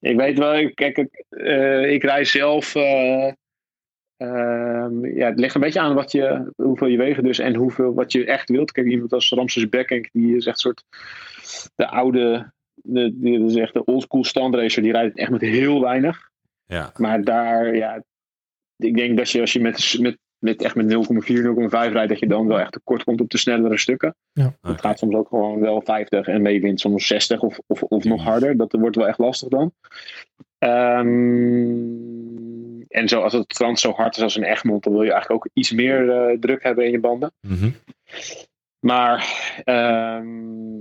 Ik 0.00 0.16
weet 0.16 0.38
wel, 0.38 0.70
kijk, 0.74 0.96
ik, 0.98 1.24
eh, 1.28 1.92
ik 1.92 2.02
rij 2.02 2.24
zelf. 2.24 2.74
eh, 2.74 3.32
ehm, 4.16 5.06
ja, 5.06 5.28
het 5.28 5.38
ligt 5.38 5.54
een 5.54 5.60
beetje 5.60 5.80
aan 5.80 5.94
wat 5.94 6.12
je, 6.12 6.52
hoeveel 6.56 6.86
je 6.86 6.96
wegen 6.96 7.22
dus 7.22 7.38
en 7.38 7.54
hoeveel 7.54 7.94
wat 7.94 8.12
je 8.12 8.24
echt 8.24 8.48
wilt. 8.48 8.72
Kijk, 8.72 8.86
iemand 8.86 9.12
als 9.12 9.30
Ramses 9.30 9.68
Beckenk, 9.68 10.08
die 10.12 10.36
is 10.36 10.46
echt 10.46 10.64
een 10.64 10.74
soort 10.74 10.84
de 11.74 11.88
oude, 11.88 12.52
de, 12.74 13.10
die 13.14 13.44
is 13.44 13.54
echt 13.56 13.72
de 13.74 13.84
oldschool 13.84 14.24
standracer. 14.24 14.82
Die 14.82 14.92
rijdt 14.92 15.16
echt 15.18 15.30
met 15.30 15.40
heel 15.40 15.80
weinig. 15.80 16.30
Ja. 16.66 16.92
Maar 16.96 17.24
daar, 17.24 17.74
ja, 17.76 18.02
ik 18.76 18.96
denk 18.96 19.16
dat 19.16 19.30
je 19.30 19.40
als 19.40 19.52
je 19.52 19.60
met, 19.60 19.96
met, 20.00 20.18
met 20.42 20.62
echt 20.62 20.74
met 20.74 20.92
0,4, 20.92 20.92
0,5 20.92 20.98
rijdt, 21.70 22.08
dat 22.08 22.18
je 22.18 22.26
dan 22.26 22.46
wel 22.46 22.60
echt 22.60 22.72
tekort 22.72 23.04
komt 23.04 23.20
op 23.20 23.30
de 23.30 23.38
snellere 23.38 23.78
stukken. 23.78 24.14
Het 24.32 24.52
Oké. 24.62 24.78
gaat 24.78 24.98
soms 24.98 25.14
ook 25.14 25.28
gewoon 25.28 25.60
wel 25.60 25.82
50 25.84 26.26
en 26.26 26.42
mee 26.42 26.60
wint 26.60 26.80
soms 26.80 27.06
60 27.06 27.40
of, 27.40 27.58
of, 27.66 27.82
of 27.82 28.04
nog 28.04 28.22
harder. 28.22 28.56
Dat 28.56 28.72
wordt 28.72 28.96
wel 28.96 29.08
echt 29.08 29.18
lastig 29.18 29.48
dan. 29.48 29.72
Ehm, 30.58 31.10
en 32.88 33.08
zo, 33.08 33.20
als 33.20 33.32
het 33.32 33.52
strand 33.52 33.80
zo 33.80 33.92
hard 33.92 34.16
is 34.16 34.22
als 34.22 34.36
een 34.36 34.44
Egmond, 34.44 34.82
dan 34.84 34.92
wil 34.92 35.02
je 35.02 35.12
eigenlijk 35.12 35.44
ook 35.44 35.50
iets 35.52 35.72
meer 35.72 36.10
eh, 36.10 36.38
druk 36.38 36.62
hebben 36.62 36.84
in 36.84 36.90
je 36.90 37.00
banden. 37.00 37.32
Mhm. 37.40 37.70
Maar 38.86 39.26
ehm, 39.64 40.26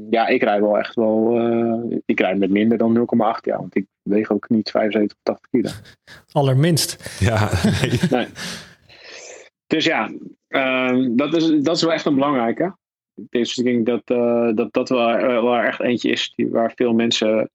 ja, 0.09 0.27
ik 0.27 0.43
rijd 0.43 0.61
wel 0.61 0.77
echt 0.77 0.95
wel. 0.95 1.37
eh, 1.39 1.97
ik 2.05 2.19
rijd 2.19 2.37
met 2.37 2.49
minder 2.49 2.77
dan 2.77 2.97
0,8 2.97 3.45
ja, 3.45 3.57
want 3.57 3.75
ik 3.75 3.85
weeg 4.01 4.31
ook 4.31 4.49
niet 4.49 4.71
75 4.71 5.17
of 5.17 5.23
80 5.23 5.49
kilo. 5.49 5.69
Allerminst. 6.41 7.17
Ja, 7.19 7.49
nee. 7.81 7.99
Nee. 8.09 8.27
Dus 9.71 9.85
ja, 9.85 10.11
ehm, 10.47 11.15
dat, 11.15 11.35
is, 11.35 11.63
dat 11.63 11.75
is 11.75 11.81
wel 11.81 11.93
echt 11.93 12.05
een 12.05 12.15
belangrijke. 12.15 12.75
Dus 13.13 13.57
ik 13.57 13.63
denk 13.65 13.85
dat 13.85 14.01
eh, 14.05 14.49
dat, 14.55 14.73
dat 14.73 14.89
wel, 14.89 15.09
eh, 15.09 15.41
wel 15.41 15.57
echt 15.57 15.79
eentje 15.79 16.09
is 16.09 16.33
die, 16.35 16.49
waar 16.49 16.71
veel 16.75 16.93
mensen 16.93 17.49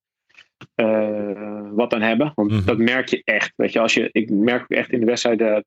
eh, 0.75 1.71
wat 1.71 1.95
aan 1.95 2.03
hebben. 2.03 2.33
Want 2.35 2.51
Mhm. 2.51 2.65
dat 2.65 2.79
merk 2.79 3.09
je 3.09 3.23
echt. 3.25 3.53
Weet 3.57 3.73
je, 3.73 3.81
als 3.81 3.95
je, 3.95 4.09
ik 4.13 4.31
merk 4.31 4.63
ook 4.63 4.69
echt 4.69 4.91
in 4.91 5.01
de 5.01 5.07
wedstrijden. 5.07 5.65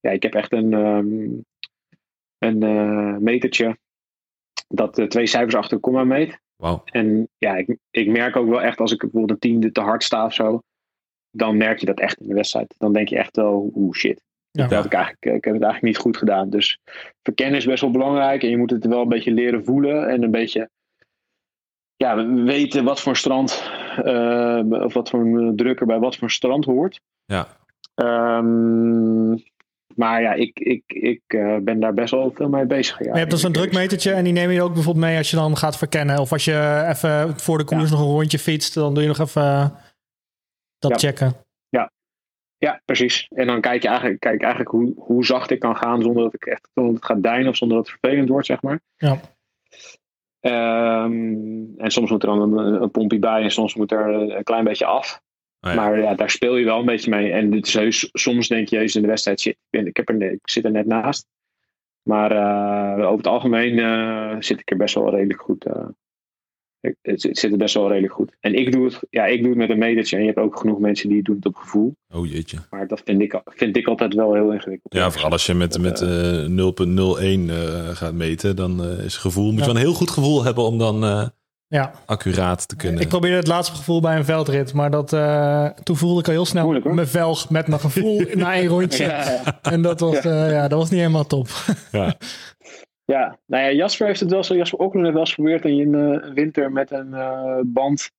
Ja, 0.00 0.10
ik 0.10 0.22
heb 0.22 0.34
echt 0.34 0.52
een, 0.52 0.72
ehm, 0.72 1.28
een 2.38 3.22
metertje 3.22 3.78
dat 4.68 5.04
twee 5.08 5.26
cijfers 5.26 5.54
achter 5.54 5.74
een 5.74 5.80
komma 5.80 6.04
meet. 6.04 6.40
Wauw. 6.56 6.82
En 6.84 7.28
ja, 7.38 7.56
ik, 7.56 7.76
ik 7.90 8.08
merk 8.08 8.36
ook 8.36 8.48
wel 8.48 8.62
echt 8.62 8.80
als 8.80 8.92
ik 8.92 8.98
bijvoorbeeld 8.98 9.30
een 9.30 9.50
tiende 9.50 9.72
te 9.72 9.80
hard 9.80 10.02
sta 10.04 10.24
of 10.24 10.34
zo. 10.34 10.62
Dan 11.30 11.56
merk 11.56 11.78
je 11.78 11.86
dat 11.86 12.00
echt 12.00 12.20
in 12.20 12.28
de 12.28 12.34
wedstrijd. 12.34 12.74
Dan 12.78 12.92
denk 12.92 13.08
je 13.08 13.16
echt 13.18 13.36
wel, 13.36 13.70
oeh 13.74 13.94
shit. 13.94 14.26
Ja. 14.50 14.62
Dat 14.66 14.70
heb 14.70 14.84
ik, 14.84 14.92
eigenlijk, 14.92 15.24
ik 15.24 15.44
heb 15.44 15.54
het 15.54 15.62
eigenlijk 15.62 15.82
niet 15.82 15.96
goed 15.98 16.16
gedaan. 16.16 16.50
Dus 16.50 16.78
verkennen 17.22 17.56
is 17.58 17.64
best 17.66 17.80
wel 17.80 17.90
belangrijk. 17.90 18.42
En 18.42 18.48
je 18.50 18.56
moet 18.58 18.70
het 18.70 18.86
wel 18.86 19.02
een 19.02 19.08
beetje 19.08 19.32
leren 19.32 19.64
voelen. 19.64 20.08
En 20.08 20.22
een 20.22 20.30
beetje 20.30 20.70
ja, 21.96 22.26
weten 22.26 22.84
wat 22.84 23.00
voor 23.00 23.16
strand. 23.16 23.70
eh, 24.04 24.60
of 24.70 24.92
wat 24.94 25.10
voor 25.10 25.52
drukker 25.56 25.86
bij 25.86 25.98
wat 25.98 26.16
voor 26.16 26.30
strand 26.30 26.64
hoort. 26.64 27.00
Ja. 27.24 27.46
Ehm, 27.94 29.30
maar 29.94 30.22
ja, 30.22 30.32
ik, 30.32 30.58
ik, 30.58 30.82
ik 30.86 31.20
eh, 31.26 31.56
ben 31.56 31.80
daar 31.80 31.94
best 31.94 32.10
wel 32.10 32.30
veel 32.34 32.48
mee 32.48 32.66
bezig. 32.66 32.98
Ja, 32.98 33.04
Maar 33.04 33.12
je 33.14 33.18
hebt 33.18 33.30
dus 33.30 33.42
een 33.42 33.52
drukmetertje 33.52 34.12
en 34.12 34.24
die 34.24 34.32
neem 34.32 34.50
je 34.50 34.62
ook 34.62 34.74
bijvoorbeeld 34.74 35.04
mee 35.04 35.16
als 35.16 35.30
je 35.30 35.36
dan 35.36 35.56
gaat 35.56 35.78
verkennen. 35.78 36.18
Of 36.18 36.32
als 36.32 36.44
je 36.44 36.84
even 36.88 37.38
voor 37.40 37.58
de 37.58 37.64
koers 37.64 37.90
nog 37.90 38.00
een 38.00 38.06
rondje 38.06 38.38
fietst, 38.38 38.74
dan 38.74 38.94
doe 38.94 39.02
je 39.02 39.08
nog 39.08 39.18
even 39.18 39.42
eh, 39.42 39.68
dat 40.78 40.90
Ja. 40.90 41.08
checken. 41.08 41.32
Ja, 42.58 42.80
precies. 42.84 43.26
En 43.34 43.46
dan 43.46 43.60
kijk 43.60 43.82
je 43.82 43.88
eigenlijk, 43.88 44.20
kijk 44.20 44.40
eigenlijk 44.40 44.70
hoe, 44.70 44.92
hoe 44.96 45.24
zacht 45.24 45.50
ik 45.50 45.58
kan 45.58 45.76
gaan 45.76 46.02
zonder 46.02 46.22
dat 46.22 46.34
ik 46.34 46.46
echt 46.46 46.68
zonder 46.74 46.92
dat 46.92 47.02
het 47.02 47.10
gaat 47.12 47.22
deinen 47.22 47.48
of 47.48 47.56
zonder 47.56 47.76
dat 47.76 47.86
het 47.86 47.98
vervelend 48.00 48.28
wordt, 48.28 48.46
zeg 48.46 48.62
maar. 48.62 48.80
Ja. 48.96 49.20
Ehm, 50.40 51.64
en 51.76 51.90
soms 51.90 52.10
moet 52.10 52.22
er 52.22 52.28
dan 52.28 52.58
een, 52.58 52.82
een 52.82 52.90
pompje 52.90 53.18
bij 53.18 53.42
en 53.42 53.50
soms 53.50 53.74
moet 53.74 53.92
er 53.92 54.08
een 54.08 54.44
klein 54.44 54.64
beetje 54.64 54.86
af. 54.86 55.20
Oh 55.60 55.70
ja. 55.70 55.76
Maar 55.76 56.00
ja, 56.00 56.14
daar 56.14 56.30
speel 56.30 56.56
je 56.56 56.64
wel 56.64 56.78
een 56.78 56.84
beetje 56.86 57.10
mee. 57.10 57.32
En 57.32 57.50
dit 57.50 57.66
is 57.66 57.74
heus, 57.74 58.08
soms 58.12 58.48
denk 58.48 58.68
je 58.68 58.76
jezus 58.76 58.94
in 58.94 59.02
de 59.02 59.08
wedstrijd, 59.08 59.40
shit, 59.40 59.52
ik, 59.52 59.66
ben, 59.70 59.86
ik, 59.86 59.96
heb 59.96 60.08
er, 60.08 60.22
ik 60.22 60.50
zit 60.50 60.64
er 60.64 60.70
net 60.70 60.86
naast. 60.86 61.26
Maar 62.02 62.30
eh, 62.30 63.04
over 63.04 63.16
het 63.16 63.26
algemeen 63.26 63.78
eh, 63.78 64.36
zit 64.38 64.60
ik 64.60 64.70
er 64.70 64.76
best 64.76 64.94
wel 64.94 65.10
redelijk 65.10 65.40
goed. 65.40 65.64
eh, 65.64 65.88
het, 66.80 66.96
het 67.02 67.20
zit 67.38 67.52
er 67.52 67.56
best 67.58 67.74
wel 67.74 67.88
redelijk 67.88 68.12
goed. 68.12 68.36
En 68.40 68.54
ik 68.54 68.72
doe 68.72 68.84
het, 68.84 68.98
ja, 69.10 69.24
ik 69.26 69.38
doe 69.40 69.48
het 69.48 69.58
met 69.58 69.70
een 69.70 69.78
metertje. 69.78 70.16
En 70.16 70.22
je 70.22 70.28
hebt 70.28 70.38
ook 70.40 70.58
genoeg 70.58 70.78
mensen 70.78 71.08
die 71.08 71.22
doen 71.22 71.36
het 71.36 71.46
op 71.46 71.56
gevoel. 71.56 71.94
Oh 72.14 72.26
jeetje. 72.26 72.58
Maar 72.70 72.86
dat 72.86 73.02
vind 73.04 73.20
ik, 73.20 73.40
vind 73.44 73.76
ik 73.76 73.86
altijd 73.86 74.14
wel 74.14 74.34
heel 74.34 74.52
ingewikkeld. 74.52 74.94
Ja, 74.94 75.10
vooral 75.10 75.30
als 75.30 75.46
je 75.46 75.54
met, 75.54 75.78
met 75.78 76.00
eh 76.00 76.44
0.01 77.46 77.50
eh, 77.50 77.88
gaat 77.96 78.14
meten, 78.14 78.56
dan 78.56 78.84
eh, 78.84 79.04
is 79.04 79.16
gevoel. 79.16 79.44
Moet 79.44 79.54
je 79.54 79.60
Ja. 79.60 79.66
wel 79.66 79.74
een 79.74 79.80
heel 79.80 79.92
goed 79.94 80.10
gevoel 80.10 80.44
hebben 80.44 80.64
om 80.64 80.78
dan 80.78 81.04
eh, 81.04 81.26
Ja. 81.68 81.92
accuraat 82.06 82.68
te 82.68 82.76
kunnen. 82.76 83.00
Ik 83.00 83.08
probeerde 83.08 83.36
het 83.36 83.46
laatste 83.46 83.76
gevoel 83.76 84.00
bij 84.00 84.16
een 84.16 84.24
veldrit, 84.24 84.72
maar 84.72 84.90
dat, 84.90 85.12
eh, 85.12 85.66
toen 85.82 85.96
voelde 85.96 86.20
ik 86.20 86.26
al 86.26 86.32
heel 86.32 86.46
snel 86.46 86.64
Moeilijk, 86.64 86.92
mijn 86.94 87.06
velg 87.06 87.50
met 87.50 87.66
mijn 87.68 87.80
gevoel 87.80 88.22
na 88.34 88.54
één 88.54 88.66
rondje. 88.66 89.04
Ja, 89.04 89.30
ja. 89.30 89.58
En 89.62 89.82
dat 89.82 90.00
was, 90.00 90.16
eh, 90.16 90.50
ja, 90.50 90.68
dat 90.68 90.78
was 90.78 90.90
niet 90.90 91.00
helemaal 91.00 91.26
top. 91.26 91.48
ja. 91.92 92.14
Ja, 93.12 93.38
nou 93.46 93.64
ja, 93.64 93.72
Jasper 93.72 94.06
heeft 94.06 94.20
het 94.20 94.30
wel 94.30 94.44
zo. 94.44 94.54
Jasper 94.54 94.78
Oklund 94.78 95.02
heeft 95.04 95.12
wel 95.16 95.24
eens 95.24 95.34
geprobeerd 95.34 95.64
in 95.64 95.94
een 95.94 96.34
winter 96.34 96.72
met 96.72 96.90
een 96.90 97.14
eh, 97.14 97.60
band 97.64 98.10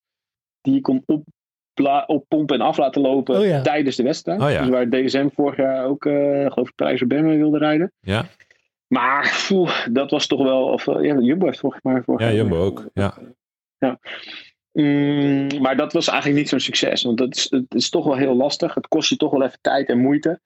die 0.61 0.73
je 0.73 0.81
kon 0.81 1.03
oppla- 1.05 2.03
oppompen 2.07 2.55
en 2.59 2.65
af 2.65 2.77
laten 2.77 3.01
lopen 3.01 3.39
Oh 3.39 3.45
ja. 3.45 3.61
tijdens 3.61 3.95
de 3.95 4.03
wedstrijd. 4.03 4.41
Oh 4.41 4.51
ja. 4.51 4.59
Dus 4.61 4.69
waar 4.69 4.89
DSM 4.89 5.27
vorig 5.35 5.57
jaar 5.57 5.85
ook, 5.85 6.05
eh 6.05 6.13
geloof 6.51 6.69
ik, 6.69 6.75
Prijs 6.75 7.01
op 7.01 7.07
mee 7.07 7.37
wilde 7.37 7.57
rijden. 7.57 7.91
Ja. 7.99 8.25
Maar 8.87 9.45
poeh, 9.47 9.87
dat 9.91 10.11
was 10.11 10.27
toch 10.27 10.43
wel, 10.43 10.63
of 10.63 10.87
eh, 10.87 11.03
ja, 11.03 11.19
Jumbo 11.19 11.45
heeft 11.45 11.59
volgens 11.59 11.81
mij 11.81 12.01
vorig 12.01 12.27
ja, 12.27 12.33
Jumbo 12.33 12.63
ook. 12.63 12.89
Ja. 12.93 13.17
Mm, 14.71 15.61
maar 15.61 15.77
dat 15.77 15.93
was 15.93 16.07
eigenlijk 16.07 16.39
niet 16.39 16.49
zo'n 16.49 16.59
succes. 16.59 17.03
Want 17.03 17.17
dat 17.17 17.35
is, 17.35 17.47
het 17.49 17.73
is 17.73 17.89
toch 17.89 18.05
wel 18.05 18.17
heel 18.17 18.35
lastig. 18.35 18.73
Het 18.73 18.87
kost 18.87 19.09
je 19.09 19.15
toch 19.15 19.31
wel 19.31 19.43
even 19.43 19.59
tijd 19.61 19.89
en 19.89 19.99
moeite. 19.99 20.39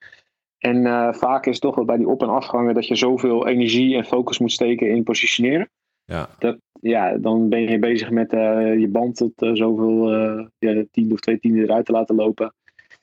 En 0.64 0.86
eh, 0.86 1.12
vaak 1.12 1.46
is 1.46 1.52
het 1.52 1.62
toch 1.62 1.74
wel 1.74 1.84
bij 1.84 1.96
die 1.96 2.08
op- 2.08 2.22
en 2.22 2.28
afgangen 2.28 2.74
dat 2.74 2.86
je 2.86 2.94
zoveel 2.94 3.46
energie 3.46 3.96
en 3.96 4.04
focus 4.04 4.38
moet 4.38 4.52
steken 4.52 4.88
in 4.88 5.02
positioneren. 5.02 5.70
Ja. 6.04 6.28
Dat, 6.38 6.56
ja, 6.80 7.16
dan 7.16 7.48
ben 7.48 7.60
je 7.60 7.78
bezig 7.78 8.10
met 8.10 8.32
eh, 8.32 8.78
je 8.78 8.88
band 8.88 9.16
tot 9.16 9.42
eh, 9.42 9.50
zoveel 9.52 10.12
eh 10.12 10.46
ja, 10.58 10.84
tien 10.90 11.12
of 11.12 11.20
twee 11.20 11.38
tienden 11.38 11.64
eruit 11.64 11.86
te 11.86 11.92
laten 11.92 12.14
lopen. 12.14 12.54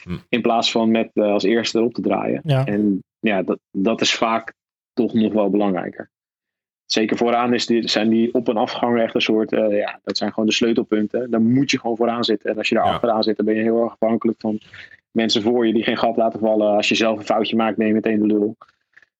Hm. 0.03 0.17
In 0.29 0.41
plaats 0.41 0.71
van 0.71 0.91
met 0.91 1.09
als 1.13 1.43
eerste 1.43 1.77
erop 1.77 1.93
te 1.93 2.01
draaien. 2.01 2.41
Ja. 2.43 2.65
En 2.65 3.03
ja, 3.19 3.41
dat, 3.43 3.59
dat 3.71 4.01
is 4.01 4.13
vaak 4.13 4.53
toch 4.93 5.13
nog 5.13 5.33
wel 5.33 5.49
belangrijker. 5.49 6.09
Zeker 6.85 7.17
vooraan 7.17 7.53
is 7.53 7.65
die, 7.65 7.87
zijn 7.87 8.09
die 8.09 8.33
op- 8.33 8.49
en 8.49 8.57
afgangen 8.57 9.01
echt 9.03 9.15
een 9.15 9.21
soort, 9.21 9.53
eh, 9.53 9.77
ja, 9.77 9.99
dat 10.03 10.17
zijn 10.17 10.29
gewoon 10.33 10.49
de 10.49 10.55
sleutelpunten. 10.55 11.31
Daar 11.31 11.41
moet 11.41 11.71
je 11.71 11.79
gewoon 11.79 11.97
vooraan 11.97 12.23
zitten. 12.23 12.49
En 12.51 12.57
als 12.57 12.69
je 12.69 12.75
daar 12.75 12.85
Ja. 12.85 12.91
achteraan 12.91 13.23
zit, 13.23 13.37
dan 13.37 13.45
ben 13.45 13.55
je 13.55 13.61
heel 13.61 13.83
erg 13.83 13.91
afhankelijk 13.91 14.39
van 14.41 14.59
mensen 15.11 15.41
voor 15.41 15.67
je 15.67 15.73
die 15.73 15.83
geen 15.83 15.97
gat 15.97 16.17
laten 16.17 16.39
vallen. 16.39 16.75
Als 16.75 16.89
je 16.89 16.95
zelf 16.95 17.17
een 17.17 17.25
foutje 17.25 17.55
maakt, 17.55 17.77
neem 17.77 17.87
je 17.87 17.93
meteen 17.93 18.19
de 18.19 18.25
lul. 18.25 18.57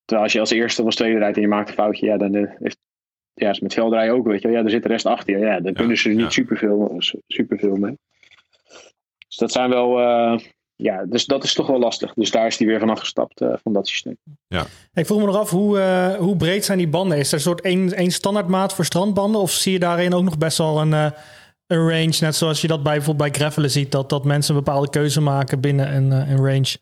Terwijl 0.06 0.24
als 0.24 0.34
je 0.34 0.40
als 0.40 0.52
eerste 0.52 0.82
of 0.82 0.86
als 0.86 0.96
tweede 0.96 1.18
rijdt 1.18 1.36
en 1.36 1.42
je 1.42 1.48
maakt 1.48 1.70
een 1.70 1.76
foutje, 1.76 2.06
ja, 2.06 2.18
dan 2.18 2.36
eh, 2.36 2.52
heeft, 2.60 2.78
ja, 3.34 3.50
is 3.50 3.60
met 3.60 3.74
veldrijden 3.74 4.16
ook, 4.16 4.28
weet 4.28 4.42
je 4.42 4.48
wel. 4.48 4.58
Ja, 4.58 4.64
er 4.64 4.70
zit 4.70 4.84
de 4.84 4.90
rest 4.90 5.06
achter 5.06 5.38
je. 5.38 5.46
Ja, 5.46 5.60
dan 5.60 5.74
kunnen 5.74 5.98
ze 5.98 6.10
er 6.10 6.16
niet 6.16 6.24
ja. 6.24 6.30
superveel, 6.30 6.96
superveel 7.28 7.76
mee. 7.76 7.98
Dus 9.28 9.38
dat 9.38 9.52
zijn 9.52 9.70
wel, 9.70 10.00
eh, 10.00 10.40
ja, 10.82 11.06
dus 11.06 11.26
dat 11.26 11.44
is 11.44 11.54
toch 11.54 11.68
wel 11.68 11.80
lastig. 11.80 12.14
Dus 12.14 12.32
daar 12.32 12.48
is 12.48 12.58
hij 12.58 12.68
weer 12.68 12.80
van 12.80 12.90
afgestapt, 12.90 13.42
eh, 13.42 13.54
van 13.64 13.74
dat 13.74 13.88
systeem. 13.88 14.18
Ik 14.94 15.06
vroeg 15.06 15.20
me 15.20 15.26
nog 15.26 15.38
af, 15.38 15.50
hoe, 15.50 15.80
eh, 15.80 16.16
hoe 16.16 16.36
breed 16.38 16.66
zijn 16.66 16.78
die 16.78 16.88
banden? 16.88 17.18
Is 17.18 17.28
er 17.28 17.34
een 17.34 17.40
soort 17.40 17.62
één, 17.62 17.94
één 17.94 18.12
standaardmaat 18.12 18.74
voor 18.74 18.86
strandbanden? 18.86 19.42
Of 19.42 19.52
zie 19.52 19.72
je 19.72 19.80
daarin 19.80 20.14
ook 20.14 20.24
nog 20.24 20.38
best 20.38 20.58
wel 20.58 20.82
een, 20.82 20.94
eh, 20.94 21.12
een 21.72 21.90
range? 21.90 22.18
Net 22.20 22.36
zoals 22.36 22.62
je 22.62 22.68
dat 22.68 22.84
bij, 22.84 22.96
bijvoorbeeld 22.96 23.32
bij 23.32 23.40
gravelen 23.40 23.70
ziet. 23.70 23.92
Dat, 23.92 24.10
dat 24.10 24.26
mensen 24.26 24.56
een 24.56 24.64
bepaalde 24.64 24.90
keuze 24.90 25.22
maken 25.22 25.60
binnen 25.60 25.96
een, 25.96 26.12
eh, 26.12 26.30
een 26.30 26.46
range. 26.46 26.78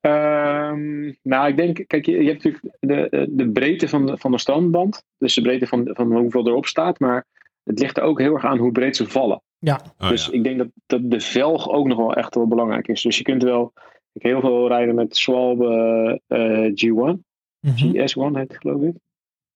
Ehm, 0.00 1.12
nou, 1.22 1.48
ik 1.48 1.56
denk, 1.56 1.84
kijk, 1.86 2.06
je, 2.06 2.12
je 2.12 2.30
hebt 2.30 2.44
natuurlijk 2.44 2.76
de, 2.80 3.28
de 3.30 3.50
breedte 3.50 3.88
van 3.88 4.06
de, 4.06 4.16
van 4.16 4.30
de 4.30 4.38
standband. 4.38 5.04
Dus 5.18 5.34
de 5.34 5.42
breedte 5.42 5.66
van, 5.66 5.90
van 5.92 6.16
hoeveel 6.16 6.46
erop 6.46 6.66
staat. 6.66 6.98
Maar 6.98 7.26
het 7.62 7.78
ligt 7.78 7.96
er 7.96 8.02
ook 8.02 8.18
heel 8.18 8.34
erg 8.34 8.44
aan 8.44 8.58
hoe 8.58 8.72
breed 8.72 8.96
ze 8.96 9.08
vallen. 9.08 9.42
Ja, 9.58 9.80
Oh, 9.98 10.08
dus 10.08 10.26
ja. 10.26 10.32
ik 10.32 10.44
denk 10.44 10.58
dat, 10.58 10.68
dat 10.86 11.10
de 11.10 11.20
velg 11.20 11.68
ook 11.68 11.86
nog 11.86 11.98
wel 11.98 12.14
echt 12.14 12.34
wel 12.34 12.46
belangrijk 12.46 12.88
is. 12.88 13.02
Dus 13.02 13.16
je 13.16 13.22
kunt 13.22 13.42
wel 13.42 13.72
ik 14.12 14.22
heel 14.22 14.40
veel 14.40 14.68
rijden 14.68 14.94
met 14.94 15.16
Schwalbe 15.16 16.20
eh, 16.26 16.66
G1. 16.66 17.18
Mhm. 17.60 17.90
GS1 17.92 18.36
heet 18.36 18.48
het 18.48 18.56
geloof 18.56 18.82
ik. 18.82 18.94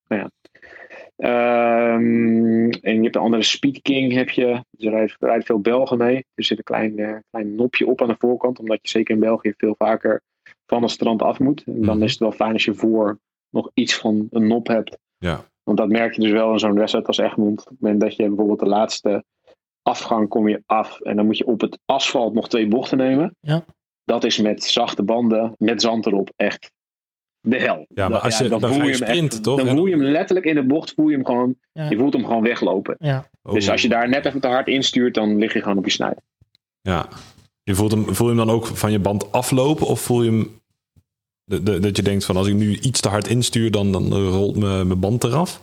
Nou 0.09 0.23
ja. 0.23 0.31
Ehm, 1.17 2.71
en 2.71 2.97
je 2.97 3.03
hebt 3.03 3.17
een 3.17 3.23
andere 3.23 3.43
Speed 3.43 3.83
King 3.83 4.13
heb 4.13 4.31
je. 4.31 4.65
Dus 4.71 4.87
er 4.87 4.91
rijden, 4.93 5.17
er 5.19 5.27
rijden 5.27 5.47
veel 5.47 5.61
Belgen 5.61 5.99
mee. 5.99 6.25
Er 6.35 6.45
zit 6.45 6.59
een 6.59 6.65
klein, 6.65 6.99
eh, 6.99 7.17
klein 7.31 7.55
nopje 7.55 7.87
op 7.87 8.03
aan 8.03 8.09
de 8.09 8.17
voorkant. 8.19 8.59
Omdat 8.59 8.79
je 8.83 8.89
zeker 8.89 9.15
in 9.15 9.21
België 9.21 9.53
veel 9.57 9.75
vaker 9.79 10.23
van 10.67 10.83
het 10.83 10.91
strand 10.91 11.23
af 11.23 11.39
moet. 11.39 11.63
En 11.67 11.81
dan 11.83 11.95
Mhm. 11.97 12.05
is 12.05 12.11
het 12.11 12.21
wel 12.21 12.33
fijn 12.33 12.53
als 12.53 12.65
je 12.65 12.75
voor 12.75 13.19
nog 13.51 13.71
iets 13.75 13.97
van 13.99 14.27
een 14.31 14.47
nop 14.47 14.67
hebt. 14.67 14.99
Ja. 15.19 15.45
Want 15.63 15.79
dat 15.79 15.89
merk 15.89 16.15
je 16.15 16.21
dus 16.21 16.31
wel 16.31 16.53
in 16.53 16.59
zo'n 16.59 16.75
wedstrijd 16.75 17.07
als 17.07 17.19
Egmond. 17.19 17.61
Op 17.61 17.69
het 17.69 17.81
moment 17.81 18.01
dat 18.01 18.17
je 18.17 18.27
bijvoorbeeld 18.27 18.59
de 18.59 18.67
laatste 18.67 19.25
afgang 19.83 20.29
kom 20.29 20.49
je 20.49 20.63
af. 20.67 21.01
En 21.01 21.17
dan 21.17 21.27
moet 21.27 21.39
je 21.39 21.47
op 21.47 21.61
het 21.61 21.79
asfalt 21.85 22.35
nog 22.35 22.49
twee 22.49 22.69
bochten 22.69 22.99
nemen. 22.99 23.37
Ja. 23.41 23.65
Dat 24.05 24.25
is 24.25 24.39
met 24.39 24.65
zachte 24.65 25.03
banden, 25.03 25.55
met 25.59 25.81
zand 25.83 26.07
erop, 26.07 26.31
echt 26.37 26.73
de 27.47 27.57
hel. 27.59 27.87
Ja, 27.95 28.09
maar 28.09 28.19
als 28.21 28.39
je- 28.39 28.49
dan 28.49 28.61
je 28.61 28.67
voel 28.67 28.81
hem 28.81 28.95
sprinten, 28.95 29.43
toch? 29.43 29.57
Dan 29.59 29.69
En- 29.69 29.77
voel 29.77 29.87
je 29.87 29.93
hem 29.97 30.03
letterlijk 30.05 30.47
in 30.47 30.55
de 30.55 30.63
bocht, 30.65 30.93
voel 30.95 31.09
je 31.09 31.15
hem 31.17 31.25
gewoon, 31.27 31.55
Ja. 31.73 31.89
je 31.91 31.97
voelt 31.97 32.13
hem 32.13 32.25
gewoon 32.25 32.43
weglopen. 32.43 32.97
ja. 32.99 33.29
Dus 33.43 33.65
Oh. 33.67 33.73
als 33.73 33.83
je 33.83 33.89
daar 33.89 34.09
net 34.09 34.27
even 34.27 34.41
te 34.41 34.47
hard 34.49 34.67
instuurt, 34.69 35.15
dan 35.15 35.39
lig 35.39 35.53
je 35.53 35.63
gewoon 35.63 35.79
op 35.79 35.85
je 35.85 35.91
snij. 35.91 36.15
Ja. 36.81 37.09
Je 37.63 37.75
voelt 37.75 37.91
hem, 37.91 38.15
voel 38.15 38.31
je 38.31 38.37
hem 38.37 38.47
dan 38.47 38.55
ook 38.55 38.67
van 38.67 38.93
je 38.93 38.99
band 38.99 39.33
aflopen? 39.33 39.87
Of 39.87 40.01
voel 40.01 40.23
je 40.23 40.31
hem 40.31 40.61
de, 41.45 41.63
de- 41.63 41.79
dat 41.79 41.97
je 41.97 42.03
denkt 42.03 42.25
van 42.25 42.37
als 42.37 42.47
ik 42.47 42.55
nu 42.55 42.79
iets 42.79 43.01
te 43.01 43.09
hard 43.09 43.29
instuur, 43.29 43.71
dan, 43.71 43.93
dan 43.93 44.13
rolt 44.15 44.57
mijn 44.57 44.87
mijn 44.87 45.01
band 45.01 45.25
eraf? 45.25 45.61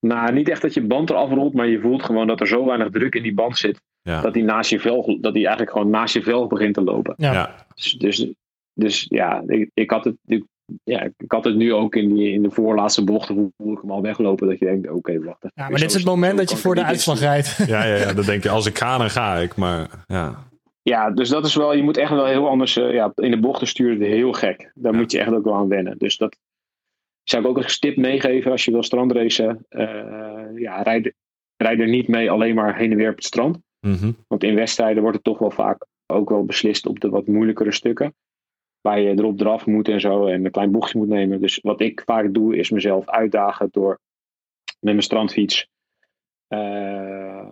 Nou, 0.00 0.32
niet 0.32 0.48
echt 0.48 0.62
dat 0.62 0.74
je 0.74 0.82
band 0.86 1.10
eraf 1.10 1.30
rolt, 1.30 1.54
maar 1.54 1.66
je 1.68 1.80
voelt 1.80 2.02
gewoon 2.02 2.26
dat 2.26 2.40
er 2.40 2.46
zo 2.46 2.64
weinig 2.64 2.90
druk 2.90 3.14
in 3.14 3.22
die 3.22 3.34
band 3.34 3.58
zit. 3.58 3.80
Ja. 4.02 4.20
Dat 4.20 4.34
hij 4.34 4.42
naast 4.42 4.70
je 4.70 4.80
velg, 4.80 5.06
dat 5.06 5.32
hij 5.34 5.42
eigenlijk 5.42 5.70
gewoon 5.70 5.90
naast 5.90 6.14
je 6.14 6.22
velg 6.22 6.48
begint 6.48 6.74
te 6.74 6.82
lopen. 6.82 7.14
Ja. 7.16 7.32
Ja. 7.32 7.66
Dus, 7.74 7.92
dus, 7.92 8.26
dus 8.72 9.06
ja, 9.08 9.42
ik, 9.46 9.70
ik, 9.74 9.90
had 9.90 10.04
het, 10.04 10.16
ik, 10.26 10.44
ja, 10.84 11.02
ik 11.02 11.32
had 11.32 11.44
het 11.44 11.56
nu 11.56 11.72
ook 11.74 11.94
in, 11.94 12.14
die, 12.14 12.32
in 12.32 12.42
de 12.42 12.50
voorlaatste 12.50 13.04
bochten, 13.04 13.52
voel 13.56 13.72
ik 13.72 13.80
hem 13.80 13.90
al 13.90 14.02
weglopen. 14.02 14.48
Dat 14.48 14.58
je 14.58 14.64
denkt, 14.64 14.90
oké, 14.90 15.18
wacht 15.18 15.44
even. 15.44 15.50
Ja, 15.54 15.68
maar 15.68 15.78
dit 15.78 15.88
is 15.88 15.94
het 15.94 16.04
moment 16.04 16.38
dat 16.38 16.50
je 16.50 16.56
voor 16.56 16.74
de 16.74 16.84
uitslag 16.84 17.18
rijdt. 17.18 17.56
Ja, 17.66 17.84
ja, 17.84 17.94
ja, 17.94 18.12
dan 18.12 18.24
denk 18.24 18.42
je 18.42 18.50
als 18.50 18.66
ik 18.66 18.78
ga, 18.78 18.98
dan 18.98 19.10
ga 19.10 19.36
ik. 19.36 19.56
Maar 19.56 20.04
ja, 20.06 20.46
Ja, 20.82 21.10
dus 21.10 21.28
dat 21.28 21.46
is 21.46 21.54
wel, 21.54 21.74
je 21.74 21.82
moet 21.82 21.96
echt 21.96 22.10
wel 22.10 22.26
heel 22.26 22.48
anders, 22.48 22.76
eh, 22.76 22.92
ja, 22.92 23.12
in 23.14 23.30
de 23.30 23.40
bochten 23.40 23.66
sturen, 23.66 24.00
heel 24.08 24.32
gek. 24.32 24.70
Daar 24.74 24.94
moet 24.94 25.12
je 25.12 25.18
echt 25.18 25.32
ook 25.32 25.44
wel 25.44 25.54
aan 25.54 25.68
wennen. 25.68 25.98
Dus 25.98 26.16
dat 26.16 26.36
zou 27.22 27.42
ik 27.42 27.48
ook 27.48 27.56
als 27.56 27.78
tip 27.78 27.96
meegeven 27.96 28.50
als 28.50 28.64
je 28.64 28.70
wil 28.70 28.82
strandracen. 28.82 29.64
eh 29.68 29.96
ja, 30.54 30.82
rijd, 30.82 31.12
rijd 31.56 31.80
er 31.80 31.88
niet 31.88 32.08
mee 32.08 32.30
alleen 32.30 32.54
maar 32.54 32.76
heen 32.76 32.90
en 32.90 32.96
weer 32.96 33.10
op 33.10 33.16
het 33.16 33.24
strand. 33.24 33.58
Mhm. 33.80 34.12
Want 34.28 34.42
in 34.44 34.54
wedstrijden 34.54 35.02
wordt 35.02 35.16
het 35.16 35.24
toch 35.24 35.38
wel 35.38 35.50
vaak 35.50 35.86
ook 36.06 36.28
wel 36.28 36.44
beslist 36.44 36.86
op 36.86 37.00
de 37.00 37.08
wat 37.08 37.26
moeilijkere 37.26 37.72
stukken. 37.72 38.14
Waar 38.88 39.00
je 39.00 39.10
erop 39.18 39.40
eraf 39.40 39.66
moet 39.66 39.88
en 39.88 40.00
zo 40.00 40.26
en 40.26 40.44
een 40.44 40.50
klein 40.50 40.70
bochtje 40.70 40.98
moet 40.98 41.08
nemen. 41.08 41.40
Dus 41.40 41.58
wat 41.62 41.80
ik 41.80 42.02
vaak 42.04 42.34
doe 42.34 42.56
is 42.56 42.70
mezelf 42.70 43.08
uitdagen 43.08 43.68
door 43.70 43.98
met 44.64 44.92
mijn 44.92 45.02
strandfiets. 45.02 45.66
eh, 46.48 47.46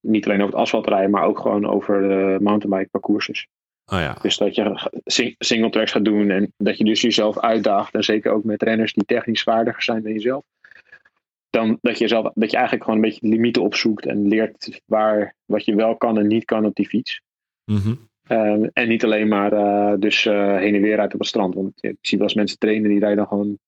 niet 0.00 0.24
alleen 0.26 0.40
over 0.40 0.52
het 0.52 0.62
asfalt 0.62 0.86
rijden, 0.86 1.10
maar 1.10 1.24
ook 1.24 1.38
gewoon 1.38 1.66
over 1.66 2.00
de 2.08 2.36
mountainbike 2.40 2.90
parcourses. 2.90 3.46
Oh 3.86 3.98
ja. 3.98 4.16
Dus 4.22 4.36
dat 4.36 4.54
je 4.54 4.90
sing- 5.04 5.34
single 5.38 5.70
tracks 5.70 5.92
gaat 5.92 6.04
doen 6.04 6.30
en 6.30 6.52
dat 6.56 6.78
je 6.78 6.84
dus 6.84 7.00
jezelf 7.00 7.38
uitdaagt. 7.38 7.94
En 7.94 8.02
zeker 8.04 8.32
ook 8.32 8.44
met 8.44 8.62
renners 8.62 8.92
die 8.92 9.04
technisch 9.04 9.42
vaardiger 9.42 9.82
zijn 9.82 10.02
dan 10.02 10.12
jezelf. 10.12 10.44
Dan 11.50 11.78
dat 11.80 11.98
je, 11.98 12.08
zelf, 12.08 12.30
dat 12.34 12.50
je 12.50 12.56
eigenlijk 12.56 12.84
gewoon 12.84 12.98
een 13.02 13.08
beetje 13.08 13.28
de 13.28 13.34
limieten 13.36 13.62
opzoekt 13.62 14.06
en 14.06 14.28
leert 14.28 14.82
waar, 14.86 15.34
wat 15.44 15.64
je 15.64 15.74
wel 15.74 15.96
kan 15.96 16.18
en 16.18 16.26
niet 16.26 16.44
kan 16.44 16.64
op 16.64 16.74
die 16.74 16.88
fiets. 16.88 17.20
Mhm. 17.64 17.94
Eh, 18.30 18.56
en 18.72 18.88
niet 18.88 19.04
alleen 19.04 19.28
maar 19.28 19.52
eh, 19.52 19.94
dus 19.98 20.26
eh, 20.26 20.56
heen 20.56 20.74
en 20.74 20.80
weer 20.80 20.98
uit 20.98 21.12
op 21.14 21.18
het 21.18 21.28
strand. 21.28 21.54
Want 21.54 21.72
ik 21.84 21.96
zie 22.00 22.18
wel 22.18 22.26
eens 22.26 22.36
mensen 22.36 22.58
trainen 22.58 22.88
die 22.88 22.98
rijden 22.98 23.16
dan 23.16 23.26
gewoon 23.26 23.58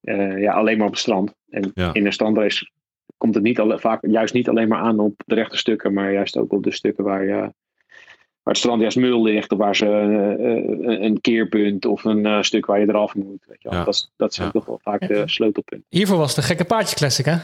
eh, 0.00 0.40
ja, 0.40 0.52
alleen 0.52 0.76
maar 0.78 0.86
op 0.86 0.92
het 0.92 1.00
strand. 1.02 1.34
En 1.48 1.70
Ja. 1.74 1.92
in 1.94 2.06
een 2.06 2.12
strandrace 2.12 2.70
komt 3.16 3.34
het 3.34 3.44
niet 3.44 3.58
alle, 3.60 3.78
vaak 3.78 4.06
juist 4.06 4.34
niet 4.34 4.48
alleen 4.48 4.68
maar 4.68 4.78
aan 4.80 4.98
op 4.98 5.22
de 5.26 5.34
rechte 5.34 5.56
stukken, 5.56 5.92
maar 5.92 6.12
juist 6.12 6.36
ook 6.36 6.52
op 6.52 6.62
de 6.62 6.70
stukken 6.72 7.04
waar, 7.04 7.24
je, 7.24 7.30
waar 7.34 7.52
het 8.42 8.56
strand 8.56 8.80
juist 8.80 8.96
mul 8.96 9.22
ligt, 9.22 9.52
of 9.52 9.58
waar 9.58 9.76
ze 9.76 9.86
een 11.00 11.20
keerpunt 11.20 11.84
of 11.84 12.04
een 12.04 12.26
eh, 12.26 12.42
stuk 12.42 12.66
waar 12.66 12.80
je 12.80 12.88
eraf 12.88 13.14
moet. 13.14 13.44
Weet 13.46 13.62
je 13.62 13.68
wel. 13.68 13.78
Ja. 13.78 13.84
Dat, 13.84 13.94
is- 13.94 14.12
dat 14.16 14.34
zijn 14.34 14.46
Ja. 14.46 14.52
toch 14.52 14.64
wel 14.66 14.80
vaak 14.82 15.08
de 15.08 15.22
sleutelpunten. 15.28 15.86
Hiervoor 15.88 16.16
was 16.18 16.34
het 16.36 16.40
de 16.44 16.46
gekke 16.50 16.64
paardje 16.64 16.96
classic, 16.96 17.24
hè? 17.24 17.36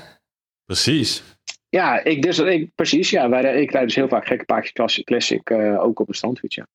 Precies. 0.65 1.34
Ja, 1.75 2.05
ik, 2.05 2.23
dus, 2.23 2.39
ik, 2.39 2.75
precies. 2.75 3.11
Ja, 3.11 3.29
wij, 3.29 3.61
ik 3.61 3.71
rijd 3.71 3.85
dus 3.85 3.95
heel 3.95 4.09
vaak 4.09 4.27
gekke 4.27 4.45
paardjes 4.45 4.73
classic, 4.73 5.05
classic 5.05 5.51
eh, 5.51 5.83
ook 5.83 6.01
op 6.01 6.09
een 6.09 6.15
strandfiets. 6.15 6.55
Ja. 6.55 6.67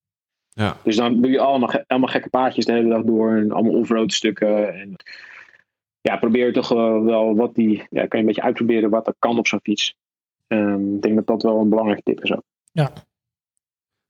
Ja. 0.49 0.77
Dus 0.83 0.95
dan 0.95 1.21
doe 1.21 1.31
je 1.31 1.39
allemaal, 1.39 1.83
allemaal 1.87 2.09
gekke 2.09 2.29
paardjes 2.29 2.65
de 2.65 2.71
hele 2.71 2.89
dag 2.89 3.03
door. 3.03 3.35
En 3.35 3.51
allemaal 3.51 3.73
offroad 3.73 4.13
stukken. 4.13 4.73
En 4.73 4.95
ja, 6.01 6.17
probeer 6.17 6.53
toch 6.53 6.69
wel, 6.69 7.03
wel 7.03 7.35
wat 7.35 7.55
die... 7.55 7.87
Ja, 7.89 8.07
kan 8.07 8.07
je 8.09 8.17
een 8.17 8.25
beetje 8.25 8.41
uitproberen 8.41 8.89
wat 8.89 9.07
er 9.07 9.13
kan 9.19 9.37
op 9.37 9.47
zo'n 9.47 9.59
fiets. 9.63 9.95
Ehm, 10.47 10.95
ik 10.95 11.01
denk 11.01 11.15
dat 11.15 11.27
dat 11.27 11.43
wel 11.43 11.59
een 11.59 11.69
belangrijke 11.69 12.03
tip 12.03 12.23
is 12.23 12.31
ook. 12.31 12.43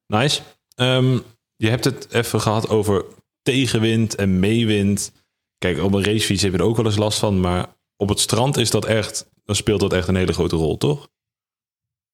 Nice. 0.08 0.41
Ehm, 0.75 1.17
je 1.56 1.69
hebt 1.69 1.86
het 1.86 2.13
even 2.13 2.41
gehad 2.41 2.69
over 2.69 3.06
tegenwind 3.41 4.15
en 4.15 4.39
meewind. 4.39 5.12
Kijk, 5.58 5.82
op 5.82 5.93
een 5.93 6.04
racefiets 6.04 6.41
heb 6.41 6.52
je 6.52 6.58
er 6.58 6.63
ook 6.63 6.75
wel 6.75 6.86
eens 6.86 6.97
last 6.97 7.19
van. 7.19 7.39
Maar 7.39 7.65
op 7.95 8.10
het 8.10 8.19
strand 8.19 8.58
is 8.58 8.69
dat 8.69 8.86
echt, 8.86 9.30
dan 9.49 9.57
speelt 9.57 9.79
dat 9.79 9.93
echt 9.93 10.07
een 10.07 10.15
hele 10.15 10.33
grote 10.33 10.55
rol, 10.55 10.77
toch? 10.77 11.09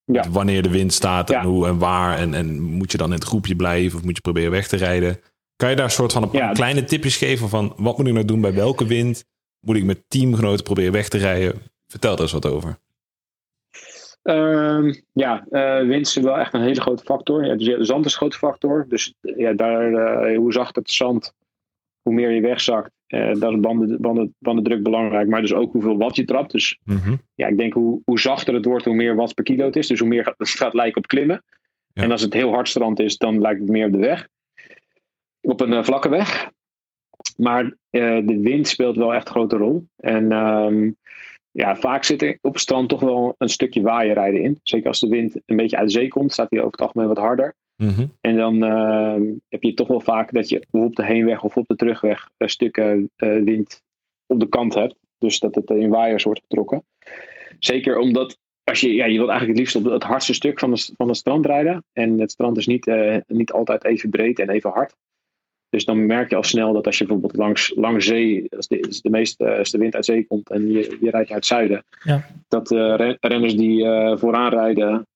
Ja. 0.04 0.30
Wanneer 0.30 0.62
de 0.62 0.70
wind 0.70 0.94
staat 0.94 1.30
en 1.30 1.36
Ja. 1.36 1.46
hoe 1.46 1.68
en 1.68 1.78
waar. 1.78 2.18
En, 2.18 2.34
en 2.34 2.62
moet 2.62 2.92
je 2.92 2.98
dan 2.98 3.08
in 3.08 3.14
het 3.14 3.24
groepje 3.24 3.56
blijven 3.56 3.98
of 3.98 4.06
moet 4.06 4.16
je 4.16 4.22
proberen 4.22 4.52
weg 4.52 4.68
te 4.68 4.76
rijden? 4.78 5.20
Kan 5.56 5.70
je 5.70 5.76
daar 5.76 5.86
een 5.86 5.92
soort 5.92 6.14
van 6.14 6.24
een 6.24 6.30
paar 6.30 6.42
Ja. 6.42 6.52
kleine 6.52 6.84
tipjes 6.84 7.18
geven 7.18 7.50
van 7.50 7.74
wat 7.78 7.98
moet 7.98 8.08
ik 8.08 8.14
nou 8.14 8.26
doen 8.26 8.42
bij 8.42 8.54
welke 8.54 8.86
wind? 8.86 9.26
Moet 9.60 9.76
ik 9.76 9.84
met 9.84 10.04
teamgenoten 10.08 10.64
proberen 10.64 10.92
weg 10.92 11.08
te 11.10 11.18
rijden? 11.18 11.62
Vertel 11.88 12.14
er 12.16 12.22
eens 12.22 12.32
wat 12.32 12.46
over. 12.46 12.78
Ehm, 14.22 14.94
ja, 15.12 15.46
uh, 15.50 15.88
wind 15.88 16.08
is 16.08 16.16
wel 16.16 16.38
echt 16.38 16.54
een 16.54 16.62
hele 16.62 16.82
grote 16.82 17.04
factor. 17.04 17.46
Ja, 17.46 17.56
dus 17.56 17.88
zand 17.88 18.06
is 18.06 18.12
een 18.12 18.18
grote 18.18 18.38
factor. 18.38 18.86
Dus 18.90 19.14
ja, 19.22 19.54
daar, 19.54 19.92
uh, 20.32 20.38
hoe 20.38 20.54
zacht 20.54 20.76
het 20.76 20.92
zand, 20.92 21.34
hoe 22.02 22.14
meer 22.14 22.32
je 22.32 22.42
wegzakt. 22.42 22.92
Uh, 23.08 23.34
daar 23.34 23.52
is 23.52 23.60
banden, 23.60 24.02
banden, 24.02 24.36
bandendruk 24.40 24.84
belangrijk. 24.84 25.28
Maar 25.28 25.42
dus 25.42 25.54
ook 25.54 25.72
hoeveel 25.72 25.98
watt 25.98 26.16
je 26.16 26.26
trapt. 26.26 26.52
Dus 26.52 26.80
mm 26.84 26.98
-hmm. 26.98 27.22
ja, 27.36 27.48
ik 27.48 27.58
denk 27.58 27.74
hoe, 27.74 28.02
hoe 28.06 28.20
zachter 28.20 28.54
het 28.54 28.66
wordt, 28.66 28.86
hoe 28.86 28.96
meer 28.96 29.16
watt 29.16 29.34
per 29.34 29.44
kilo 29.44 29.66
het 29.66 29.76
is. 29.76 29.88
Dus 29.88 30.00
hoe 30.00 30.08
meer 30.08 30.34
het 30.38 30.50
gaat 30.50 30.74
lijken 30.74 30.98
op 30.98 31.08
klimmen. 31.08 31.44
Ja. 31.94 32.04
En 32.04 32.12
als 32.12 32.22
het 32.22 32.34
heel 32.34 32.54
hard 32.54 32.68
strand 32.68 33.00
is, 33.00 33.18
dan 33.18 33.42
lijkt 33.42 33.60
het 33.60 33.70
meer 33.70 33.86
op 33.86 33.92
de 33.92 33.98
weg. 33.98 34.28
Op 35.42 35.62
een 35.62 35.86
vlakke 35.86 36.10
weg. 36.10 36.52
Maar 37.38 37.78
de 37.90 38.40
wind 38.42 38.68
speelt 38.68 38.96
wel 38.96 39.14
echt 39.14 39.28
een 39.28 39.34
grote 39.34 39.58
rol. 39.58 39.88
En 39.96 40.32
um, 40.32 40.98
ja, 41.52 41.76
vaak 41.76 42.04
zit 42.04 42.22
er 42.22 42.38
op 42.42 42.54
het 42.54 42.62
strand 42.62 42.90
toch 42.90 43.00
wel 43.00 43.36
een 43.38 43.50
stukje 43.50 43.82
waaierrijden 43.82 44.42
in. 44.42 44.60
Zeker 44.64 44.88
als 44.88 45.00
de 45.00 45.08
wind 45.08 45.42
een 45.46 45.56
beetje 45.56 45.78
uit 45.78 45.88
de 45.88 45.94
zee 45.94 46.08
komt, 46.08 46.32
staat 46.32 46.50
hij 46.50 46.60
over 46.60 46.72
het 46.72 46.82
algemeen 46.82 47.08
wat 47.08 47.18
harder. 47.18 47.56
Mm 47.76 47.90
-hmm. 47.90 48.12
En 48.22 48.36
dan 48.36 48.64
uh, 48.64 49.34
heb 49.50 49.64
je 49.64 49.74
toch 49.74 49.88
wel 49.88 50.02
vaak 50.02 50.34
dat 50.34 50.50
je 50.50 50.66
op 50.72 50.96
de 50.96 51.06
heenweg 51.06 51.44
of 51.44 51.58
op 51.58 51.68
de 51.68 51.76
terugweg 51.76 52.30
een 52.38 52.50
stukken 52.50 53.12
uh, 53.18 53.44
wind 53.44 53.84
op 54.26 54.40
de 54.40 54.50
kant 54.50 54.74
hebt. 54.74 54.96
Dus 55.18 55.40
dat 55.40 55.56
het 55.56 55.70
in 55.70 55.90
waaiers 55.90 56.24
wordt 56.24 56.42
getrokken. 56.42 56.84
Zeker 57.60 57.98
omdat 57.98 58.38
als 58.64 58.80
je, 58.82 58.94
ja, 58.94 59.06
je 59.06 59.18
wilt 59.18 59.30
eigenlijk 59.30 59.48
het 59.48 59.58
liefst 59.58 59.76
op 59.76 59.94
het 59.94 60.04
hardste 60.04 60.34
stuk 60.34 60.60
van, 60.60 60.74
de, 60.74 60.94
van 60.98 61.08
het 61.08 61.18
strand 61.18 61.46
rijden. 61.46 61.84
En 61.94 62.20
het 62.20 62.32
strand 62.32 62.58
is 62.58 62.68
niet, 62.68 62.88
uh, 62.88 63.18
niet 63.28 63.52
altijd 63.52 63.84
even 63.84 64.10
breed 64.10 64.40
en 64.40 64.50
even 64.50 64.70
hard. 64.70 64.96
Dus 65.70 65.86
dan 65.86 66.06
merk 66.06 66.30
je 66.30 66.36
al 66.36 66.44
snel 66.44 66.74
dat 66.74 66.86
als 66.86 66.98
je 66.98 67.06
bijvoorbeeld 67.06 67.36
langs, 67.36 67.74
langs 67.76 68.06
zee, 68.06 68.48
als 68.56 68.68
de, 68.68 68.86
als 68.88 69.02
de 69.02 69.10
meeste 69.10 69.58
als 69.58 69.72
de 69.72 69.78
wind 69.78 69.96
uit 69.96 70.06
zee 70.06 70.26
komt 70.26 70.50
en 70.50 70.72
je, 70.72 70.98
je 71.02 71.10
rijdt 71.10 71.16
uit 71.16 71.30
het 71.30 71.46
zuiden, 71.46 71.84
ja. 72.04 72.26
dat 72.48 72.72
uh, 72.72 73.14
renners 73.20 73.56
die 73.56 73.84
uh, 73.84 74.18
vooraan 74.18 74.50
rijden, 74.50 75.08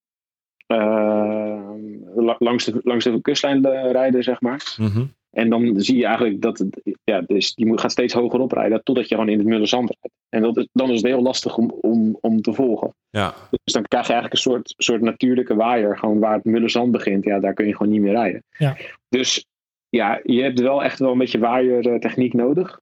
langs, 2.38 2.64
de, 2.64 2.80
langs 2.82 3.04
de 3.04 3.20
kustlijn 3.20 3.66
rijden, 3.92 4.22
zeg 4.22 4.40
maar. 4.40 4.74
Mm 4.76 4.86
-hmm. 4.86 5.12
En 5.30 5.50
dan 5.50 5.80
zie 5.80 5.96
je 5.96 6.04
eigenlijk 6.04 6.40
dat 6.40 6.58
het, 6.58 6.80
ja, 7.04 7.20
dus 7.20 7.52
je 7.54 7.66
moet, 7.66 7.80
gaat 7.80 7.90
steeds 7.90 8.14
hoger 8.14 8.40
oprijden 8.40 8.82
totdat 8.82 9.08
je 9.08 9.14
gewoon 9.14 9.30
in 9.30 9.38
het 9.38 9.46
mulle 9.46 9.66
zand 9.66 9.96
rijdt. 10.00 10.16
En 10.28 10.42
dat 10.42 10.56
is, 10.56 10.68
dan 10.72 10.90
is 10.90 10.96
het 10.96 11.06
heel 11.06 11.22
lastig 11.22 11.56
om, 11.56 11.70
om, 11.80 12.18
om 12.20 12.42
te 12.42 12.52
volgen. 12.52 12.94
Ja. 13.10 13.34
Dus 13.50 13.74
dan 13.74 13.82
krijg 13.82 14.06
je 14.06 14.12
eigenlijk 14.12 14.32
een 14.32 14.50
soort, 14.50 14.74
soort 14.76 15.00
natuurlijke 15.00 15.54
waaier, 15.54 15.98
gewoon 15.98 16.18
waar 16.18 16.34
het 16.34 16.44
mulle 16.44 16.68
zand 16.68 16.90
begint. 16.90 17.24
Ja, 17.24 17.40
daar 17.40 17.54
kun 17.54 17.66
je 17.66 17.76
gewoon 17.76 17.92
niet 17.92 18.00
meer 18.00 18.12
rijden. 18.12 18.42
Ja. 18.58 18.76
Dus 19.08 19.46
ja, 19.88 20.20
je 20.22 20.42
hebt 20.42 20.60
wel 20.60 20.82
echt 20.82 20.98
wel 20.98 21.12
een 21.12 21.18
beetje 21.18 21.38
waaiertechniek 21.38 22.34
nodig. 22.34 22.80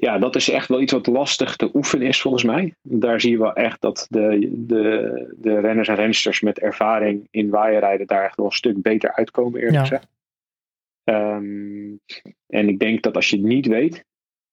Ja, 0.00 0.18
dat 0.18 0.36
is 0.36 0.50
echt 0.50 0.68
wel 0.68 0.80
iets 0.80 0.92
wat 0.92 1.06
lastig 1.06 1.56
te 1.56 1.70
oefenen 1.74 2.06
is 2.06 2.20
volgens 2.20 2.44
mij. 2.44 2.74
Daar 2.82 3.20
zie 3.20 3.30
je 3.30 3.38
wel 3.38 3.52
echt 3.52 3.80
dat 3.80 4.06
de, 4.10 4.50
de, 4.52 5.34
de 5.36 5.60
renners 5.60 5.88
en 5.88 5.94
rensters 5.94 6.40
met 6.40 6.58
ervaring 6.58 7.28
in 7.30 7.50
waaierrijden 7.50 8.06
daar 8.06 8.24
echt 8.24 8.36
wel 8.36 8.46
een 8.46 8.52
stuk 8.52 8.82
beter 8.82 9.12
uitkomen 9.12 9.60
eerlijk 9.60 9.76
ja. 9.76 9.80
gezegd. 9.80 10.08
Um, 11.04 12.00
en 12.46 12.68
ik 12.68 12.78
denk 12.78 13.02
dat 13.02 13.14
als 13.14 13.30
je 13.30 13.38
niet 13.38 13.66
weet 13.66 14.04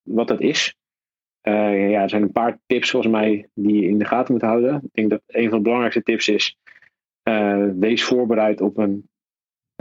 wat 0.01 0.27
dat 0.27 0.41
is, 0.41 0.75
uh, 1.47 1.89
ja, 1.89 2.01
er 2.01 2.09
zijn 2.09 2.21
een 2.21 2.31
paar 2.31 2.59
tips 2.65 2.89
volgens 2.89 3.11
mij 3.11 3.47
die 3.53 3.81
je 3.81 3.87
in 3.87 3.97
de 3.97 4.05
gaten 4.05 4.33
moet 4.33 4.41
houden. 4.41 4.75
Ik 4.75 4.93
denk 4.93 5.09
dat 5.09 5.21
een 5.27 5.49
van 5.49 5.57
de 5.57 5.63
belangrijkste 5.63 6.03
tips 6.03 6.27
is, 6.27 6.57
uh, 7.29 7.65
wees 7.75 8.03
voorbereid 8.03 8.61
op 8.61 8.77
een 8.77 9.09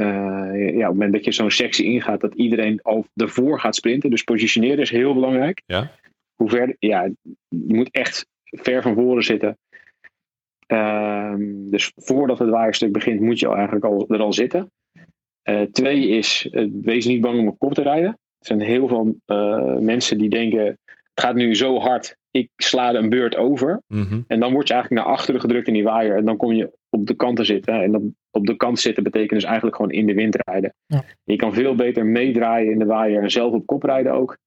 uh, 0.00 0.70
ja, 0.76 0.82
op 0.82 0.82
het 0.82 0.92
moment 0.92 1.12
dat 1.12 1.24
je 1.24 1.32
zo'n 1.32 1.50
sectie 1.50 1.84
ingaat, 1.84 2.20
dat 2.20 2.34
iedereen 2.34 2.82
al 2.82 3.06
ervoor 3.14 3.60
gaat 3.60 3.74
sprinten. 3.74 4.10
Dus 4.10 4.22
positioneren 4.22 4.78
is 4.78 4.90
heel 4.90 5.14
belangrijk. 5.14 5.62
Ja. 5.66 5.90
Hoe 6.34 6.48
ver, 6.48 6.76
ja, 6.78 7.10
je 7.48 7.74
moet 7.74 7.90
echt 7.90 8.26
ver 8.44 8.82
van 8.82 8.94
voren 8.94 9.22
zitten. 9.22 9.58
Uh, 10.72 11.34
dus 11.70 11.92
voordat 11.96 12.38
het 12.38 12.48
waaierstuk 12.48 12.92
begint, 12.92 13.20
moet 13.20 13.38
je 13.38 13.46
al 13.46 13.54
eigenlijk 13.54 13.84
al, 13.84 14.08
er 14.08 14.20
al 14.20 14.32
zitten. 14.32 14.70
Uh, 15.48 15.62
twee 15.62 16.08
is, 16.08 16.48
uh, 16.50 16.68
wees 16.82 17.06
niet 17.06 17.20
bang 17.20 17.38
om 17.38 17.48
op 17.48 17.58
kop 17.58 17.74
te 17.74 17.82
rijden. 17.82 18.18
Er 18.38 18.46
zijn 18.46 18.60
heel 18.60 18.88
veel 18.88 19.16
mensen 19.80 20.18
die 20.18 20.28
denken, 20.28 20.64
het 20.64 21.24
gaat 21.24 21.34
nu 21.34 21.54
zo 21.54 21.78
hard, 21.78 22.16
ik 22.36 22.50
sla 22.56 22.94
een 22.94 23.08
beurt 23.08 23.36
over. 23.36 23.82
Mm 23.86 24.02
-hmm. 24.02 24.24
En 24.26 24.40
dan 24.40 24.52
word 24.52 24.68
je 24.68 24.74
eigenlijk 24.74 25.04
naar 25.04 25.14
achteren 25.14 25.40
gedrukt 25.40 25.66
in 25.66 25.74
die 25.74 25.84
waaier. 25.84 26.16
En 26.16 26.24
dan 26.24 26.36
kom 26.36 26.52
je 26.52 26.72
op 26.90 27.06
de 27.06 27.14
kant 27.14 27.36
te 27.36 27.44
zitten. 27.44 27.82
En 27.82 27.92
dan 27.92 28.14
op 28.30 28.46
de 28.46 28.56
kant 28.56 28.80
zitten 28.80 29.02
betekent 29.02 29.30
dus 29.30 29.44
eigenlijk 29.44 29.76
gewoon 29.76 29.90
in 29.90 30.06
de 30.06 30.14
wind 30.14 30.36
rijden. 30.44 30.74
Ja. 30.86 31.04
Je 31.24 31.36
kan 31.36 31.54
veel 31.54 31.74
beter 31.74 32.06
meedraaien 32.06 32.72
in 32.72 32.78
de 32.78 32.84
waaier 32.84 33.22
en 33.22 33.30
zelf 33.30 33.52
op 33.52 33.66
kop 33.66 33.82
rijden 33.82 34.12
ook. 34.12 34.38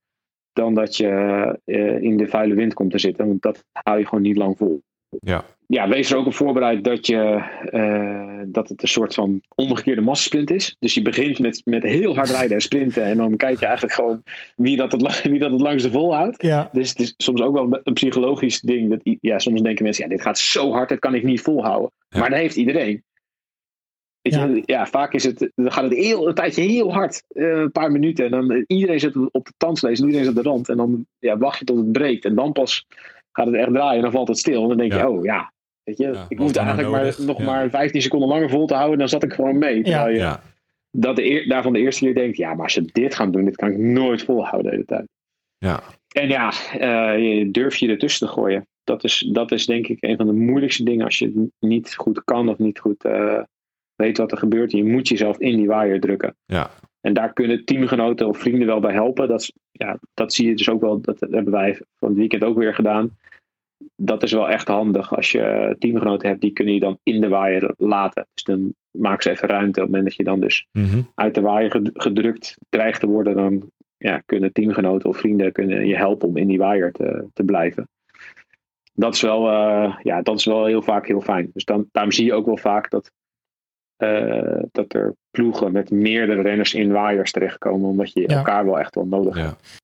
Dan 0.54 0.74
dat 0.74 0.98
je 0.98 1.60
uh, 1.66 2.02
in 2.02 2.18
de 2.18 2.28
vuile 2.28 2.56
wind 2.56 2.74
komt 2.74 2.92
te 2.92 3.00
zitten. 3.00 3.28
Want 3.28 3.42
dat 3.42 3.66
hou 3.72 4.00
je 4.00 4.06
gewoon 4.06 4.24
niet 4.24 4.38
lang 4.38 4.58
vol. 4.58 4.82
Ja. 5.20 5.46
Ja, 5.72 5.88
wees 5.88 6.12
er 6.12 6.18
ook 6.18 6.26
op 6.26 6.34
voorbereid 6.34 6.84
dat, 6.84 7.08
je, 7.08 7.44
uh, 7.72 8.42
dat 8.46 8.70
het 8.70 8.82
een 8.82 8.88
soort 8.88 9.14
van 9.14 9.42
omgekeerde 9.56 10.02
massasprint 10.02 10.52
is. 10.52 10.76
Dus 10.80 10.94
je 10.94 11.02
begint 11.02 11.40
met, 11.40 11.62
met 11.66 11.84
heel 11.84 12.16
hard 12.16 12.30
rijden 12.30 12.56
en 12.56 12.62
sprinten. 12.62 13.04
En 13.04 13.18
dan 13.18 13.36
kijk 13.36 13.60
je 13.60 13.66
eigenlijk 13.66 13.96
gewoon 13.96 14.24
wie 14.56 14.78
dat 14.78 14.92
het, 14.92 15.22
wie 15.32 15.40
dat 15.40 15.52
het 15.52 15.62
langste 15.62 15.92
volhoudt. 15.92 16.42
Ja. 16.42 16.70
Dus 16.72 16.90
het 16.90 17.00
is 17.00 17.14
soms 17.18 17.42
ook 17.42 17.54
wel 17.54 17.80
een 17.84 17.94
psychologisch 17.94 18.62
ding. 18.62 18.90
Dat, 18.90 19.18
ja, 19.22 19.40
soms 19.40 19.62
denken 19.62 19.84
mensen, 19.84 20.04
ja, 20.04 20.10
dit 20.10 20.22
gaat 20.22 20.40
zo 20.40 20.72
hard, 20.72 20.90
dat 20.90 21.00
kan 21.00 21.16
ik 21.16 21.24
niet 21.24 21.42
volhouden. 21.42 21.92
Ja. 22.10 22.20
Maar 22.20 22.30
dat 22.30 22.40
heeft 22.40 22.56
iedereen. 22.56 23.04
Ja. 24.22 24.46
Je, 24.46 24.62
ja. 24.66 24.86
vaak 24.86 25.14
is 25.14 25.24
het, 25.24 25.52
dan 25.56 25.72
gaat 25.72 25.84
het 25.84 25.94
heel, 25.94 26.28
een 26.28 26.36
tijdje 26.36 26.62
heel 26.62 26.94
hard. 26.94 27.24
Uh, 27.34 27.60
een 27.60 27.72
paar 27.72 27.92
minuten. 27.92 28.26
En 28.26 28.32
dan 28.32 28.64
iedereen 28.68 29.00
zit 29.00 29.16
op 29.32 29.46
de 29.46 29.54
tandvlees 29.58 30.00
en 30.00 30.06
iedereen 30.06 30.26
zit 30.26 30.38
op 30.38 30.44
de 30.44 30.50
rand. 30.50 30.70
En 30.70 30.78
dan 30.78 31.06
ja, 31.20 31.38
wacht 31.38 31.60
je 31.60 31.66
tot 31.66 31.78
het 31.78 31.92
breekt. 31.92 32.26
En 32.26 32.36
dan 32.36 32.52
pas 32.52 32.86
gaat 33.32 33.46
het 33.46 33.56
echt 33.56 33.74
draaien 33.74 33.96
en 33.96 34.02
dan 34.02 34.12
valt 34.12 34.28
het 34.28 34.38
stil. 34.38 34.62
En 34.62 34.68
dan 34.68 34.78
denk 34.78 34.94
je, 34.94 35.10
oh 35.10 35.24
ja, 35.24 35.52
weet 35.90 35.98
je, 35.98 36.14
Ja, 36.14 36.26
ik 36.30 36.38
dan 36.38 36.66
eigenlijk 36.66 36.90
maar, 36.90 37.00
nodig? 37.02 37.18
nog 37.20 37.38
Ja. 37.38 37.46
maar 37.46 37.70
15 37.70 38.02
seconden 38.02 38.30
langer 38.30 38.50
vol 38.50 38.66
te 38.68 38.74
houden. 38.74 38.98
Dan 39.00 39.10
zat 39.10 39.24
ik 39.24 39.34
gewoon 39.34 39.58
mee. 39.58 39.84
Terwijl 39.84 40.10
je 40.10 40.18
Ja. 40.18 40.42
dat 40.92 41.16
de 41.16 41.24
eer, 41.30 41.48
daarvan 41.48 41.74
de 41.74 41.80
eerste 41.80 42.04
keer 42.06 42.14
denkt, 42.16 42.38
ja, 42.38 42.54
maar 42.54 42.64
als 42.64 42.74
ze 42.74 42.90
dit 42.92 43.16
gaan 43.16 43.32
doen, 43.32 43.46
dit 43.46 43.56
kan 43.56 43.72
ik 43.72 43.78
nooit 43.78 44.24
volhouden 44.24 44.64
de 44.72 44.76
hele 44.78 44.86
tijd. 44.86 45.08
Ja. 45.58 45.80
En 46.16 46.28
ja, 46.28 46.52
eh, 46.80 47.38
je 47.38 47.52
durf 47.52 47.76
je 47.76 47.88
ertussen 47.90 48.28
te 48.28 48.34
gooien. 48.34 48.68
Dat 48.84 49.04
is, 49.04 49.30
dat 49.32 49.52
is 49.52 49.66
denk 49.66 49.88
ik 49.88 49.98
een 50.04 50.18
van 50.18 50.26
de 50.26 50.34
moeilijkste 50.34 50.84
dingen 50.84 51.06
als 51.06 51.20
je 51.20 51.26
het 51.26 51.50
niet 51.60 51.96
goed 51.96 52.24
kan 52.24 52.50
of 52.50 52.58
niet 52.58 52.80
goed 52.80 53.04
eh, 53.06 53.42
weet 53.96 54.18
wat 54.18 54.32
er 54.32 54.38
gebeurt. 54.38 54.72
Je 54.72 54.84
moet 54.84 55.08
jezelf 55.08 55.38
in 55.38 55.58
die 55.58 55.68
waaier 55.68 56.00
drukken. 56.00 56.36
Ja. 56.46 56.70
En 57.02 57.14
daar 57.14 57.34
kunnen 57.34 57.66
teamgenoten 57.66 58.28
of 58.28 58.38
vrienden 58.38 58.68
wel 58.68 58.80
bij 58.80 58.94
helpen. 58.94 59.28
Dat, 59.28 59.42
is, 59.42 59.52
ja, 59.72 60.00
dat 60.14 60.34
zie 60.34 60.48
je 60.48 60.56
dus 60.56 60.70
ook 60.70 60.82
wel, 60.82 61.02
dat 61.02 61.20
hebben 61.20 61.52
wij 61.52 61.82
van 62.00 62.10
het 62.10 62.18
weekend 62.18 62.44
ook 62.44 62.58
weer 62.58 62.74
gedaan. 62.76 63.18
Dat 64.02 64.24
is 64.24 64.32
wel 64.32 64.50
echt 64.50 64.68
handig. 64.68 65.16
Als 65.16 65.32
je 65.32 65.76
teamgenoten 65.80 66.28
hebt, 66.30 66.42
die 66.42 66.52
kunnen 66.52 66.74
je 66.74 66.80
dan 66.80 67.00
in 67.04 67.22
de 67.22 67.28
waaier 67.28 67.74
laten. 67.78 68.28
Dus 68.34 68.44
dan 68.44 68.74
maak 68.92 69.22
ze 69.22 69.30
even 69.30 69.48
ruimte. 69.48 69.70
Op 69.70 69.76
het 69.76 69.86
moment 69.86 70.04
dat 70.04 70.16
je 70.16 70.24
dan 70.24 70.40
dus 70.40 70.68
Mhm. 70.72 71.02
uit 71.16 71.36
de 71.36 71.42
waaier 71.42 71.72
ged- 71.72 71.90
gedrukt 71.94 72.58
dreigt 72.70 73.00
te 73.00 73.08
worden, 73.08 73.36
dan 73.36 73.70
ja, 73.98 74.22
kunnen 74.26 74.52
teamgenoten 74.52 75.10
of 75.10 75.18
vrienden 75.18 75.52
kunnen 75.52 75.88
je 75.88 75.96
helpen 75.98 76.28
om 76.28 76.38
in 76.38 76.48
die 76.48 76.58
waaier 76.58 76.92
te, 76.92 77.28
te 77.34 77.44
blijven. 77.44 77.88
Dat 78.94 79.14
is, 79.14 79.22
wel, 79.22 79.48
eh, 79.50 79.96
ja, 80.04 80.22
dat 80.22 80.38
is 80.38 80.46
wel 80.46 80.66
heel 80.66 80.82
vaak 80.82 81.08
heel 81.08 81.22
fijn. 81.22 81.50
Dus 81.54 81.66
dan, 81.66 81.88
daarom 81.92 82.12
zie 82.14 82.26
je 82.26 82.34
ook 82.34 82.46
wel 82.46 82.58
vaak 82.58 82.90
dat, 82.90 83.12
eh, 83.96 84.62
dat 84.72 84.94
er 84.94 85.16
ploegen 85.32 85.72
met 85.72 85.92
meerdere 85.92 86.42
renners 86.42 86.74
in 86.74 86.92
waaiers 86.92 87.32
terechtkomen, 87.32 87.90
omdat 87.90 88.14
je 88.14 88.22
Ja. 88.22 88.28
elkaar 88.38 88.66
wel 88.66 88.80
echt 88.80 88.96
wel 88.96 89.06
nodig 89.06 89.36
hebt. 89.36 89.50
Ja. 89.72 89.78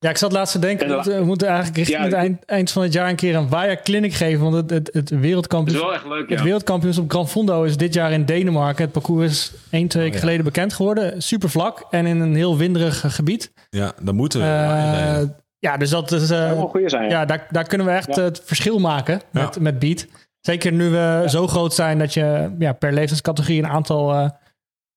Ja, 0.00 0.10
ik 0.10 0.16
zat 0.16 0.32
laatst 0.32 0.52
te 0.52 0.58
denken, 0.58 0.86
En 0.86 0.92
dat, 0.92 1.04
dan- 1.04 1.18
we 1.18 1.24
moeten 1.24 1.46
eigenlijk 1.46 1.76
richting 1.76 1.98
Ja, 1.98 2.04
het 2.04 2.12
eind, 2.14 2.44
eind 2.44 2.70
van 2.70 2.82
het 2.82 2.92
jaar 2.92 3.08
een 3.08 3.16
keer 3.16 3.34
een 3.36 3.48
waaierkliniek 3.48 3.84
clinic 4.12 4.14
geven. 4.14 4.50
Want 4.50 4.54
het, 4.54 4.70
het, 4.70 4.90
het, 4.92 5.10
wereldkampioen, 5.20 5.92
echt 5.92 6.06
leuk, 6.06 6.28
het 6.30 6.42
wereldkampioenschap 6.42 7.04
op 7.04 7.10
Gran 7.10 7.28
Fondo 7.28 7.62
is 7.62 7.76
dit 7.76 7.94
jaar 7.94 8.12
in 8.12 8.24
Denemarken. 8.24 8.82
Het 8.84 8.92
parcours 8.92 9.26
is 9.30 9.52
1, 9.70 9.88
2 9.88 10.02
weken 10.02 10.06
Oh, 10.06 10.12
ja. 10.12 10.18
geleden 10.18 10.44
bekend 10.44 10.72
geworden. 10.72 11.22
Super 11.22 11.48
vlak 11.50 11.86
en 11.90 12.06
in 12.06 12.20
een 12.20 12.34
heel 12.34 12.56
winderig 12.56 13.04
eh, 13.04 13.10
gebied. 13.10 13.52
ja, 13.70 13.92
dan 14.02 14.14
moeten 14.14 14.40
we. 14.40 14.46
Eh, 14.46 15.20
Ja, 15.58 15.76
dus 15.76 15.90
dat 15.90 16.12
is... 16.12 16.28
Dat 16.28 16.38
eh, 16.38 16.48
wel 16.50 16.62
een 16.62 16.68
goeie 16.68 16.88
zijn. 16.88 17.10
ja, 17.10 17.24
daar, 17.24 17.46
daar 17.50 17.64
kunnen 17.66 17.86
we 17.86 17.92
echt 17.92 18.16
Ja. 18.16 18.22
het 18.22 18.42
verschil 18.44 18.78
maken 18.78 19.20
met, 19.30 19.54
Ja. 19.54 19.60
met 19.60 19.78
Beat. 19.78 20.06
Zeker 20.40 20.72
nu 20.72 20.88
we 20.90 21.24
zo 21.26 21.46
groot 21.46 21.74
zijn 21.74 21.98
dat 21.98 22.14
je 22.14 22.50
ja, 22.58 22.72
per 22.72 22.92
leeftijdscategorie 22.92 23.62
een 23.62 23.68
aantal 23.68 24.12
eh, 24.12 24.28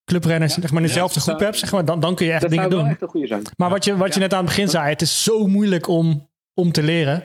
clubrenners 0.04 0.54
zeg 0.54 0.70
maar, 0.72 0.80
in 0.82 0.86
dezelfde 0.86 1.20
groep 1.20 1.34
zou- 1.38 1.44
hebt. 1.44 1.58
Zeg 1.58 1.72
maar, 1.72 1.84
dan, 1.84 2.00
dan 2.00 2.14
kun 2.14 2.26
je 2.26 2.32
echt 2.32 2.40
dat 2.40 2.50
dingen 2.50 2.64
zou 2.64 2.74
wel 2.76 2.84
doen. 2.84 2.92
echt 2.92 3.02
een 3.02 3.08
goede 3.08 3.26
zijn. 3.26 3.42
Maar 3.56 3.70
wat 3.70 3.84
je, 3.84 3.96
wat 3.96 4.14
je 4.14 4.20
net 4.20 4.32
aan 4.32 4.38
het 4.38 4.48
begin 4.48 4.68
zei, 4.68 4.88
het 4.88 5.02
is 5.02 5.22
zo 5.22 5.46
moeilijk 5.46 5.88
om, 5.88 6.28
om 6.54 6.72
te 6.72 6.82
leren. 6.82 7.22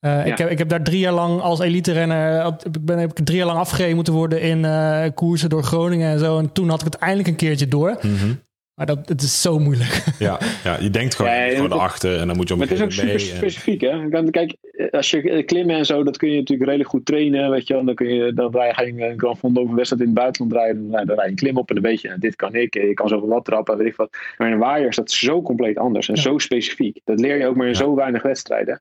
Eh, 0.00 0.26
ik, 0.26 0.38
heb, 0.38 0.50
ik 0.50 0.58
heb 0.58 0.68
daar 0.68 0.82
drie 0.82 0.98
jaar 0.98 1.12
lang 1.12 1.40
als 1.40 1.60
elite 1.60 1.92
renner, 1.92 2.44
heb, 2.44 2.64
ik 2.64 2.84
ben, 2.84 2.98
heb 2.98 3.18
ik 3.18 3.24
drie 3.24 3.36
jaar 3.38 3.46
lang 3.46 3.58
afgereden 3.58 3.94
moeten 3.94 4.12
worden 4.14 4.40
in 4.40 4.64
eh, 4.64 5.04
koersen 5.14 5.48
door 5.48 5.62
Groningen 5.62 6.10
en 6.12 6.18
zo. 6.18 6.38
En 6.38 6.52
toen 6.52 6.68
had 6.68 6.78
ik 6.78 6.84
het 6.86 6.94
eindelijk 6.94 7.28
een 7.28 7.36
keertje 7.36 7.68
door. 7.68 7.98
Mhm. 8.02 8.32
Maar 8.76 8.86
dat, 8.86 9.08
het 9.08 9.22
is 9.22 9.42
zo 9.42 9.58
moeilijk. 9.58 10.04
ja, 10.18 10.38
ja, 10.64 10.76
je 10.80 10.90
denkt 10.90 11.14
gewoon, 11.14 11.32
Ja, 11.32 11.48
gewoon 11.48 11.72
erachter 11.72 12.18
en 12.20 12.26
dan 12.26 12.36
moet 12.36 12.48
je 12.48 12.54
een 12.54 12.60
het 12.60 12.70
is 12.70 12.82
ook 12.82 12.90
super 12.92 13.12
en- 13.12 13.20
specifiek, 13.20 13.80
hè? 13.80 14.08
Kijk, 14.08 14.30
Kijk, 14.32 14.54
als 14.90 15.10
je 15.10 15.30
eh, 15.30 15.46
klimmen 15.46 15.76
en 15.76 15.86
zo, 15.86 16.02
dat 16.02 16.16
kun 16.16 16.30
je 16.30 16.36
natuurlijk 16.36 16.68
redelijk 16.68 16.90
goed 16.90 17.06
trainen, 17.06 17.50
weet 17.50 17.66
je 17.66 17.74
wel. 17.74 17.84
Dan 17.84 17.94
kun 17.94 18.14
je, 18.14 18.32
dan 18.32 18.52
rij 18.52 18.66
je 18.66 18.74
ga 18.74 18.82
je 18.82 18.92
een 19.10 19.18
Grand 19.18 19.38
Fondo 19.38 19.62
of 19.62 19.68
een 19.68 19.74
wedstrijd 19.74 20.02
in 20.02 20.08
het 20.08 20.18
buitenland 20.18 20.52
rijden, 20.52 20.90
dan, 20.90 21.06
dan 21.06 21.16
rij 21.16 21.24
je 21.24 21.30
een 21.30 21.36
klim 21.36 21.56
op 21.56 21.68
en 21.68 21.74
dan 21.74 21.84
weet 21.84 22.00
je, 22.00 22.08
nou, 22.08 22.20
dit 22.20 22.36
kan 22.36 22.54
ik, 22.54 22.74
ik 22.74 22.94
kan 22.94 23.08
zoveel 23.08 23.28
wat 23.28 23.44
trappen, 23.44 23.76
weet 23.76 23.86
ik 23.86 23.96
wat. 23.96 24.16
Maar 24.38 24.46
in 24.46 24.52
een 24.52 24.58
waaier 24.58 24.88
is 24.88 24.96
dat 24.96 25.10
zo 25.10 25.42
compleet 25.42 25.78
anders 25.78 26.08
en 26.08 26.14
Ja. 26.14 26.20
zo 26.20 26.38
specifiek. 26.38 27.00
Dat 27.04 27.20
leer 27.20 27.38
je 27.38 27.46
ook 27.46 27.56
maar 27.56 27.66
in 27.66 27.72
Ja. 27.72 27.78
zo 27.78 27.94
weinig 27.94 28.22
wedstrijden. 28.22 28.80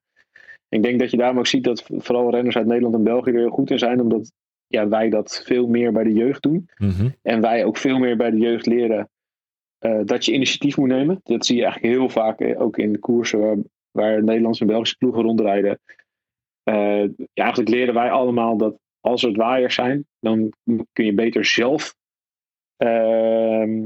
Ik 0.69 0.83
denk 0.83 0.99
dat 0.99 1.11
je 1.11 1.17
daarom 1.17 1.37
ook 1.37 1.47
ziet 1.47 1.63
dat 1.63 1.85
vooral 1.97 2.31
renners 2.31 2.55
uit 2.55 2.65
Nederland 2.65 2.95
en 2.95 3.03
België 3.03 3.31
er 3.31 3.37
heel 3.37 3.49
goed 3.49 3.71
in 3.71 3.79
zijn. 3.79 4.01
Omdat 4.01 4.31
ja, 4.67 4.87
wij 4.87 5.09
dat 5.09 5.41
veel 5.45 5.67
meer 5.67 5.91
bij 5.91 6.03
de 6.03 6.13
jeugd 6.13 6.41
doen. 6.43 6.69
Mhm. 6.77 7.09
En 7.21 7.41
wij 7.41 7.65
ook 7.65 7.77
veel 7.77 7.97
meer 7.97 8.17
bij 8.17 8.31
de 8.31 8.37
jeugd 8.37 8.65
leren 8.65 9.09
eh, 9.79 9.99
dat 10.05 10.25
je 10.25 10.33
initiatief 10.33 10.77
moet 10.77 10.87
nemen. 10.87 11.19
Dat 11.23 11.45
zie 11.45 11.55
je 11.55 11.63
eigenlijk 11.63 11.93
heel 11.93 12.09
vaak 12.09 12.39
eh, 12.39 12.61
ook 12.61 12.77
in 12.77 12.91
de 12.91 12.99
koersen 12.99 13.39
waar, 13.39 13.57
waar 13.91 14.23
Nederlandse 14.23 14.61
en 14.61 14.67
Belgische 14.67 14.97
ploegen 14.97 15.21
rondrijden. 15.23 15.79
Eh, 16.63 17.01
ja, 17.33 17.43
eigenlijk 17.43 17.69
leren 17.69 17.93
wij 17.93 18.11
allemaal 18.11 18.57
dat 18.57 18.77
als 18.99 19.23
er 19.23 19.31
waaiers 19.31 19.75
zijn, 19.75 20.05
dan 20.19 20.53
kun 20.93 21.05
je 21.05 21.13
beter 21.13 21.45
zelf 21.45 21.95
ehm, 22.77 23.83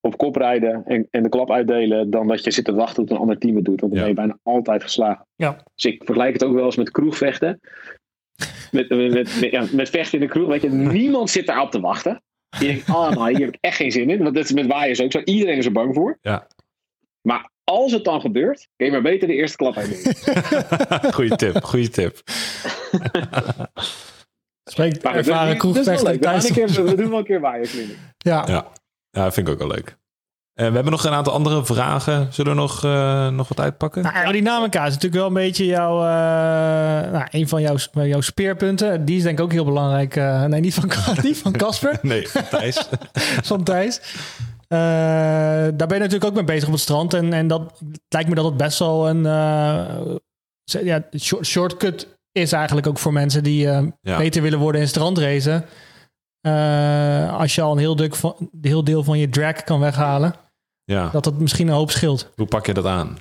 op 0.00 0.16
kop 0.16 0.36
rijden 0.36 0.82
en, 0.86 1.06
en 1.10 1.22
de 1.22 1.28
klap 1.28 1.50
uitdelen 1.50 2.10
dan 2.10 2.26
dat 2.26 2.44
je 2.44 2.50
zit 2.50 2.64
te 2.64 2.74
wachten 2.74 3.04
tot 3.04 3.10
een 3.10 3.22
ander 3.22 3.38
team 3.38 3.56
het 3.56 3.64
doet. 3.64 3.80
Want 3.80 3.92
dan 3.92 4.00
Ja. 4.02 4.06
ben 4.14 4.14
je 4.24 4.28
bijna 4.28 4.38
altijd 4.42 4.82
geslagen. 4.82 5.26
Ja. 5.34 5.62
Dus 5.74 5.84
ik 5.84 6.04
vergelijk 6.04 6.32
het 6.32 6.44
ook 6.44 6.54
wel 6.54 6.64
eens 6.64 6.76
met 6.76 6.90
kroegvechten. 6.90 7.60
Met, 8.70 8.88
met, 8.88 9.12
met, 9.12 9.40
met- 9.40 9.50
ja, 9.50 9.64
met 9.72 9.90
vechten 9.90 10.20
in 10.20 10.26
de 10.26 10.32
kroeg. 10.32 10.48
Weet 10.48 10.62
je, 10.62 10.68
niemand 11.00 11.30
zit 11.30 11.46
daarop 11.46 11.70
te 11.70 11.80
wachten. 11.80 12.22
Je 12.58 12.66
denkt, 12.66 12.88
ah, 12.88 13.10
nou, 13.10 13.30
hier 13.30 13.40
heb 13.40 13.48
ik 13.54 13.58
echt 13.60 13.76
geen 13.76 13.92
zin 13.92 14.10
in. 14.10 14.22
Want 14.22 14.34
dat 14.34 14.44
is 14.44 14.52
met 14.52 14.66
waaiers 14.66 15.00
ook 15.00 15.12
zo. 15.12 15.20
Iedereen 15.24 15.56
is 15.58 15.66
er 15.66 15.72
bang 15.72 15.94
voor. 15.94 16.18
Ja. 16.20 16.46
Maar 17.22 17.50
als 17.64 17.92
het 17.92 18.04
dan 18.04 18.20
gebeurt, 18.20 18.68
kun 18.76 18.86
je 18.86 18.92
maar 18.92 19.02
beter 19.02 19.28
de 19.28 19.34
eerste 19.34 19.56
klap 19.56 19.76
uitdelen. 19.76 20.14
goeie 21.14 21.36
tip, 21.36 21.62
goeie 21.64 21.88
tip. 21.88 22.20
Spreekt 24.64 25.02
ervaren 25.02 25.56
kroegvechter 25.58 26.04
leuk. 26.04 26.20
We, 26.20 26.26
gaan 26.28 26.40
Thijs. 26.40 26.48
een 26.48 26.54
keer- 26.74 26.84
we 26.84 26.94
doen 26.94 27.08
wel 27.08 27.18
een 27.18 27.24
keer 27.24 27.40
waaierklinik. 27.40 27.96
Ja. 28.18 28.44
Ja. 28.46 28.72
Ja, 29.10 29.32
vind 29.32 29.46
ik 29.46 29.52
ook 29.52 29.58
wel 29.58 29.68
leuk. 29.68 29.96
En 30.62 30.68
we 30.68 30.74
hebben 30.74 30.92
nog 30.92 31.04
een 31.04 31.12
aantal 31.12 31.32
andere 31.32 31.64
vragen. 31.64 32.28
Zullen 32.32 32.52
we 32.54 32.58
nog, 32.60 32.84
eh, 32.84 33.28
nog 33.28 33.48
wat 33.48 33.60
uitpakken? 33.60 34.02
Nou, 34.02 34.14
aerodynamica 34.14 34.80
is 34.80 34.92
natuurlijk 34.92 35.14
wel 35.14 35.26
een 35.26 35.32
beetje 35.34 35.66
jouw, 35.66 35.96
eh, 35.98 37.10
nou, 37.12 37.26
een 37.30 37.48
van 37.48 37.60
jouw, 37.62 37.76
jouw 37.92 38.20
speerpunten. 38.20 39.04
Die 39.04 39.16
is 39.16 39.22
denk 39.22 39.38
ik 39.38 39.44
ook 39.44 39.52
heel 39.52 39.64
belangrijk. 39.64 40.16
Eh, 40.16 40.44
nee, 40.44 40.60
niet 40.60 40.74
van, 40.74 40.90
niet 41.22 41.38
van 41.38 41.52
Casper, 41.52 41.98
Nee, 42.02 42.26
Thijs. 42.50 42.88
van 43.50 43.62
Thijs. 43.62 44.00
Eh, 44.68 44.78
daar 44.78 45.72
ben 45.86 45.94
je 45.94 45.98
natuurlijk 45.98 46.24
ook 46.24 46.34
mee 46.34 46.44
bezig 46.44 46.66
op 46.66 46.72
het 46.72 46.82
strand. 46.82 47.14
En, 47.14 47.32
en 47.32 47.46
dat 47.46 47.80
lijkt 48.08 48.28
me 48.28 48.34
dat 48.34 48.44
het 48.44 48.56
best 48.56 48.78
wel 48.78 49.08
een 49.08 49.26
eh, 49.26 50.84
ja, 50.84 51.02
short- 51.18 51.46
shortcut 51.46 52.16
is 52.32 52.52
eigenlijk 52.52 52.86
ook 52.86 52.98
voor 52.98 53.12
mensen 53.12 53.42
die 53.42 53.68
eh, 53.70 53.82
Ja. 54.00 54.16
beter 54.18 54.42
willen 54.42 54.58
worden 54.58 54.80
in 54.80 54.88
strandracen. 54.88 55.64
Eh, 56.40 57.38
als 57.38 57.54
je 57.54 57.62
al 57.62 57.72
een 57.72 57.78
heel, 57.78 57.96
duk 57.96 58.14
van, 58.14 58.34
een 58.38 58.48
heel 58.62 58.84
deel 58.84 59.04
van 59.04 59.18
je 59.18 59.28
drag 59.28 59.64
kan 59.64 59.80
weghalen, 59.80 60.34
Ja. 60.92 61.08
dat 61.12 61.24
dat 61.24 61.38
misschien 61.38 61.68
een 61.68 61.74
hoop 61.74 61.90
scheelt. 61.90 62.30
Hoe 62.36 62.46
pak 62.46 62.66
je 62.66 62.74
dat 62.74 62.86
aan? 62.86 63.16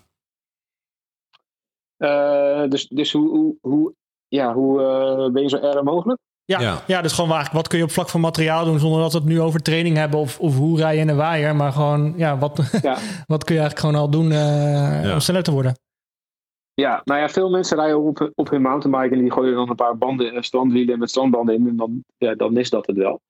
Eh, 1.97 2.63
dus 2.69 2.87
dus 2.87 3.11
hoe, 3.11 3.29
hoe, 3.29 3.55
hoe, 3.61 3.93
ja, 4.27 4.53
hoe 4.53 4.81
eh, 4.81 5.31
ben 5.31 5.41
je 5.41 5.49
zo 5.49 5.57
erg 5.57 5.83
mogelijk? 5.83 6.19
Ja, 6.45 6.59
Ja. 6.59 6.81
ja. 6.87 7.01
dus 7.01 7.13
gewoon 7.13 7.29
eigenlijk 7.29 7.57
wat 7.59 7.67
kun 7.67 7.77
je 7.77 7.83
op 7.83 7.91
vlak 7.91 8.09
van 8.09 8.21
materiaal 8.21 8.65
doen 8.65 8.79
zonder 8.79 9.01
dat 9.01 9.11
we 9.11 9.17
het 9.17 9.27
nu 9.27 9.41
over 9.41 9.61
training 9.61 9.97
hebben 9.97 10.19
of, 10.19 10.39
of 10.39 10.57
hoe 10.57 10.77
rij 10.77 10.95
je 10.95 11.01
in 11.01 11.09
een 11.09 11.15
waaier. 11.15 11.55
Maar 11.55 11.71
gewoon, 11.71 12.13
ja, 12.17 12.37
wat, 12.37 12.57
Ja. 12.81 12.97
wat 13.27 13.43
kun 13.43 13.55
je 13.55 13.61
eigenlijk 13.61 13.79
gewoon 13.79 13.95
al 13.95 14.09
doen 14.09 14.31
eh, 14.31 15.03
Ja. 15.03 15.13
om 15.13 15.19
sneller 15.19 15.43
te 15.43 15.51
worden? 15.51 15.75
Ja, 16.73 17.01
nou 17.03 17.19
ja, 17.19 17.29
veel 17.29 17.49
mensen 17.49 17.77
rijden 17.77 18.01
op, 18.01 18.31
op 18.35 18.49
hun 18.49 18.61
mountainbike 18.61 19.15
en 19.15 19.21
die 19.21 19.31
gooien 19.31 19.55
dan 19.55 19.69
een 19.69 19.75
paar 19.75 19.97
banden, 19.97 20.43
strandwielen 20.43 20.99
met 20.99 21.09
strandbanden 21.09 21.55
in. 21.55 21.67
En 21.67 21.75
dan, 21.75 22.03
ja, 22.17 22.35
dan 22.35 22.57
is 22.57 22.69
dat 22.69 22.87
het 22.87 22.97
wel. 22.97 23.21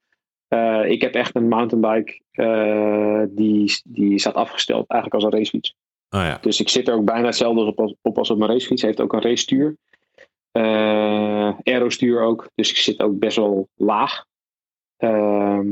Eh, 0.53 0.89
ik 0.89 1.01
heb 1.01 1.13
echt 1.13 1.35
een 1.35 1.47
mountainbike 1.47 2.21
eh, 2.31 3.23
die, 3.29 3.81
die 3.83 4.19
staat 4.19 4.33
afgesteld, 4.33 4.89
eigenlijk 4.89 5.23
als 5.23 5.23
een 5.33 5.39
racefiets. 5.39 5.75
Oh 6.09 6.21
ja. 6.21 6.37
Dus 6.41 6.59
ik 6.59 6.69
zit 6.69 6.87
er 6.87 6.93
ook 6.93 7.05
bijna 7.05 7.25
hetzelfde 7.25 7.61
op 7.61 7.79
als 7.79 7.95
op, 8.01 8.17
als 8.17 8.29
op 8.29 8.37
mijn 8.37 8.51
racefiets. 8.51 8.81
Hij 8.81 8.89
heeft 8.89 9.01
ook 9.03 9.13
een 9.13 9.21
racestuur. 9.21 9.75
Eh 10.51 11.53
aerostuur 11.63 12.21
ook. 12.21 12.49
Dus 12.55 12.69
ik 12.69 12.77
zit 12.77 13.01
ook 13.01 13.19
best 13.19 13.37
wel 13.37 13.67
laag. 13.75 14.25
Ehm, 14.97 15.67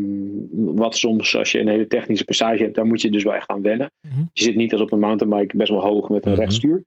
wat 0.52 0.98
soms, 0.98 1.36
als 1.36 1.52
je 1.52 1.60
een 1.60 1.68
hele 1.68 1.88
technische 1.88 2.26
passage 2.26 2.63
hebt, 2.63 2.76
daar 2.76 2.86
moet 2.86 3.02
je 3.02 3.12
dus 3.12 3.24
wel 3.24 3.34
echt 3.34 3.50
aan 3.50 3.62
wennen. 3.62 3.92
Mhm. 4.08 4.20
Je 4.34 4.44
zit 4.44 4.56
niet 4.56 4.72
als 4.72 4.82
op 4.82 4.92
een 4.92 5.00
mountainbike 5.00 5.58
best 5.58 5.70
wel 5.72 5.82
hoog 5.82 6.10
met 6.10 6.26
een 6.26 6.32
Mhm. 6.32 6.39
rechtstuur. 6.39 6.84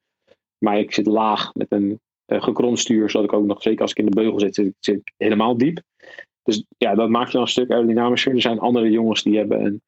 Maar 0.58 0.78
ik 0.78 0.92
zit 0.92 1.06
laag 1.06 1.54
met 1.54 1.66
een 1.68 2.00
uh, 2.26 2.42
gekromd 2.42 2.78
stuur, 2.78 3.10
zodat 3.10 3.28
ik 3.28 3.36
ook 3.36 3.46
nog, 3.46 3.62
zeker 3.62 3.80
als 3.82 3.90
ik 3.90 3.98
in 3.98 4.04
de 4.04 4.16
beugel 4.16 4.40
zit, 4.40 4.54
zit, 4.54 4.74
zit 4.78 4.96
ik 4.96 5.12
helemaal 5.16 5.56
diep. 5.56 5.80
Dus 6.42 6.64
ja, 6.78 6.94
dat 6.94 7.08
maakt 7.08 7.26
je 7.26 7.32
dan 7.32 7.42
een 7.42 7.48
stuk 7.48 7.70
aerodynamischer. 7.70 8.34
Er 8.34 8.40
zijn 8.40 8.58
andere 8.58 8.90
jongens 8.90 9.22
die 9.22 9.36
hebben 9.38 9.64
een, 9.64 9.82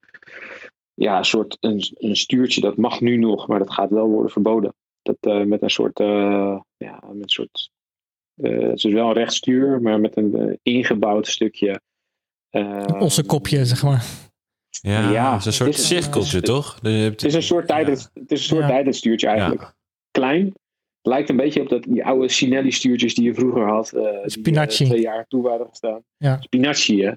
ja, 0.94 1.18
een 1.18 1.24
soort 1.24 1.56
een, 1.60 1.84
een 1.94 2.16
stuurtje, 2.16 2.60
dat 2.60 2.76
mag 2.76 3.00
nu 3.00 3.16
nog, 3.16 3.46
maar 3.48 3.58
dat 3.58 3.72
gaat 3.72 3.90
wel 3.90 4.06
worden 4.08 4.30
verboden. 4.30 4.74
Dat 5.02 5.16
eh, 5.20 5.42
met 5.42 5.62
een 5.62 5.70
soort, 5.70 6.00
eh, 6.00 6.58
ja, 6.76 7.00
met 7.12 7.22
een 7.22 7.28
soort, 7.28 7.70
eh, 8.34 8.60
het 8.60 8.84
is 8.84 8.92
wel 8.92 9.06
een 9.08 9.12
rechtstuur, 9.14 9.82
maar 9.82 10.00
met 10.00 10.16
een 10.16 10.58
ingebouwd 10.62 11.26
stukje. 11.26 11.80
eh, 12.50 12.60
Een 12.86 13.00
ossenkopje, 13.00 13.64
zeg 13.64 13.82
maar. 13.82 14.04
Ja, 14.80 15.10
Ja, 15.10 15.30
het 15.32 15.40
is 15.40 15.46
een 15.46 15.52
soort 15.52 15.74
cirkeltje, 15.78 16.40
toch? 16.40 16.80
Dus 16.80 17.04
Het 17.04 17.24
is 17.24 17.34
een 17.34 17.42
soort 17.42 17.66
tijdens, 17.66 18.10
het 18.14 18.32
is 18.32 18.40
een 18.40 18.46
soort 18.46 18.60
Ja. 18.60 18.68
tijdensstuurtje 18.68 19.26
eigenlijk. 19.26 19.60
Ja. 19.60 19.74
Klein. 20.10 20.52
Het 21.04 21.12
lijkt 21.12 21.28
een 21.28 21.36
beetje 21.36 21.60
op 21.60 21.68
dat, 21.68 21.82
die 21.82 22.04
oude 22.04 22.28
Sinelli-stuurtjes 22.28 23.14
die 23.14 23.24
je 23.24 23.34
vroeger 23.34 23.68
had. 23.68 23.92
eh, 23.92 24.02
die, 24.24 24.54
eh, 24.60 24.66
twee 24.66 25.00
jaar 25.00 25.26
toe 25.28 25.42
waren 25.42 25.66
gestaan. 25.68 26.02
Ja. 26.16 26.40
Spinacci, 26.40 27.02
hè. 27.02 27.12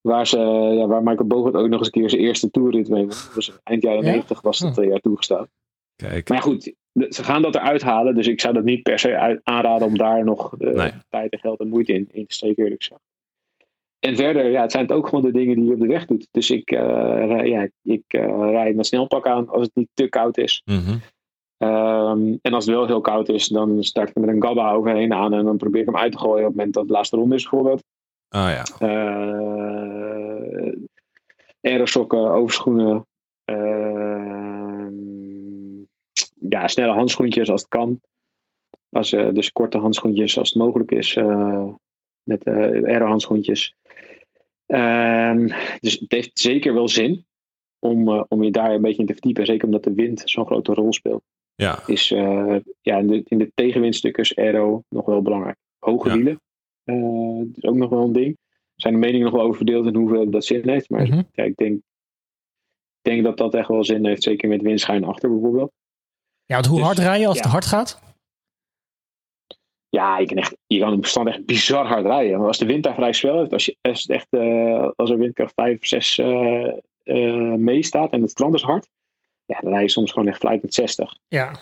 Waar, 0.00 0.26
ze, 0.26 0.38
ja, 0.78 0.86
waar 0.86 1.02
Michael 1.02 1.26
Bogert 1.26 1.54
ook 1.54 1.68
nog 1.68 1.78
eens 1.78 1.86
een 1.86 1.92
keer 2.00 2.10
zijn 2.10 2.22
eerste 2.22 2.50
toerrit 2.50 2.88
mee 2.88 3.06
was 3.34 3.52
eind 3.62 3.82
jaren 3.82 4.04
Ja? 4.04 4.10
90 4.10 4.40
was 4.40 4.58
dat 4.58 4.68
Hm. 4.68 4.74
twee 4.74 4.88
jaar 4.88 5.00
toegestaan. 5.00 5.46
Kijk. 5.96 6.28
Maar 6.28 6.42
goed, 6.42 6.72
ze 6.92 7.24
gaan 7.24 7.42
dat 7.42 7.54
eruit 7.54 7.82
halen. 7.82 8.14
Dus 8.14 8.26
ik 8.26 8.40
zou 8.40 8.54
dat 8.54 8.64
niet 8.64 8.82
per 8.82 8.98
se 8.98 9.40
aanraden 9.42 9.86
om 9.86 9.96
daar 9.98 10.24
nog 10.24 10.54
eh, 10.58 10.72
Nee. 10.74 10.90
tijd 11.08 11.32
en 11.32 11.38
geld 11.38 11.60
en 11.60 11.68
moeite 11.68 11.92
in, 11.92 12.08
in 12.12 12.26
te 12.26 12.34
steken, 12.34 12.62
eerlijk 12.62 12.82
gezegd. 12.82 13.00
En 13.98 14.16
verder, 14.16 14.50
ja, 14.50 14.62
het 14.62 14.70
zijn 14.72 14.84
het 14.86 14.92
ook 14.92 15.08
gewoon 15.08 15.24
de 15.24 15.30
dingen 15.32 15.56
die 15.56 15.64
je 15.64 15.72
op 15.72 15.80
de 15.80 15.86
weg 15.86 16.06
doet. 16.06 16.28
Dus 16.30 16.50
ik, 16.50 16.70
eh, 16.70 16.78
rij, 17.26 17.48
ja, 17.48 17.68
ik 17.82 18.02
eh, 18.06 18.50
rijd 18.50 18.72
mijn 18.74 18.84
snelpak 18.84 19.26
aan 19.26 19.48
als 19.48 19.62
het 19.62 19.74
niet 19.74 19.88
te 19.94 20.08
koud 20.08 20.38
is. 20.38 20.62
Mhm. 20.64 20.96
Ehm, 21.60 22.36
en 22.42 22.52
als 22.54 22.66
het 22.66 22.74
wel 22.74 22.86
heel 22.86 23.00
koud 23.00 23.28
is, 23.28 23.48
dan 23.48 23.84
start 23.84 24.08
ik 24.08 24.14
er 24.14 24.20
met 24.20 24.30
een 24.30 24.42
gabba 24.42 24.72
overheen 24.72 25.12
aan. 25.12 25.32
En 25.32 25.44
dan 25.44 25.56
probeer 25.56 25.80
ik 25.80 25.86
hem 25.86 25.96
uit 25.96 26.12
te 26.12 26.18
gooien 26.18 26.38
op 26.38 26.46
het 26.46 26.56
moment 26.56 26.74
dat 26.74 26.82
het 26.82 26.92
laatste 26.92 27.16
ronde 27.16 27.34
is, 27.34 27.42
bijvoorbeeld. 27.42 27.82
Ah 28.28 28.50
ja. 28.50 28.64
Eh 28.78 30.72
aerosokken, 31.60 32.30
overschoenen. 32.30 33.06
ehm, 33.44 34.94
ja, 36.48 36.68
snelle 36.68 36.92
handschoentjes 36.92 37.50
als 37.50 37.60
het 37.60 37.70
kan. 37.70 38.00
Als, 38.90 39.12
eh, 39.12 39.28
dus 39.32 39.52
korte 39.52 39.78
handschoentjes 39.78 40.38
als 40.38 40.48
het 40.48 40.58
mogelijk 40.58 40.90
is. 40.90 41.16
eh, 41.16 41.68
met 42.22 42.46
aero-handschoentjes. 42.46 43.74
Ehm, 44.66 45.46
dus 45.80 45.98
het 45.98 46.12
heeft 46.12 46.38
zeker 46.38 46.74
wel 46.74 46.88
zin 46.88 47.26
om, 47.78 48.08
om 48.28 48.42
je 48.42 48.50
daar 48.50 48.74
een 48.74 48.80
beetje 48.82 49.00
in 49.00 49.06
te 49.06 49.12
verdiepen. 49.12 49.46
Zeker 49.46 49.66
omdat 49.66 49.84
de 49.84 49.94
wind 49.94 50.22
zo'n 50.24 50.46
grote 50.46 50.74
rol 50.74 50.92
speelt. 50.92 51.22
Ja. 51.60 51.82
Is 51.86 52.10
eh, 52.10 52.56
ja, 52.80 52.96
in, 52.98 53.06
de, 53.06 53.22
in 53.24 53.38
de 53.38 53.50
tegenwindstukken 53.54 54.22
is 54.22 54.36
aero 54.36 54.82
nog 54.88 55.06
wel 55.06 55.22
belangrijk. 55.22 55.56
Hoge 55.78 56.08
Ja. 56.08 56.14
wielen 56.14 56.40
eh, 56.84 57.40
is 57.54 57.64
ook 57.64 57.74
nog 57.74 57.90
wel 57.90 58.02
een 58.02 58.12
ding. 58.12 58.36
Er 58.74 58.80
zijn 58.86 58.94
de 58.94 59.00
meningen 59.00 59.24
nog 59.24 59.34
wel 59.34 59.42
over 59.44 59.56
verdeeld 59.56 59.86
in 59.86 59.94
hoeveel 59.94 60.30
dat 60.30 60.44
zin 60.44 60.68
heeft. 60.68 60.90
Maar 60.90 61.02
Mhm. 61.02 61.22
ja, 61.32 61.44
ik 61.44 61.56
denk, 61.56 61.74
ik 61.74 63.10
denk 63.10 63.24
dat 63.24 63.36
dat 63.36 63.54
echt 63.54 63.68
wel 63.68 63.84
zin 63.84 64.06
heeft. 64.06 64.22
Zeker 64.22 64.48
met 64.48 64.62
windschuin 64.62 65.04
achter 65.04 65.30
bijvoorbeeld. 65.30 65.72
Ja, 66.44 66.54
want 66.54 66.66
hoe 66.66 66.76
Dus, 66.76 66.86
hard 66.86 66.98
rij 66.98 67.20
je 67.20 67.26
als 67.26 67.36
ja. 67.36 67.42
het 67.42 67.52
hard 67.52 67.64
gaat? 67.64 68.00
Ja, 69.88 70.18
je 70.18 70.26
kan, 70.26 70.36
echt, 70.36 70.56
je 70.66 70.78
kan 70.78 70.92
op 70.92 71.26
echt 71.26 71.46
bizar 71.46 71.86
hard 71.86 72.04
rijden. 72.06 72.38
Maar 72.38 72.46
als 72.46 72.58
de 72.58 72.66
wind 72.66 72.82
daar 72.82 72.94
vrij 72.94 73.12
zwel 73.12 73.38
heeft, 73.38 73.52
als, 73.52 73.64
je, 73.64 73.76
als, 73.80 74.02
het 74.02 74.10
echt, 74.10 74.26
eh, 74.30 74.90
als 74.96 75.10
er 75.10 75.18
windkracht 75.18 75.52
5 75.54 75.78
of 75.80 75.86
6 75.86 76.18
eh, 76.18 76.66
eh, 77.02 77.54
meestaat 77.54 78.12
en 78.12 78.20
het 78.20 78.30
strand 78.30 78.54
is 78.54 78.62
hard, 78.62 78.88
ja, 79.50 79.60
dan 79.60 79.72
rij 79.72 79.82
je 79.82 79.88
soms 79.90 80.12
gewoon 80.12 80.28
echt 80.28 80.38
fluit 80.38 80.62
met 80.62 80.74
60. 80.74 81.16
Ja. 81.28 81.52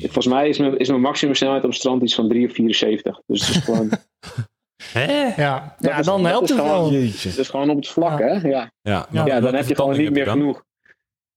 Volgens 0.00 0.26
mij 0.26 0.48
is 0.48 0.58
mijn, 0.58 0.78
is 0.78 0.88
mijn 0.88 1.00
maximum 1.00 1.34
snelheid 1.34 1.62
op 1.64 1.68
het 1.70 1.78
strand 1.78 2.02
iets 2.02 2.14
van 2.14 2.28
3 2.28 2.46
of 2.48 2.52
74. 2.54 3.20
Dus 3.26 3.46
het 3.46 3.56
is 3.56 3.62
gewoon, 3.64 3.90
Hè? 4.92 5.34
Ja, 5.42 5.74
Dat 5.78 5.90
ja 5.90 5.98
is- 5.98 6.06
dan 6.06 6.24
helpt 6.24 6.48
het 6.48 6.58
gewoon- 6.58 6.90
wel. 6.90 7.00
Het 7.02 7.38
is 7.38 7.48
gewoon 7.48 7.70
op 7.70 7.76
het 7.76 7.88
vlak, 7.88 8.18
Ja. 8.18 8.26
hè? 8.26 8.48
Ja, 8.48 8.70
Ja, 8.82 9.06
Ja, 9.10 9.40
dan 9.40 9.54
heb 9.54 9.66
je 9.66 9.74
gewoon 9.74 9.96
niet 9.98 10.10
meer 10.12 10.24
dan? 10.24 10.38
genoeg 10.38 10.64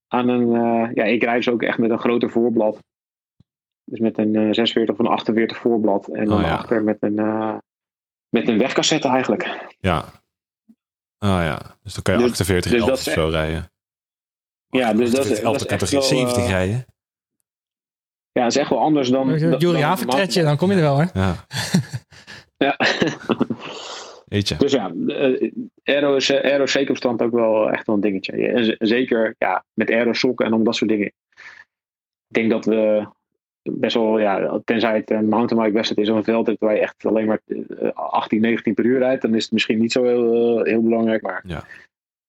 aan 0.07 0.27
een. 0.29 0.55
eh, 0.55 0.89
ja, 0.93 1.03
ik 1.03 1.23
rijd 1.23 1.43
dus 1.43 1.53
ook 1.53 1.61
echt 1.63 1.77
met 1.77 1.89
een 1.89 1.99
groter 1.99 2.29
voorblad. 2.29 2.79
Dus 3.83 3.99
met 3.99 4.17
een 4.17 4.35
eh 4.35 4.41
46 4.51 4.93
of 4.95 4.99
een 4.99 5.07
48 5.11 5.57
voorblad. 5.57 6.07
En 6.07 6.25
dan 6.25 6.37
Oh, 6.39 6.45
ja. 6.45 6.53
achter 6.53 6.83
met 6.83 6.97
een, 6.99 7.19
eh, 7.19 7.55
met 8.29 8.47
een 8.47 8.57
wegcassette 8.57 9.07
eigenlijk. 9.07 9.67
Ja. 9.79 10.05
Ah 11.17 11.41
ja. 11.43 11.61
Dus 11.83 11.93
dan 11.93 12.03
kan 12.03 12.13
je 12.13 12.19
Dus- 12.21 12.29
48 12.31 12.71
dus 12.71 12.79
11 12.79 12.89
dat 12.89 13.07
of 13.07 13.13
zo 13.13 13.27
rijden. 13.27 13.71
Ja, 14.69 14.93
dus 14.93 15.11
dat 15.11 15.25
is, 15.25 15.39
11 15.39 15.41
dat 15.41 15.53
is 15.53 15.59
dan 15.59 15.67
kan 15.67 15.79
echt 15.79 15.91
wel, 15.91 16.01
70 16.01 16.37
eh, 16.43 16.49
rijden? 16.49 16.85
Ja, 18.31 18.41
dat 18.41 18.51
is 18.51 18.57
echt 18.57 18.69
wel 18.69 18.79
anders 18.79 19.09
dan. 19.09 19.37
Jury 19.37 19.57
dan- 19.59 19.81
Haventretje, 19.81 20.43
dan 20.43 20.57
kom 20.57 20.69
je 20.69 20.75
er 20.75 20.81
wel, 20.81 20.97
hè? 20.99 21.05
Ja. 21.13 21.35
Ja. 22.57 22.77
Weet 24.25 24.47
je. 24.47 24.55
dus 24.57 24.71
ja, 24.71 24.91
eh, 25.07 25.51
aero 25.83 26.15
is, 26.15 26.29
eh, 26.29 26.51
aero 26.51 26.63
is 26.63 26.71
zeker 26.71 26.89
op 26.89 26.97
stand 26.97 27.21
ook 27.21 27.31
wel 27.31 27.71
echt 27.71 27.85
wel 27.85 27.95
een 27.95 28.01
dingetje. 28.01 28.47
En 28.47 28.75
zeker 28.87 29.35
ja, 29.37 29.63
met 29.73 29.89
aero 29.91 30.13
sokken 30.13 30.45
en 30.45 30.53
om 30.53 30.63
dat 30.63 30.75
soort 30.75 30.89
dingen. 30.89 31.05
Ik 32.27 32.35
denk 32.35 32.49
dat 32.49 32.65
we 32.65 33.07
best 33.61 33.95
wel, 33.95 34.19
ja, 34.19 34.59
tenzij 34.65 34.95
het 34.95 35.09
een 35.11 35.27
mountainbike 35.29 35.73
wedstrijd 35.75 36.07
is 36.07 36.09
of 36.13 36.17
een 36.17 36.23
veldrit 36.23 36.59
waar 36.59 36.73
je 36.73 36.79
echt 36.79 37.05
alleen 37.05 37.27
maar 37.27 37.39
eh, 37.47 37.89
18, 37.93 38.41
19 38.41 38.73
per 38.73 38.85
uur 38.85 38.99
rijdt, 38.99 39.21
dan 39.21 39.35
is 39.35 39.43
het 39.43 39.51
misschien 39.51 39.79
niet 39.79 39.91
zo 39.91 40.03
heel, 40.03 40.63
heel 40.63 40.81
belangrijk. 40.81 41.21
Maar 41.21 41.43
Ja. 41.47 41.63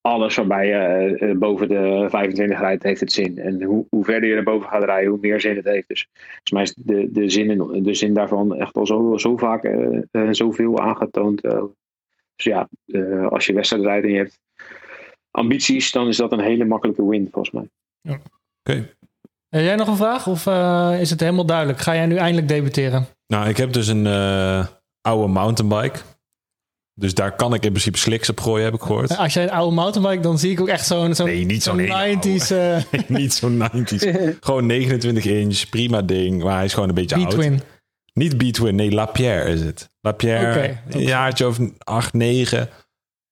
Alles 0.00 0.36
waarbij 0.36 0.66
je 0.66 0.74
eh, 1.18 1.36
boven 1.36 1.68
de 1.68 2.06
25 2.10 2.58
rijdt, 2.58 2.82
heeft 2.82 3.00
het 3.00 3.12
zin. 3.12 3.38
En 3.38 3.62
hoe, 3.62 3.86
hoe 3.90 4.04
verder 4.04 4.28
je 4.28 4.34
erboven 4.34 4.68
gaat 4.68 4.84
rijden, 4.84 5.10
hoe 5.10 5.18
meer 5.20 5.40
zin 5.40 5.56
het 5.56 5.64
heeft. 5.64 5.88
Dus 5.88 6.08
volgens 6.12 6.50
mij 6.50 6.62
is 6.62 6.74
de, 6.74 7.08
de, 7.12 7.30
zin, 7.30 7.50
in- 7.50 7.82
de 7.82 7.94
zin 7.94 8.14
daarvan 8.14 8.54
echt 8.56 8.74
al 8.76 8.86
zo, 8.86 9.16
zo 9.16 9.36
vaak 9.36 9.64
eh, 9.64 9.98
en 10.10 10.34
zoveel 10.34 10.78
aangetoond. 10.80 11.40
eh. 11.40 11.62
dus 12.36 12.44
ja, 12.44 12.68
eh, 12.86 13.26
als 13.26 13.46
je 13.46 13.52
wedstrijd 13.52 13.82
rijdt 13.84 14.04
en 14.06 14.12
je 14.12 14.16
hebt 14.18 14.38
ambities, 15.30 15.92
dan 15.92 16.08
is 16.08 16.16
dat 16.16 16.32
een 16.32 16.40
hele 16.40 16.64
makkelijke 16.64 17.08
win 17.08 17.28
volgens 17.32 17.54
mij. 17.54 17.68
Oké. 18.62 18.88
Heb 19.48 19.62
jij 19.62 19.76
nog 19.76 19.88
een 19.88 19.96
vraag 19.96 20.26
of 20.26 20.46
eh, 20.46 20.96
is 21.00 21.10
het 21.10 21.20
helemaal 21.20 21.46
duidelijk? 21.46 21.78
Ga 21.78 21.94
jij 21.94 22.06
nu 22.06 22.16
eindelijk 22.16 22.48
debuteren? 22.48 23.06
Nou, 23.26 23.48
ik 23.48 23.56
heb 23.56 23.72
dus 23.72 23.88
een 23.88 24.06
eh, 24.06 24.66
oude 25.00 25.26
mountainbike. 25.32 25.98
Dus 26.94 27.14
daar 27.14 27.36
kan 27.36 27.54
ik 27.54 27.64
in 27.64 27.70
principe 27.70 27.98
slicks 27.98 28.30
op 28.30 28.40
gooien, 28.40 28.64
heb 28.64 28.74
ik 28.74 28.80
gehoord. 28.80 29.16
Als 29.16 29.34
jij 29.34 29.42
een 29.42 29.50
oude 29.50 29.74
mountainbike, 29.74 30.22
dan 30.22 30.38
zie 30.38 30.50
ik 30.50 30.60
ook 30.60 30.68
echt 30.68 30.86
zo'n 30.86 31.14
zo'n 31.14 31.26
Nee, 31.26 31.44
niet 31.44 31.62
zo'n 31.62 31.78
hele 31.78 32.16
90s 32.16 32.50
eh 32.50 33.00
Niet 33.18 33.34
zo'n 33.34 33.62
90s. 33.62 34.04
Gewoon 34.40 34.66
29 34.66 35.24
inch, 35.24 35.68
prima 35.68 36.02
ding. 36.02 36.42
Maar 36.42 36.54
hij 36.56 36.64
is 36.64 36.74
gewoon 36.74 36.88
een 36.88 36.94
beetje 36.94 37.16
oud. 37.16 37.28
B-Twin. 37.28 37.60
Niet 38.12 38.36
B-Twin, 38.36 38.74
nee, 38.74 38.90
Lapierre 38.92 39.50
is 39.50 39.60
het. 39.60 39.90
Lapierre, 40.00 40.76
een 40.88 41.02
jaartje 41.02 41.46
of 41.46 41.58
8, 41.78 42.12
9. 42.12 42.68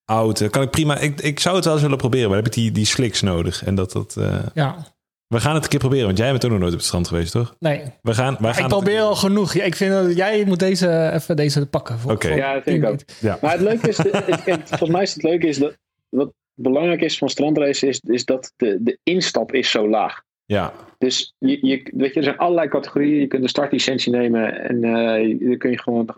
Oud. 0.04 0.50
Kan 0.50 0.62
ik 0.62 0.70
prima. 0.70 0.98
Ik, 0.98 1.20
ik 1.20 1.40
zou 1.40 1.56
het 1.56 1.64
wel 1.64 1.72
eens 1.74 1.82
willen 1.82 1.98
proberen, 1.98 2.28
maar 2.28 2.36
dan 2.36 2.44
heb 2.44 2.54
ik 2.54 2.62
die, 2.62 2.72
die 2.72 2.84
slicks 2.84 3.20
nodig. 3.20 3.64
En 3.64 3.74
dat, 3.74 3.92
dat, 3.92 4.16
eh, 4.16 4.38
Ja, 4.54 4.86
we 5.28 5.40
gaan 5.40 5.54
het 5.54 5.62
een 5.64 5.68
keer 5.70 5.78
proberen, 5.78 6.06
want 6.06 6.18
jij 6.18 6.30
bent 6.30 6.44
ook 6.44 6.50
nog 6.50 6.60
nooit 6.60 6.72
op 6.72 6.78
het 6.78 6.86
strand 6.86 7.08
geweest, 7.08 7.32
toch? 7.32 7.54
nee. 7.58 7.82
We 8.02 8.14
gaan, 8.14 8.36
wij 8.40 8.52
gaan 8.54 8.62
Ik 8.62 8.68
probeer 8.68 9.00
al 9.00 9.14
genoeg. 9.16 9.54
Ja, 9.54 9.64
ik 9.64 9.74
vind 9.76 9.92
dat 9.92 10.16
jij 10.16 10.44
moet 10.46 10.58
deze 10.58 11.10
even 11.14 11.36
deze 11.36 11.66
pakken. 11.66 11.98
Oké. 12.06 12.28
Ja, 12.34 12.54
dat 12.54 12.62
vind 12.62 12.82
ik 12.82 12.88
ook. 12.88 12.98
Ja. 13.20 13.38
Maar 13.42 13.52
het 13.52 13.60
leuke 13.60 13.88
is, 13.88 13.96
de- 13.96 14.22
het- 14.24 14.44
het- 14.44 14.68
volgens 14.68 14.90
mij 14.90 15.02
is 15.02 15.14
het 15.14 15.22
leuke 15.22 15.46
is 15.46 15.58
dat 15.58 15.76
wat 16.08 16.32
belangrijk 16.54 17.00
is 17.00 17.18
van 17.18 17.28
strandrace 17.28 17.86
is, 17.86 18.00
is 18.00 18.24
dat 18.24 18.52
de, 18.56 18.76
de 18.80 18.98
instap 19.02 19.52
is 19.52 19.70
zo 19.70 19.88
laag. 19.88 20.22
Ja, 20.44 20.72
Dus 20.98 21.34
je, 21.38 21.66
je, 21.66 21.90
weet 21.94 22.12
je, 22.12 22.18
er 22.18 22.24
zijn 22.24 22.38
allerlei 22.38 22.68
categorieën. 22.68 23.20
Je 23.20 23.26
kunt 23.26 23.42
een 23.42 23.48
startlicentie 23.48 24.12
nemen 24.12 24.60
en 24.62 24.84
eh 24.84 25.38
dan 25.48 25.58
kun 25.58 25.70
je 25.70 25.78
gewoon 25.78 26.16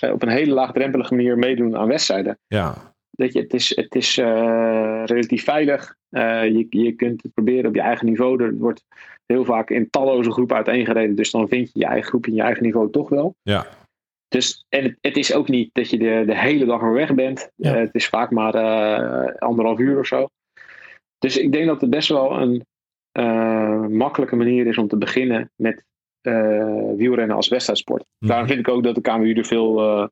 eh, 0.00 0.12
op 0.12 0.22
een 0.22 0.28
hele 0.28 0.52
laagdrempelige 0.54 1.14
manier 1.14 1.38
meedoen 1.38 1.76
aan 1.76 1.88
wedstrijden. 1.88 2.38
ja, 2.46 2.94
Weet 3.20 3.32
je, 3.32 3.40
het 3.40 3.54
is, 3.54 3.76
het 3.76 3.94
is 3.94 4.18
eh, 4.18 5.02
relatief 5.04 5.44
veilig. 5.44 5.96
Eh, 6.08 6.44
je, 6.44 6.66
je 6.70 6.92
kunt 6.92 7.22
het 7.22 7.34
proberen 7.34 7.66
op 7.68 7.74
je 7.74 7.80
eigen 7.80 8.06
niveau. 8.06 8.42
Er 8.42 8.56
wordt 8.56 8.84
heel 9.26 9.44
vaak 9.44 9.70
in 9.70 9.90
talloze 9.90 10.30
groepen 10.30 10.56
uiteengereden. 10.56 11.16
Dus 11.16 11.30
dan 11.30 11.48
vind 11.48 11.72
je 11.72 11.78
je 11.78 11.86
eigen 11.86 12.08
groep 12.08 12.26
in 12.26 12.34
je 12.34 12.42
eigen 12.42 12.62
niveau 12.62 12.90
toch 12.90 13.08
wel. 13.08 13.34
ja. 13.42 13.66
Dus, 14.28 14.64
en 14.68 14.82
het, 14.82 14.96
het 15.00 15.16
is 15.16 15.34
ook 15.34 15.48
niet 15.48 15.70
dat 15.72 15.90
je 15.90 15.98
de, 15.98 16.22
de 16.26 16.38
hele 16.38 16.64
dag 16.64 16.80
maar 16.80 16.92
weg 16.92 17.14
bent. 17.14 17.50
Ja. 17.54 17.74
Eh, 17.74 17.80
het 17.80 17.94
is 17.94 18.08
vaak 18.08 18.30
maar 18.30 18.54
eh, 18.54 19.34
anderhalf 19.34 19.78
uur 19.78 19.98
of 19.98 20.06
zo. 20.06 20.26
Dus 21.18 21.36
ik 21.36 21.52
denk 21.52 21.66
dat 21.66 21.80
het 21.80 21.90
best 21.90 22.08
wel 22.08 22.40
een 22.40 22.64
eh, 23.12 23.86
makkelijke 23.86 24.36
manier 24.36 24.66
is 24.66 24.78
om 24.78 24.88
te 24.88 24.96
beginnen 24.96 25.50
met 25.56 25.84
eh, 26.20 26.92
wielrennen 26.96 27.36
als 27.36 27.48
wedstrijdsport. 27.48 28.04
Mhm. 28.18 28.30
Daarom 28.30 28.48
vind 28.48 28.58
ik 28.58 28.68
ook 28.68 28.82
dat 28.82 28.94
de 28.94 29.00
KMU 29.00 29.32
er 29.32 29.44
veel 29.44 29.80
eh, 29.80 30.06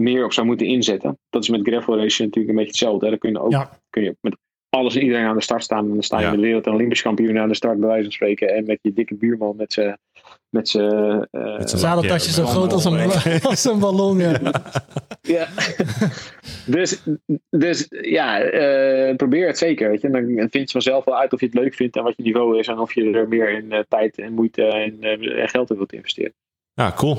meer 0.00 0.24
op 0.24 0.32
zou 0.32 0.46
moeten 0.46 0.66
inzetten. 0.66 1.18
Dat 1.30 1.42
is 1.42 1.48
met 1.48 1.60
gravel 1.62 1.96
racing 1.96 2.28
natuurlijk 2.28 2.48
een 2.48 2.64
beetje 2.64 2.70
hetzelfde. 2.70 3.04
Hè. 3.04 3.10
Dan 3.10 3.18
kun 3.20 3.30
je 3.30 3.40
ook 3.40 3.50
Ja. 3.50 3.70
kun 3.90 4.02
je 4.02 4.16
met 4.20 4.36
alles 4.68 4.94
en 4.96 5.02
iedereen 5.02 5.26
aan 5.26 5.36
de 5.36 5.42
start 5.42 5.62
staan. 5.62 5.84
En 5.84 5.92
dan 5.92 6.02
sta 6.02 6.16
je 6.18 6.24
Ja. 6.24 6.30
met 6.30 6.38
de 6.40 6.46
wereld- 6.46 6.66
en 6.66 6.72
Olympisch 6.72 7.02
kampioen 7.02 7.38
aan 7.38 7.48
de 7.48 7.54
start, 7.54 7.78
bij 7.78 7.88
wijze 7.88 8.02
van 8.02 8.12
spreken. 8.12 8.48
En 8.54 8.64
met 8.64 8.78
je 8.82 8.92
dikke 8.92 9.14
buurman 9.14 9.56
met 9.56 9.72
zijn 9.72 9.98
met 10.50 10.68
zijn, 10.68 11.26
eh, 11.30 11.54
Zadeltasje 11.64 12.32
zo 12.32 12.44
groot 12.44 12.72
als 12.72 12.84
een, 12.84 13.10
als 13.42 13.64
een 13.64 13.78
ballon. 13.78 14.18
Ja. 14.18 14.40
Ja. 15.22 15.48
dus, 16.66 17.02
dus 17.50 17.86
ja, 17.88 18.40
eh, 18.40 19.16
probeer 19.16 19.46
het 19.46 19.58
zeker. 19.58 19.90
Weet 19.90 20.00
je. 20.00 20.10
Dan 20.10 20.24
vind 20.26 20.52
je 20.52 20.66
vanzelf 20.70 21.04
wel 21.04 21.18
uit 21.18 21.32
of 21.32 21.40
je 21.40 21.46
het 21.46 21.54
leuk 21.54 21.74
vindt 21.74 21.96
en 21.96 22.02
wat 22.02 22.14
je 22.16 22.22
niveau 22.22 22.58
is. 22.58 22.66
En 22.66 22.78
of 22.78 22.94
je 22.94 23.10
er 23.10 23.28
meer 23.28 23.50
in 23.50 23.72
eh, 23.72 23.80
tijd 23.88 24.18
en 24.18 24.32
moeite 24.32 24.64
en, 24.64 24.96
eh, 25.00 25.42
en 25.42 25.48
geld 25.48 25.70
in 25.70 25.76
wilt 25.76 25.92
investeren. 25.92 26.34
Ja, 26.74 26.92
cool. 26.96 27.16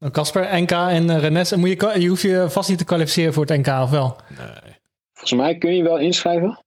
Nou, 0.00 0.12
Casper, 0.12 0.60
NK 0.62 0.70
en 0.70 1.08
uh, 1.08 1.18
Rennes. 1.18 1.54
Moet 1.54 1.68
je, 1.68 2.00
je 2.00 2.08
hoeft 2.08 2.22
je 2.22 2.46
vast 2.50 2.68
niet 2.68 2.78
te 2.78 2.84
kwalificeren 2.84 3.32
voor 3.32 3.44
het 3.46 3.56
NK, 3.66 3.66
of 3.82 3.90
wel? 3.90 4.16
Nee. 4.38 4.76
Volgens 5.12 5.40
mij 5.40 5.58
kun 5.58 5.76
je 5.76 5.82
wel 5.82 5.98
inschrijven. 5.98 6.58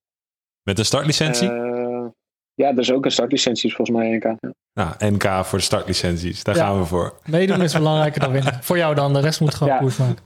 Met 0.64 0.80
een 0.80 0.86
startlicentie? 0.86 1.50
Eh, 1.50 2.06
ja, 2.54 2.68
er 2.70 2.80
is 2.80 2.92
ook 2.92 3.06
een 3.06 3.12
startlicentie 3.12 3.76
volgens 3.76 3.98
mij 3.98 4.10
NK. 4.16 4.24
Ja. 4.24 4.38
nou, 4.74 5.14
NK 5.14 5.46
voor 5.46 5.58
de 5.58 5.64
startlicenties. 5.64 6.44
Daar 6.44 6.56
Ja. 6.56 6.66
gaan 6.66 6.80
we 6.80 6.86
voor. 6.86 7.20
Meedoen 7.26 7.62
is 7.62 7.74
belangrijker 7.74 8.22
dan 8.22 8.32
winnen. 8.32 8.54
Voor 8.64 8.78
jou 8.78 8.96
dan, 8.96 9.14
de 9.14 9.20
rest 9.20 9.40
moet 9.40 9.54
gewoon 9.56 9.74
Ja. 9.74 9.80
koers 9.80 9.98
maken. 9.98 10.24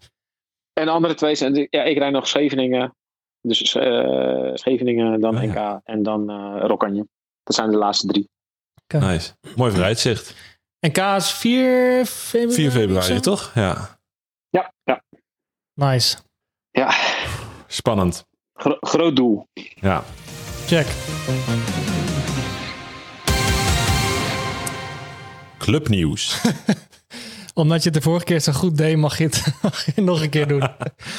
En 0.74 0.86
de 0.86 0.92
andere 0.92 1.14
twee 1.14 1.36
zijn, 1.36 1.68
ja, 1.70 1.84
ik 1.84 1.98
rijd 1.98 2.12
nog 2.12 2.28
Scheveningen. 2.28 2.96
Dus 3.42 3.76
eh, 3.76 4.52
Scheveningen, 4.54 5.20
dan 5.22 5.36
Oh, 5.38 5.44
ja. 5.44 5.74
NK 5.76 5.82
en 5.84 6.04
dan 6.04 6.30
eh 6.30 6.62
Rokanje. 6.68 7.08
Dat 7.44 7.56
zijn 7.56 7.72
de 7.72 7.78
laatste 7.78 8.08
drie. 8.08 8.30
Nice. 8.88 9.34
Mooi 9.56 9.72
vooruitzicht. 9.72 10.36
NK 10.80 10.98
is 10.98 11.32
4 11.32 12.06
februari. 12.06 12.54
4 12.56 12.68
of 12.68 12.74
zo? 12.74 12.80
februari, 12.80 13.20
toch? 13.20 13.52
Ja. 13.56 14.00
Ja, 14.50 14.74
ja. 14.84 15.02
Nice. 15.74 16.18
ja. 16.72 16.94
Spannend. 17.68 18.26
Gro- 18.54 18.78
groot 18.80 19.16
doel. 19.16 19.48
Ja. 19.82 20.04
Check. 20.66 20.88
Clubnieuws. 25.58 26.42
Omdat 27.54 27.84
je 27.84 27.90
het 27.90 27.94
de 27.98 28.02
vorige 28.04 28.26
keer 28.26 28.40
zo 28.40 28.52
goed 28.52 28.78
deed, 28.78 28.98
mag 28.98 29.18
je 29.18 29.24
het, 29.24 29.44
mag 29.62 29.86
je 29.86 29.92
het 29.96 30.06
nog 30.06 30.22
een 30.22 30.30
keer 30.30 30.48
doen. 30.48 30.64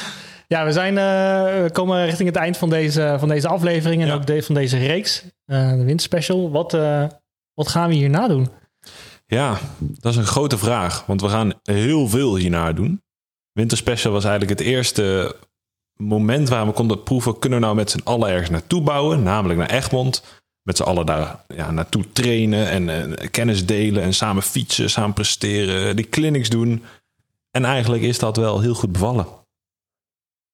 ja, 0.54 0.64
we, 0.64 0.72
zijn, 0.72 0.98
eh, 0.98 1.62
we 1.62 1.68
komen 1.72 2.04
richting 2.04 2.28
het 2.28 2.36
eind 2.38 2.56
van 2.56 2.70
deze, 2.70 3.16
van 3.18 3.28
deze 3.28 3.48
aflevering 3.48 4.02
en 4.02 4.08
Ja. 4.08 4.14
ook 4.14 4.26
de, 4.26 4.42
van 4.42 4.54
deze 4.54 4.78
reeks. 4.78 5.24
eh, 5.44 5.70
de 5.70 5.84
winterspecial. 5.84 6.50
Wat, 6.50 6.74
eh, 6.74 7.04
wat 7.54 7.68
gaan 7.68 7.88
we 7.88 7.94
hierna 7.94 8.28
doen? 8.28 8.48
Ja, 9.30 9.58
dat 9.78 10.12
is 10.12 10.18
een 10.18 10.26
grote 10.26 10.58
vraag. 10.58 11.06
Want 11.06 11.20
we 11.20 11.28
gaan 11.28 11.52
heel 11.62 12.08
veel 12.08 12.36
hierna 12.36 12.72
doen. 12.72 13.02
Winterspecial 13.52 14.12
was 14.12 14.24
eigenlijk 14.24 14.58
het 14.58 14.68
eerste 14.68 15.36
moment 15.96 16.48
waar 16.48 16.66
we 16.66 16.72
konden 16.72 17.02
proeven... 17.02 17.38
kunnen 17.38 17.58
we 17.58 17.64
nou 17.64 17.76
met 17.76 17.90
z'n 17.90 18.00
allen 18.04 18.28
ergens 18.28 18.50
naartoe 18.50 18.82
bouwen? 18.82 19.22
Namelijk 19.22 19.58
naar 19.58 19.70
Egmond. 19.70 20.24
Met 20.62 20.76
z'n 20.76 20.82
allen 20.82 21.06
daar 21.06 21.44
ja, 21.54 21.70
naartoe 21.70 22.12
trainen 22.12 22.68
en 22.68 22.88
eh, 23.16 23.30
kennis 23.30 23.66
delen... 23.66 24.02
en 24.02 24.14
samen 24.14 24.42
fietsen, 24.42 24.90
samen 24.90 25.14
presteren, 25.14 25.96
die 25.96 26.08
clinics 26.08 26.48
doen. 26.48 26.84
En 27.50 27.64
eigenlijk 27.64 28.02
is 28.02 28.18
dat 28.18 28.36
wel 28.36 28.60
heel 28.60 28.74
goed 28.74 28.92
bevallen. 28.92 29.26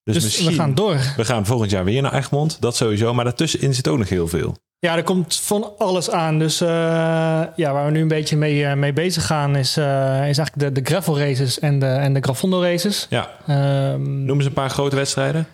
Dus, 0.04 0.22
Dus 0.22 0.44
we 0.44 0.52
gaan 0.52 0.74
door. 0.74 0.96
We 1.16 1.24
gaan 1.24 1.46
volgend 1.46 1.70
jaar 1.70 1.84
weer 1.84 2.02
naar 2.02 2.14
Egmond, 2.14 2.56
dat 2.60 2.76
sowieso. 2.76 3.14
Maar 3.14 3.24
daartussenin 3.24 3.74
zit 3.74 3.88
ook 3.88 3.98
nog 3.98 4.08
heel 4.08 4.28
veel. 4.28 4.56
Ja, 4.78 4.96
er 4.96 5.02
komt 5.02 5.36
van 5.36 5.72
alles 5.78 6.10
aan. 6.10 6.38
Dus 6.38 6.60
eh, 6.60 6.68
ja, 7.56 7.72
waar 7.72 7.84
we 7.84 7.90
nu 7.90 8.00
een 8.00 8.08
beetje 8.08 8.36
mee, 8.36 8.64
eh, 8.64 8.74
mee 8.74 8.92
bezig 8.92 9.26
gaan, 9.26 9.56
is, 9.56 9.76
eh, 9.76 9.84
is 10.28 10.38
eigenlijk 10.38 10.58
de, 10.58 10.72
de 10.72 10.80
gravel 10.90 11.18
races 11.18 11.58
en 11.58 11.78
de, 11.78 11.86
en 11.86 12.12
de 12.14 12.20
Gravondo 12.20 12.60
races. 12.62 13.06
Ja, 13.10 13.30
Ehm, 13.46 14.24
noem 14.24 14.36
eens 14.36 14.46
een 14.46 14.52
paar 14.52 14.70
grote 14.70 14.96
wedstrijden. 14.96 15.46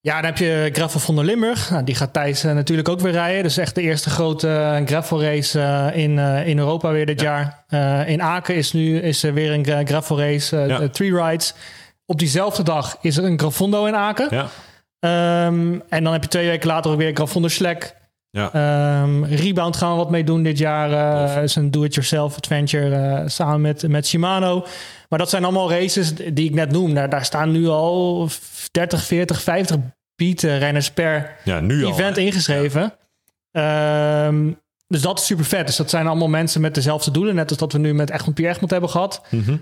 Ja, 0.00 0.14
dan 0.16 0.24
heb 0.24 0.38
je 0.38 0.70
Gravel 0.72 1.00
van 1.00 1.14
der 1.16 1.24
Limburg. 1.24 1.70
Nou, 1.70 1.84
die 1.84 1.94
gaat 1.94 2.12
Thijs 2.12 2.42
natuurlijk 2.42 2.88
ook 2.88 3.00
weer 3.00 3.12
rijden. 3.12 3.42
Dus 3.42 3.56
echt 3.56 3.74
de 3.74 3.80
eerste 3.82 4.10
grote 4.10 4.82
gravel 4.84 5.22
race 5.22 5.90
in, 5.94 6.18
in 6.18 6.58
Europa 6.58 6.90
weer 6.92 7.06
dit 7.06 7.20
jaar. 7.20 7.64
In 8.06 8.22
Aken 8.22 8.54
is 8.54 8.72
nu 8.72 8.98
is 9.00 9.22
er 9.22 9.34
weer 9.34 9.52
een 9.52 9.64
gra- 9.64 9.84
gravel 9.84 10.18
race, 10.20 10.56
Ja. 10.56 10.78
de 10.78 10.90
Three 10.90 11.14
Rides. 11.22 11.54
Op 12.06 12.18
diezelfde 12.18 12.62
dag 12.62 12.96
is 13.00 13.16
er 13.16 13.24
een 13.24 13.38
Gravondo 13.38 13.84
in 13.84 13.94
Aken. 13.96 14.28
Ja, 14.30 14.46
Ehm, 14.98 15.78
en 15.88 16.04
dan 16.04 16.12
heb 16.12 16.22
je 16.22 16.28
twee 16.28 16.46
weken 16.48 16.66
later 16.68 16.90
ook 16.90 16.98
weer 16.98 17.14
Gravondo 17.14 17.48
Slack. 17.48 17.94
ja. 18.30 18.52
Ehm, 18.52 19.24
Rebound 19.24 19.76
gaan 19.76 19.90
we 19.90 19.96
wat 19.96 20.10
mee 20.10 20.24
doen 20.24 20.42
dit 20.42 20.58
jaar. 20.58 20.92
Eh 21.36 21.42
is 21.42 21.54
een 21.56 21.70
do-it-yourself 21.70 22.36
adventure 22.36 22.96
eh, 22.96 23.22
samen 23.28 23.60
met, 23.60 23.88
met 23.88 24.06
Shimano. 24.06 24.66
Maar 25.08 25.18
dat 25.18 25.30
zijn 25.30 25.44
allemaal 25.44 25.70
races 25.70 26.14
die 26.14 26.48
ik 26.48 26.54
net 26.54 26.70
noem. 26.72 26.94
Daar, 26.94 27.08
daar 27.08 27.24
staan 27.24 27.50
nu 27.52 27.66
al 27.68 28.28
30, 28.70 29.02
40, 29.04 29.42
50 29.42 29.76
beat 30.16 30.42
eh, 30.42 30.58
renners 30.58 30.90
per 30.90 31.36
ja 31.44 31.60
nu 31.60 31.84
al. 31.84 31.90
event 31.90 32.16
ingeschreven. 32.16 32.92
Ehm, 33.50 34.50
dus 34.88 35.00
dat 35.02 35.18
is 35.18 35.26
super 35.26 35.44
vet. 35.44 35.66
Dus 35.66 35.76
dat 35.76 35.90
zijn 35.90 36.06
allemaal 36.06 36.28
mensen 36.28 36.60
met 36.60 36.74
dezelfde 36.74 37.10
doelen. 37.10 37.34
Net 37.34 37.48
als 37.48 37.58
dat 37.58 37.72
we 37.72 37.78
nu 37.78 37.94
met 37.94 38.10
Egmond 38.10 38.34
Pierre 38.34 38.52
Egmond 38.54 38.70
hebben 38.72 38.90
gehad. 38.90 39.22
Mhm. 39.30 39.56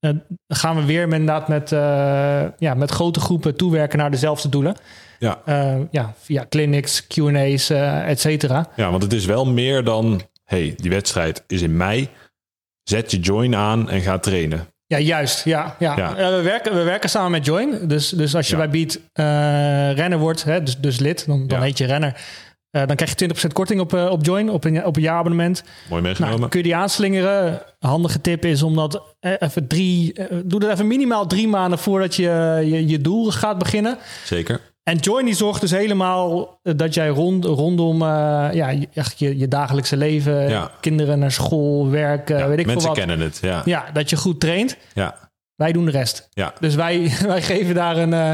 Dan 0.00 0.22
gaan 0.48 0.76
we 0.76 0.84
weer 0.84 1.02
inderdaad 1.02 1.48
met, 1.48 1.72
eh, 1.72 2.44
ja, 2.58 2.74
met 2.74 2.90
grote 2.90 3.20
groepen 3.20 3.56
toewerken 3.56 3.98
naar 3.98 4.10
dezelfde 4.10 4.48
doelen. 4.48 4.76
Ja. 5.18 5.40
Eh, 5.44 5.76
ja, 5.90 6.14
via 6.20 6.46
clinics, 6.48 7.06
Q&A's, 7.06 7.70
eh 7.70 8.08
et 8.08 8.20
cetera. 8.20 8.68
ja, 8.76 8.90
want 8.90 9.02
het 9.02 9.12
is 9.12 9.24
wel 9.24 9.46
meer 9.46 9.84
dan... 9.84 10.20
hey, 10.44 10.74
die 10.76 10.90
wedstrijd 10.90 11.44
is 11.46 11.62
in 11.62 11.76
mei. 11.76 12.08
Zet 12.82 13.10
je 13.10 13.18
join 13.20 13.54
aan 13.54 13.90
en 13.90 14.00
ga 14.00 14.18
trainen. 14.18 14.66
Ja, 14.86 14.98
juist. 14.98 15.44
Ja, 15.44 15.76
ja. 15.78 15.96
Ja. 15.96 16.14
We, 16.36 16.42
werken, 16.42 16.74
we 16.74 16.82
werken 16.82 17.10
samen 17.10 17.30
met 17.30 17.44
Join. 17.46 17.88
Dus, 17.88 18.08
dus 18.08 18.34
als 18.34 18.48
je 18.48 18.56
Ja. 18.56 18.68
bij 18.68 18.70
Beat 18.70 18.98
renner 19.96 20.18
wordt, 20.18 20.44
hè, 20.44 20.62
dus, 20.62 20.78
dus 20.78 20.98
lid, 20.98 21.26
dan, 21.26 21.46
dan 21.46 21.58
Ja. 21.58 21.64
heet 21.64 21.78
je 21.78 21.84
renner. 21.86 22.20
Eh, 22.70 22.86
dan 22.86 22.96
krijg 22.96 23.10
je 23.10 23.16
20% 23.16 23.52
korting 23.52 23.80
op, 23.80 23.94
eh, 23.94 24.10
op 24.10 24.24
Join, 24.24 24.50
op 24.50 24.64
een, 24.64 24.84
op 24.84 24.96
een 24.96 25.02
jaarabonnement. 25.02 25.62
Mooi 25.88 26.02
meegenomen. 26.02 26.36
Nou, 26.38 26.50
kun 26.50 26.58
je 26.58 26.64
die 26.64 26.76
aanslingeren? 26.76 27.62
Handige 27.78 28.20
tip 28.20 28.44
is 28.44 28.62
om 28.62 28.74
dat 28.76 29.02
eh, 29.20 29.32
even 29.38 29.66
drie... 29.66 30.12
doe 30.44 30.60
dat 30.60 30.70
even 30.70 30.86
minimaal 30.86 31.26
drie 31.26 31.48
maanden 31.48 31.78
voordat 31.78 32.14
je 32.16 32.22
je, 32.64 32.86
je 32.88 33.00
doel 33.00 33.30
gaat 33.30 33.58
beginnen. 33.58 33.98
Zeker. 34.24 34.60
En 34.82 34.96
Join 34.96 35.24
die 35.24 35.34
zorgt 35.34 35.60
dus 35.60 35.70
helemaal 35.70 36.58
dat 36.62 36.94
jij 36.94 37.08
rond, 37.08 37.44
rondom 37.44 37.98
ja, 38.02 38.68
je, 38.68 38.88
echt 38.94 39.18
je, 39.18 39.38
je 39.38 39.48
dagelijkse 39.48 39.96
leven, 39.96 40.48
Ja. 40.48 40.70
kinderen 40.80 41.18
naar 41.18 41.32
school, 41.32 41.90
werk, 41.90 42.28
Ja, 42.28 42.48
weet 42.48 42.58
ik 42.58 42.64
veel 42.64 42.66
mensen 42.66 42.88
wat. 42.88 42.98
kennen 42.98 43.20
het. 43.20 43.38
Ja. 43.42 43.62
Ja, 43.64 43.84
dat 43.92 44.10
je 44.10 44.16
goed 44.16 44.40
traint. 44.40 44.76
Ja. 44.94 45.29
Wij 45.60 45.72
doen 45.72 45.84
de 45.84 45.90
rest. 45.90 46.28
Ja. 46.32 46.52
Dus 46.60 46.74
wij, 46.74 47.12
wij 47.26 47.42
geven 47.42 47.74
daar 47.74 47.96
een. 47.96 48.12
eh, 48.12 48.30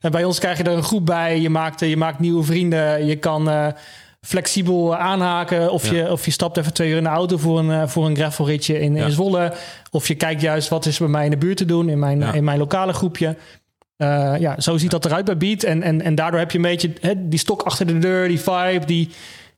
en 0.00 0.10
bij 0.10 0.24
ons 0.24 0.38
krijg 0.38 0.58
je 0.58 0.64
er 0.64 0.72
een 0.76 0.82
groep 0.82 1.06
bij. 1.06 1.40
Je 1.40 1.50
maakt, 1.50 1.82
eh, 1.82 1.88
je 1.88 1.96
maakt 1.96 2.18
nieuwe 2.18 2.42
vrienden. 2.44 3.06
Je 3.06 3.16
kan 3.16 3.50
eh, 3.50 3.66
flexibel 4.20 4.96
aanhaken. 4.96 5.70
Of, 5.72 5.90
Ja. 5.90 5.94
je, 5.96 6.12
of 6.12 6.24
je 6.24 6.30
stapt 6.30 6.56
even 6.56 6.72
twee 6.74 6.90
uur 6.90 6.96
in 6.96 7.02
de 7.02 7.08
auto 7.08 7.36
voor 7.36 7.58
een, 7.58 7.88
voor 7.88 8.06
een 8.06 8.16
gravelritje 8.16 8.80
in, 8.80 8.94
Ja. 8.94 9.04
in 9.04 9.10
Zwolle. 9.10 9.52
Of 9.90 10.08
je 10.08 10.14
kijkt 10.14 10.40
juist 10.40 10.68
wat 10.68 10.86
is 10.86 10.98
bij 10.98 11.08
mij 11.08 11.24
in 11.24 11.30
de 11.30 11.36
buurt 11.36 11.56
te 11.56 11.64
doen. 11.64 11.88
In 11.88 11.98
mijn, 11.98 12.18
Ja. 12.18 12.32
in 12.32 12.44
mijn 12.44 12.58
lokale 12.58 12.92
groepje. 12.92 13.36
Eh, 13.96 14.34
ja, 14.38 14.60
zo 14.60 14.76
ziet 14.76 14.90
dat 14.90 15.04
eruit 15.04 15.24
bij 15.24 15.36
Beat. 15.36 15.62
En, 15.62 15.82
en, 15.82 16.02
en 16.02 16.14
daardoor 16.14 16.38
heb 16.40 16.50
je 16.50 16.56
een 16.56 16.62
beetje 16.64 16.92
hè, 17.00 17.28
die 17.28 17.38
stok 17.38 17.62
achter 17.62 17.86
de 17.86 17.98
deur, 17.98 18.28
die 18.28 18.40
vibe, 18.40 18.86
die, 18.86 19.10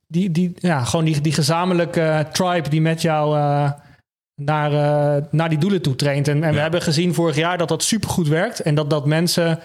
die, 0.07 0.31
die, 0.31 0.53
ja, 0.59 0.85
gewoon 0.85 1.05
die, 1.05 1.21
die 1.21 1.33
gezamenlijke 1.33 2.27
tribe 2.33 2.69
die 2.69 2.81
met 2.81 3.03
jou 3.03 3.37
eh, 3.37 3.71
naar, 4.37 4.73
eh, 4.73 5.23
naar 5.31 5.49
die 5.49 5.59
doelen 5.59 5.83
toe 5.83 5.95
traint. 5.97 6.29
En, 6.29 6.45
en 6.45 6.55
we 6.55 6.61
hebben 6.61 6.83
gezien 6.83 7.15
vorig 7.15 7.37
jaar 7.37 7.59
dat 7.59 7.69
dat 7.69 7.83
supergoed 7.83 8.29
werkt. 8.29 8.61
En 8.61 8.75
dat, 8.75 8.91
dat 8.91 9.07
mensen 9.07 9.59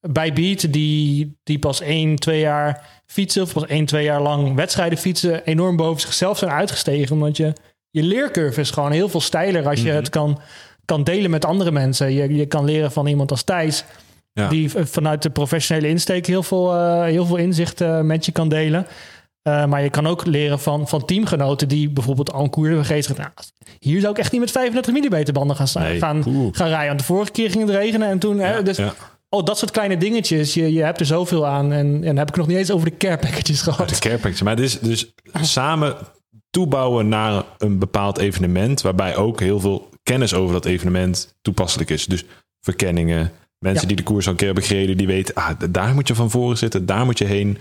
bij 0.00 0.32
Beat 0.32 0.72
die, 0.72 1.36
die 1.42 1.58
pas 1.58 1.80
één, 1.80 2.16
twee 2.16 2.40
jaar 2.40 2.82
fietsen, 3.06 3.42
of 3.42 3.52
pas 3.52 3.66
één, 3.66 3.84
twee 3.84 4.04
jaar 4.04 4.22
lang 4.22 4.54
wedstrijden 4.54 4.98
fietsen, 4.98 5.44
enorm 5.44 5.76
boven 5.76 6.00
zichzelf 6.00 6.38
zijn 6.38 6.50
uitgestegen. 6.50 7.12
Omdat 7.12 7.36
je, 7.36 7.52
je 7.90 8.02
leercurve 8.02 8.60
is 8.60 8.70
gewoon 8.70 8.92
heel 8.92 9.08
veel 9.08 9.20
steiler 9.20 9.68
als 9.68 9.80
je 9.80 9.86
Mhm. 9.88 9.96
het 9.96 10.08
kan, 10.08 10.40
kan 10.84 11.04
delen 11.04 11.30
met 11.30 11.44
andere 11.44 11.70
mensen. 11.70 12.12
Je, 12.12 12.34
je 12.34 12.46
kan 12.46 12.64
leren 12.64 12.92
van 12.92 13.06
iemand 13.06 13.30
als 13.30 13.42
Thijs. 13.42 13.84
Ja. 14.32 14.48
Die 14.48 14.70
vanuit 14.70 15.22
de 15.22 15.30
professionele 15.30 15.88
insteek 15.88 16.26
heel 16.26 16.42
veel, 16.42 16.74
eh, 16.74 17.02
heel 17.02 17.26
veel 17.26 17.36
inzicht 17.36 17.80
eh, 17.80 18.00
met 18.00 18.26
je 18.26 18.32
kan 18.32 18.48
delen. 18.48 18.86
Eh, 19.46 19.66
maar 19.66 19.82
je 19.82 19.90
kan 19.90 20.06
ook 20.06 20.26
leren 20.26 20.58
van, 20.60 20.88
van 20.88 21.04
teamgenoten 21.04 21.68
die 21.68 21.90
bijvoorbeeld 21.90 22.32
al 22.32 22.42
een 22.44 22.50
koer 22.50 22.66
hebben 22.66 22.84
gegeven. 22.84 23.14
Nou, 23.18 23.28
hier 23.78 24.00
zou 24.00 24.12
ik 24.12 24.18
echt 24.18 24.32
niet 24.32 24.40
met 24.40 24.50
35 24.50 24.94
mm 24.94 25.32
banden 25.32 25.56
gaan, 25.56 25.82
Nee. 25.82 25.98
gaan, 25.98 26.22
gaan 26.52 26.68
rijden. 26.68 26.86
Want 26.86 26.98
de 26.98 27.04
vorige 27.04 27.30
keer 27.32 27.50
ging 27.50 27.66
het 27.66 27.76
regenen 27.76 28.08
en 28.08 28.18
toen... 28.18 28.38
hè, 28.38 28.62
dus, 28.62 28.76
ja. 28.76 28.94
Oh, 29.28 29.44
dat 29.44 29.58
soort 29.58 29.70
kleine 29.70 29.96
dingetjes. 29.96 30.54
Je, 30.54 30.72
je 30.72 30.82
hebt 30.82 31.00
er 31.00 31.06
zoveel 31.06 31.46
aan. 31.46 31.72
En, 31.72 31.86
en 31.86 32.00
dan 32.02 32.16
heb 32.16 32.28
ik 32.28 32.36
nog 32.36 32.46
niet 32.46 32.56
eens 32.56 32.70
over 32.70 32.90
de 32.90 32.96
care 32.96 33.18
packages 33.18 33.60
gehad. 33.62 33.88
De 33.88 33.98
care 33.98 34.18
package. 34.18 34.44
Maar 34.44 34.54
het 34.56 34.64
is 34.64 34.78
dus 34.80 35.12
samen 35.40 35.96
toebouwen 36.50 37.08
naar 37.08 37.42
een 37.58 37.78
bepaald 37.78 38.18
evenement. 38.18 38.80
Waarbij 38.82 39.16
ook 39.16 39.40
heel 39.40 39.60
veel 39.60 39.88
kennis 40.02 40.34
over 40.34 40.52
dat 40.52 40.64
evenement 40.64 41.34
toepasselijk 41.42 41.90
is. 41.90 42.06
Dus 42.06 42.24
verkenningen. 42.60 43.32
Mensen 43.58 43.82
Ja. 43.82 43.88
die 43.88 43.96
de 43.96 44.02
koers 44.02 44.24
al 44.24 44.30
een 44.30 44.36
keer 44.36 44.46
hebben 44.46 44.64
gereden. 44.64 44.96
Die 44.96 45.06
weten, 45.06 45.34
ah, 45.34 45.50
daar 45.70 45.94
moet 45.94 46.08
je 46.08 46.14
van 46.14 46.30
voren 46.30 46.58
zitten. 46.58 46.86
Daar 46.86 47.04
moet 47.04 47.18
je 47.18 47.24
heen. 47.24 47.58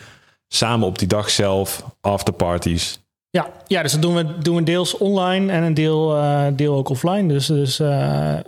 Samen 0.47 0.87
op 0.87 0.99
die 0.99 1.07
dag 1.07 1.29
zelf. 1.29 1.83
Afterparties. 2.01 2.99
Ja, 3.29 3.51
ja 3.67 3.81
dus 3.81 3.91
dat 3.91 4.01
doen 4.01 4.15
we, 4.15 4.37
doen 4.37 4.55
we 4.55 4.63
deels 4.63 4.97
online 4.97 5.51
en 5.51 5.63
een 5.63 5.73
deel, 5.73 6.15
eh, 6.15 6.47
deel 6.53 6.75
ook 6.75 6.89
offline. 6.89 7.27
Dus, 7.27 7.45
dus 7.45 7.79
eh, 7.79 7.87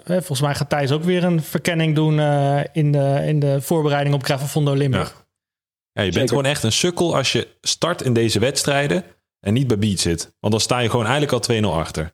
hè, 0.04 0.18
volgens 0.18 0.42
mij 0.42 0.56
gaat 0.56 0.70
Thijs 0.70 0.92
ook 0.92 1.04
weer 1.04 1.24
een 1.24 1.42
verkenning 1.44 1.96
doen 1.96 2.20
eh, 2.20 2.60
in, 2.72 2.92
de, 2.92 3.22
in 3.26 3.40
de 3.40 3.62
voorbereiding 3.62 4.16
op 4.16 4.24
Gravelfondo 4.24 4.74
Limburg. 4.74 5.26
Ja, 5.92 6.02
je 6.02 6.12
bent 6.12 6.30
gewoon 6.30 6.46
echt 6.46 6.64
een 6.64 6.72
sukkel 6.72 7.16
als 7.16 7.32
je 7.32 7.48
start 7.62 8.02
in 8.02 8.14
deze 8.14 8.40
wedstrijden. 8.40 9.04
En 9.40 9.54
niet 9.54 9.68
bij 9.68 9.78
Beat 9.78 10.00
zit. 10.00 10.36
Want 10.40 10.54
dan 10.54 10.62
sta 10.62 10.80
je 10.80 10.90
gewoon 10.90 11.06
eigenlijk 11.06 11.50
al 11.50 11.56
2-0 11.56 11.66
achter. 11.66 12.12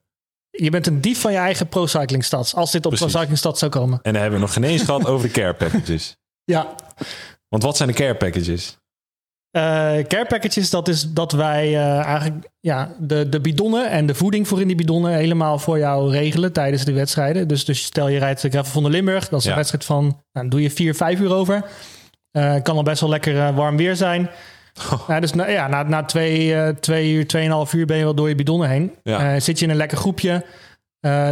Je 0.49 0.69
bent 0.69 0.87
een 0.87 1.01
dief 1.01 1.21
van 1.21 1.31
je 1.31 1.37
eigen 1.37 1.67
pro-cycling 1.67 2.23
stads. 2.25 2.55
Als 2.55 2.71
dit 2.71 2.85
op 2.85 2.91
Precies. 2.91 3.11
pro-cycling 3.11 3.39
stad 3.39 3.57
zou 3.57 3.71
komen. 3.71 3.99
En 4.01 4.13
dan 4.13 4.21
hebben 4.21 4.39
we 4.39 4.45
nog 4.45 4.53
geen 4.53 4.63
eens 4.63 4.83
gehad 4.83 5.05
over 5.05 5.27
de 5.27 5.33
care 5.33 5.53
packages. 5.53 6.15
Ja, 6.45 6.75
Want 7.49 7.63
wat 7.63 7.77
zijn 7.77 7.89
de 7.89 7.95
care 7.95 8.15
packages? 8.15 8.77
Care 10.07 10.25
packages, 10.27 10.69
dat 10.69 10.87
is 10.87 11.09
dat 11.11 11.31
wij 11.31 11.63
eh, 11.67 11.99
eigenlijk 12.05 12.49
ja, 12.59 12.91
de, 12.99 13.29
de 13.29 13.41
bidonnen 13.41 13.89
en 13.89 14.05
de 14.05 14.15
voeding 14.15 14.47
voor 14.47 14.61
in 14.61 14.67
die 14.67 14.75
bidonnen 14.75 15.13
helemaal 15.13 15.59
voor 15.59 15.77
jou 15.77 16.11
regelen 16.11 16.53
tijdens 16.53 16.85
de 16.85 16.93
wedstrijden. 16.93 17.47
Dus, 17.47 17.65
dus 17.65 17.83
stel 17.83 18.07
je 18.07 18.19
rijdt 18.19 18.41
de 18.41 18.49
Gravel 18.49 18.71
van 18.71 18.83
de 18.83 18.89
Limburg, 18.89 19.29
dat 19.29 19.39
is 19.39 19.45
Ja. 19.45 19.51
een 19.51 19.57
wedstrijd 19.57 19.85
van, 19.85 20.03
nou, 20.03 20.15
dan 20.31 20.49
doe 20.49 20.61
je 20.61 20.71
vier, 20.71 20.95
vijf 20.95 21.19
uur 21.19 21.33
over. 21.33 21.63
Eh, 22.31 22.55
kan 22.63 22.75
al 22.75 22.83
best 22.83 23.01
wel 23.01 23.09
lekker 23.09 23.53
warm 23.53 23.77
weer 23.77 23.95
zijn. 23.95 24.29
Ja, 25.07 25.19
dus 25.19 25.33
na, 25.33 25.47
ja, 25.47 25.67
na, 25.67 25.83
na 25.83 26.03
twee, 26.03 26.73
twee 26.79 27.11
uur, 27.13 27.27
tweeënhalf 27.27 27.73
uur 27.73 27.85
ben 27.85 27.97
je 27.97 28.03
wel 28.03 28.15
door 28.15 28.29
je 28.29 28.35
bidonnen 28.35 28.69
heen. 28.69 28.91
Ja. 29.03 29.39
Zit 29.39 29.59
je 29.59 29.65
in 29.65 29.71
een 29.71 29.77
lekker 29.77 29.97
groepje. 29.97 30.45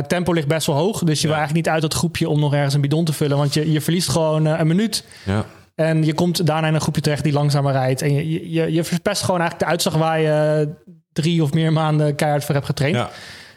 Tempo 0.08 0.34
ligt 0.34 0.48
best 0.48 0.68
wel 0.68 0.76
hoog, 0.76 1.00
dus 1.04 1.22
je 1.22 1.28
wil 1.28 1.36
eigenlijk 1.36 1.66
niet 1.66 1.74
uit 1.74 1.82
dat 1.82 1.94
groepje 1.94 2.30
om 2.30 2.40
nog 2.40 2.54
ergens 2.54 2.74
een 2.74 2.82
bidon 2.82 3.06
te 3.06 3.14
vullen. 3.14 3.38
Want 3.38 3.54
je, 3.54 3.72
je 3.72 3.82
verliest 3.82 4.10
gewoon 4.10 4.46
een 4.46 4.68
minuut. 4.68 5.06
Ja. 5.26 5.46
En 5.84 6.06
je 6.06 6.14
komt 6.14 6.46
daarna 6.46 6.68
in 6.68 6.74
een 6.74 6.82
groepje 6.82 7.02
terecht 7.02 7.24
die 7.24 7.34
langzamer 7.34 7.72
rijdt. 7.72 8.02
En 8.02 8.14
je, 8.14 8.52
je, 8.52 8.72
je 8.72 8.84
verpest 8.84 9.24
gewoon 9.24 9.40
eigenlijk 9.40 9.70
de 9.70 9.72
uitslag 9.72 9.96
waar 9.96 10.20
je 10.20 10.70
drie 11.14 11.44
of 11.44 11.54
meer 11.54 11.74
maanden 11.74 12.16
keihard 12.16 12.46
voor 12.46 12.56
hebt 12.56 12.66
getraind. 12.66 12.96
ja. 12.96 13.10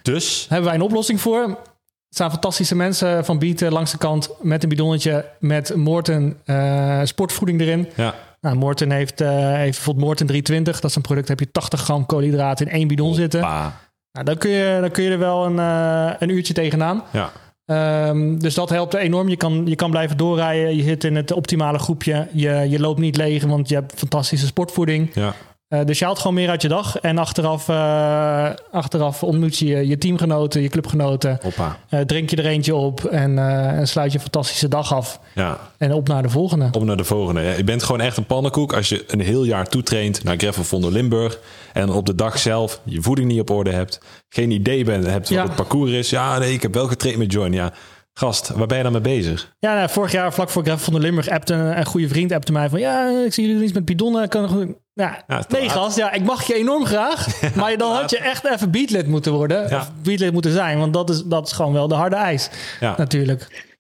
Dus 0.03 0.39
Daar 0.41 0.49
hebben 0.49 0.67
wij 0.67 0.75
een 0.75 0.87
oplossing 0.87 1.21
voor. 1.21 1.43
Er 1.43 2.21
staan 2.21 2.31
fantastische 2.31 2.77
mensen 2.77 3.25
van 3.25 3.39
Bieten 3.39 3.73
langs 3.73 3.91
de 3.91 3.99
kant 3.99 4.31
met 4.41 4.63
een 4.63 4.69
bidonnetje 4.69 5.31
met 5.39 5.75
Moorten 5.75 6.41
eh, 6.45 7.01
sportvoeding 7.05 7.61
erin. 7.61 7.89
ja. 7.95 8.15
Nou, 8.41 8.75
heeft, 8.89 9.21
eh, 9.21 9.29
heeft 9.39 9.77
bijvoorbeeld 9.77 10.07
Moorten 10.07 10.27
320. 10.27 10.81
Dat 10.81 10.91
is 10.91 10.97
een 10.97 11.03
product, 11.03 11.27
daar 11.27 11.37
heb 11.37 11.47
je 11.47 11.53
80 11.53 11.81
gram 11.81 12.07
koolhydraten 12.07 12.67
in 12.67 12.73
één 12.73 12.89
bidon 12.89 13.15
zitten. 13.15 13.41
Nou, 13.41 14.25
dan, 14.25 14.37
kun 14.37 14.51
je, 14.51 14.79
dan 14.81 14.91
kun 14.91 15.05
je 15.05 15.11
er 15.11 15.19
wel 15.19 15.45
een, 15.45 15.59
eh, 15.59 16.15
een 16.19 16.29
uurtje 16.29 16.55
tegenaan. 16.55 17.03
Ja. 17.11 17.31
Ehm, 17.67 18.39
dus 18.39 18.55
dat 18.55 18.71
helpt 18.71 18.95
enorm. 18.95 19.29
Je 19.29 19.37
kan, 19.37 19.63
je 19.67 19.77
kan 19.77 19.91
blijven 19.91 20.17
doorrijden. 20.17 20.77
Je 20.77 20.83
zit 20.83 21.05
in 21.05 21.17
het 21.17 21.33
optimale 21.33 21.79
groepje. 21.79 22.29
Je, 22.33 22.67
je 22.69 22.81
loopt 22.81 23.01
niet 23.01 23.17
leeg, 23.17 23.45
want 23.45 23.69
je 23.69 23.75
hebt 23.75 23.93
fantastische 23.99 24.47
sportvoeding. 24.47 25.11
Ja. 25.15 25.35
Eh, 25.75 25.85
dus 25.87 25.99
je 25.99 26.05
haalt 26.05 26.19
gewoon 26.19 26.35
meer 26.35 26.49
uit 26.49 26.63
je 26.63 26.69
dag. 26.69 26.99
En 26.99 27.19
achteraf, 27.19 27.69
eh, 27.69 28.51
achteraf 28.71 29.23
ontmoet 29.23 29.57
je 29.59 29.87
je 29.89 29.99
teamgenoten, 29.99 30.63
je 30.63 30.69
clubgenoten. 30.69 31.39
Hoppa. 31.43 31.77
Eh, 31.89 32.01
drink 32.01 32.31
je 32.31 32.37
er 32.37 32.47
eentje 32.47 32.75
op 32.75 33.05
en, 33.05 33.39
en 33.79 33.89
sluit 33.89 34.11
je 34.13 34.17
een 34.17 34.23
fantastische 34.23 34.69
dag 34.69 34.95
af. 34.95 35.21
Ja. 35.35 35.59
En 35.79 35.93
op 35.93 36.09
naar 36.09 36.23
de 36.23 36.29
volgende. 36.29 36.69
Op 36.73 36.85
naar 36.85 36.97
de 36.97 37.05
volgende. 37.05 37.41
Ja, 37.41 37.53
je 37.53 37.65
bent 37.65 37.83
gewoon 37.83 38.01
echt 38.01 38.17
een 38.17 38.27
pannenkoek 38.27 38.73
als 38.75 38.89
je 38.89 39.05
een 39.07 39.21
heel 39.21 39.45
jaar 39.45 39.69
toetraint 39.69 40.25
naar 40.25 40.37
Gravelfondo 40.37 40.91
Limburg. 40.91 41.39
En 41.73 41.91
op 41.91 42.07
de 42.07 42.15
dag 42.15 42.39
zelf 42.39 42.81
je 42.85 43.03
voeding 43.03 43.29
niet 43.29 43.41
op 43.41 43.51
orde 43.51 43.71
hebt. 43.71 44.01
Geen 44.29 44.51
idee 44.51 44.85
bent, 44.85 45.07
hebt 45.07 45.29
wat 45.29 45.39
Ja. 45.39 45.45
het 45.45 45.55
parcours 45.55 45.91
is. 45.91 46.11
Ja, 46.11 46.39
nee, 46.39 46.53
ik 46.53 46.63
heb 46.63 46.75
wel 46.75 46.87
getraind 46.87 47.19
met 47.19 47.33
Join. 47.33 47.53
Ja, 47.53 47.73
gast, 48.13 48.49
waar 48.49 48.67
ben 48.67 48.77
je 48.77 48.83
dan 48.83 48.93
mee 48.93 49.01
bezig? 49.01 49.53
Ja, 49.59 49.75
nou, 49.75 49.89
vorig 49.89 50.13
jaar 50.13 50.33
vlak 50.33 50.51
voor 50.51 50.63
Gravel 50.63 50.85
van 50.85 50.93
de 50.93 51.01
Limburg 51.01 51.29
appte 51.29 51.55
een, 51.55 51.79
een 51.79 51.87
goede 51.87 52.09
vriend 52.09 52.33
appte 52.33 52.53
mij 52.53 52.69
van... 52.69 52.81
Ja, 52.81 53.23
ik 53.27 53.33
zie 53.33 53.47
jullie 53.47 53.63
iets 53.63 53.73
met 53.73 53.85
bidonnen. 53.85 54.29
Kan. 54.29 54.77
Ja, 54.95 55.25
nee 55.49 55.69
gast, 55.69 55.97
ja, 55.97 56.13
ik 56.13 56.23
mag 56.23 56.47
je 56.47 56.55
enorm 56.55 56.85
graag. 56.87 57.41
maar 57.57 57.77
dan 57.77 57.93
had 57.93 58.11
je 58.11 58.19
echt 58.19 58.45
even 58.45 58.71
beatlid 58.71 59.07
moeten 59.07 59.33
worden. 59.33 59.69
Ja. 59.69 59.79
Of 59.79 59.91
beatlid 60.03 60.33
moeten 60.33 60.53
zijn. 60.53 60.79
Want 60.79 60.93
dat 60.93 61.11
is, 61.11 61.23
dat 61.23 61.47
is 61.47 61.53
gewoon 61.53 61.73
wel 61.73 61.89
de 61.89 61.95
harde 61.95 62.17
eis. 62.17 62.51
Ja, 62.81 62.95
Natuurlijk. 62.97 63.73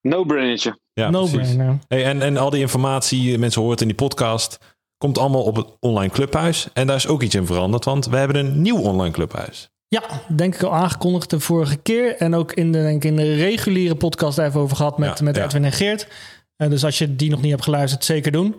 No-brainertje. 0.00 0.78
ja 0.92 1.10
no 1.10 1.26
brainer. 1.26 1.78
Hey, 1.88 2.04
en, 2.04 2.22
en 2.22 2.36
al 2.36 2.50
die 2.50 2.60
informatie, 2.60 3.38
mensen 3.38 3.60
horen 3.60 3.74
het 3.76 3.88
in 3.88 3.96
die 3.96 4.06
podcast, 4.06 4.58
komt 4.98 5.18
allemaal 5.18 5.42
op 5.42 5.56
het 5.56 5.66
online 5.80 6.12
clubhuis. 6.12 6.68
En 6.72 6.86
daar 6.86 6.96
is 6.96 7.06
ook 7.06 7.22
iets 7.22 7.34
in 7.34 7.46
veranderd, 7.46 7.84
want 7.84 8.06
we 8.06 8.16
hebben 8.16 8.36
een 8.36 8.62
nieuw 8.62 8.78
online 8.78 9.14
clubhuis. 9.14 9.68
Ja, 9.88 10.02
denk 10.28 10.54
ik 10.54 10.62
al 10.62 10.72
aangekondigd 10.74 11.30
de 11.30 11.40
vorige 11.40 11.76
keer. 11.76 12.16
En 12.16 12.34
ook 12.34 12.52
in 12.52 12.72
de, 12.72 12.82
denk 12.82 13.04
ik 13.04 13.10
in 13.10 13.16
de 13.16 13.34
reguliere 13.34 13.94
podcast 13.94 14.38
even 14.38 14.60
over 14.60 14.76
gehad 14.76 14.98
met, 14.98 15.18
Ja, 15.18 15.24
met 15.24 15.36
ja. 15.36 15.44
Edwin 15.44 15.64
en 15.64 15.72
Geert. 15.72 16.08
Eh, 16.56 16.70
dus 16.70 16.84
als 16.84 16.98
je 16.98 17.16
die 17.16 17.30
nog 17.30 17.42
niet 17.42 17.50
hebt 17.50 17.64
geluisterd, 17.64 18.04
zeker 18.04 18.32
doen. 18.32 18.54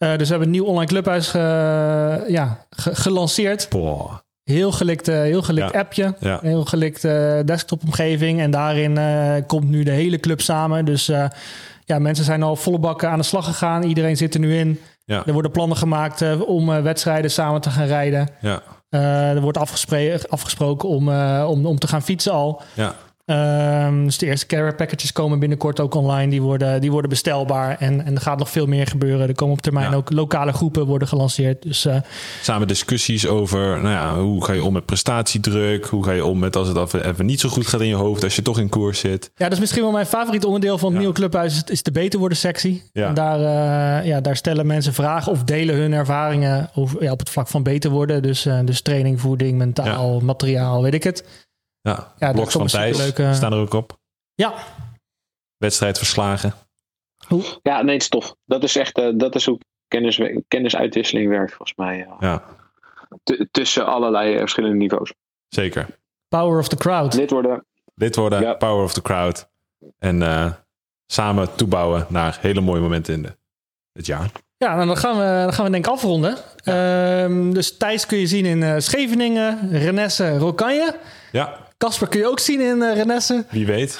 Eh, 0.00 0.08
dus 0.10 0.18
we 0.18 0.26
hebben 0.26 0.42
een 0.46 0.50
nieuw 0.50 0.64
online 0.64 0.86
clubhuis 0.86 1.28
ge- 1.28 2.24
ja, 2.28 2.66
ge- 2.70 2.94
gelanceerd. 2.94 3.66
Boah. 3.70 4.12
Heel 4.44 4.72
gelikt, 4.72 5.08
eh, 5.08 5.14
heel 5.20 5.42
gelikt 5.42 5.72
Ja. 5.72 5.78
appje. 5.80 6.14
Ja. 6.20 6.38
Heel 6.42 6.64
gelikt 6.64 7.04
eh, 7.04 7.38
desktopomgeving. 7.44 8.40
En 8.40 8.50
daarin 8.50 8.98
komt 9.46 9.68
nu 9.68 9.82
de 9.82 9.90
hele 9.90 10.18
club 10.18 10.40
samen. 10.40 10.84
Dus 10.84 11.06
ja, 11.84 11.98
mensen 11.98 12.24
zijn 12.24 12.42
al 12.42 12.56
volle 12.56 12.78
bakken 12.78 13.10
aan 13.10 13.18
de 13.18 13.24
slag 13.24 13.44
gegaan. 13.44 13.82
Iedereen 13.82 14.16
zit 14.16 14.34
er 14.34 14.40
nu 14.40 14.56
in. 14.56 14.80
Ja. 15.04 15.22
Er 15.26 15.32
worden 15.32 15.50
plannen 15.50 15.76
gemaakt 15.76 16.44
om 16.46 16.82
wedstrijden 16.82 17.30
samen 17.30 17.60
te 17.60 17.70
gaan 17.70 17.86
rijden. 17.86 18.28
Ja, 18.40 18.62
er 19.34 19.40
wordt 19.40 19.58
afgespre- 19.58 20.20
afgesproken 20.28 20.88
om, 20.88 21.08
om, 21.44 21.66
om 21.66 21.78
te 21.78 21.88
gaan 21.88 22.02
fietsen 22.02 22.32
al. 22.32 22.62
ja. 22.74 22.94
Ehm, 23.30 24.04
dus 24.04 24.18
de 24.18 24.26
eerste 24.26 24.46
care 24.46 24.74
packages 24.74 25.12
komen 25.12 25.38
binnenkort 25.38 25.80
ook 25.80 25.94
online. 25.94 26.30
Die 26.30 26.42
worden, 26.42 26.80
die 26.80 26.90
worden 26.90 27.10
bestelbaar. 27.10 27.76
En, 27.78 28.04
en 28.04 28.14
er 28.14 28.20
gaat 28.20 28.38
nog 28.38 28.50
veel 28.50 28.66
meer 28.66 28.86
gebeuren. 28.86 29.28
Er 29.28 29.34
komen 29.34 29.54
op 29.54 29.60
termijn 29.62 29.90
Ja. 29.90 29.96
ook 29.96 30.12
lokale 30.12 30.52
groepen 30.52 30.86
worden 30.86 31.08
gelanceerd. 31.08 31.62
Dus 31.62 31.84
eh, 31.84 31.96
Samen 32.42 32.68
discussies 32.68 33.26
over 33.26 33.60
nou 33.60 33.88
ja, 33.94 34.14
hoe 34.20 34.44
ga 34.44 34.52
je 34.52 34.64
om 34.64 34.72
met 34.72 34.86
prestatiedruk? 34.86 35.86
Hoe 35.86 36.04
ga 36.04 36.12
je 36.12 36.24
om 36.24 36.38
met 36.38 36.56
als 36.56 36.68
het 36.68 36.76
even, 36.76 37.06
even 37.08 37.26
niet 37.26 37.40
zo 37.40 37.48
goed 37.48 37.66
gaat 37.66 37.80
in 37.80 37.86
je 37.86 37.94
hoofd 37.94 38.24
als 38.24 38.36
je 38.36 38.42
toch 38.42 38.58
in 38.58 38.68
koers 38.68 38.98
zit? 38.98 39.30
ja, 39.34 39.44
dat 39.44 39.52
is 39.52 39.58
misschien 39.60 39.82
wel 39.82 39.92
mijn 39.92 40.06
favoriet 40.06 40.44
onderdeel 40.44 40.78
van 40.78 40.84
het 40.86 40.92
Ja. 40.92 40.98
nieuwe 40.98 41.14
clubhuis. 41.14 41.54
Is, 41.54 41.62
is 41.70 41.82
de 41.82 41.92
beter 41.92 42.18
worden 42.18 42.38
sectie. 42.38 42.82
En 42.92 43.14
daar, 43.14 43.38
eh, 43.40 44.06
ja, 44.06 44.20
daar 44.20 44.36
stellen 44.36 44.66
mensen 44.66 44.94
vragen 44.94 45.32
of 45.32 45.44
delen 45.44 45.74
hun 45.76 45.92
ervaringen 45.92 46.70
over, 46.74 47.02
ja, 47.02 47.12
op 47.12 47.18
het 47.18 47.30
vlak 47.30 47.48
van 47.48 47.62
beter 47.62 47.90
worden. 47.90 48.22
Dus, 48.22 48.46
eh, 48.46 48.58
dus 48.64 48.80
training, 48.80 49.20
voeding, 49.20 49.58
mentaal, 49.58 50.20
materiaal, 50.20 50.82
weet 50.82 50.94
ik 50.94 51.02
het. 51.04 51.24
Ja, 51.80 52.12
daar 52.18 52.32
blogs 52.32 52.52
van 52.52 52.66
Thijs 52.66 52.96
superleuke- 52.96 53.34
staan 53.34 53.52
er 53.52 53.58
ook 53.58 53.72
op. 53.72 53.98
Ja, 54.34 54.54
Wedstrijd 55.56 55.98
verslagen. 55.98 56.52
Ja, 57.62 57.82
nee, 57.82 57.92
het 57.92 58.02
is 58.02 58.08
tof. 58.08 58.34
Dat 58.44 58.62
is 58.62 58.76
echt, 58.76 58.98
eh, 58.98 59.08
dat 59.14 59.34
is 59.34 59.46
hoe 59.46 59.58
kennis, 59.88 60.20
kennisuitwisseling 60.48 61.28
werkt 61.28 61.52
volgens 61.54 61.78
mij. 61.78 61.96
ja. 61.96 62.16
Ja, 62.20 62.42
tussen 63.50 63.86
allerlei 63.86 64.32
eh, 64.32 64.38
verschillende 64.38 64.76
niveaus. 64.76 65.12
zeker. 65.48 65.86
power 66.28 66.58
of 66.58 66.68
the 66.68 66.76
crowd. 66.76 67.14
Lid 67.14 67.30
worden, 67.30 67.64
Dit 67.94 68.16
worden 68.16 68.40
Ja. 68.40 68.54
Power 68.54 68.84
of 68.84 68.92
the 68.92 69.02
Crowd. 69.02 69.48
En 69.98 70.22
eh, 70.22 70.52
samen 71.06 71.54
toebouwen 71.56 72.06
naar 72.08 72.38
hele 72.40 72.60
mooie 72.60 72.80
momenten 72.80 73.14
in 73.14 73.22
de, 73.22 73.36
het 73.92 74.06
jaar. 74.06 74.30
Ja, 74.56 74.74
nou, 74.74 74.86
dan 74.86 74.96
gaan 74.96 75.16
we, 75.16 75.22
dan 75.44 75.52
gaan 75.52 75.64
we 75.64 75.70
denk 75.70 75.86
ik 75.86 75.92
afronden. 75.92 76.36
Ehm, 76.64 77.52
dus 77.52 77.76
Thijs 77.76 78.06
kun 78.06 78.18
je 78.18 78.26
zien 78.26 78.44
in 78.44 78.62
eh, 78.62 78.74
Scheveningen, 78.78 79.70
Renesse, 79.70 80.38
Rokanje. 80.38 80.96
Ja, 81.32 81.68
Casper 81.80 82.08
kun 82.08 82.20
je 82.20 82.26
ook 82.26 82.38
zien 82.38 82.60
in 82.60 82.82
eh, 82.82 82.94
Renesse. 82.94 83.44
wie 83.50 83.66
weet. 83.66 83.98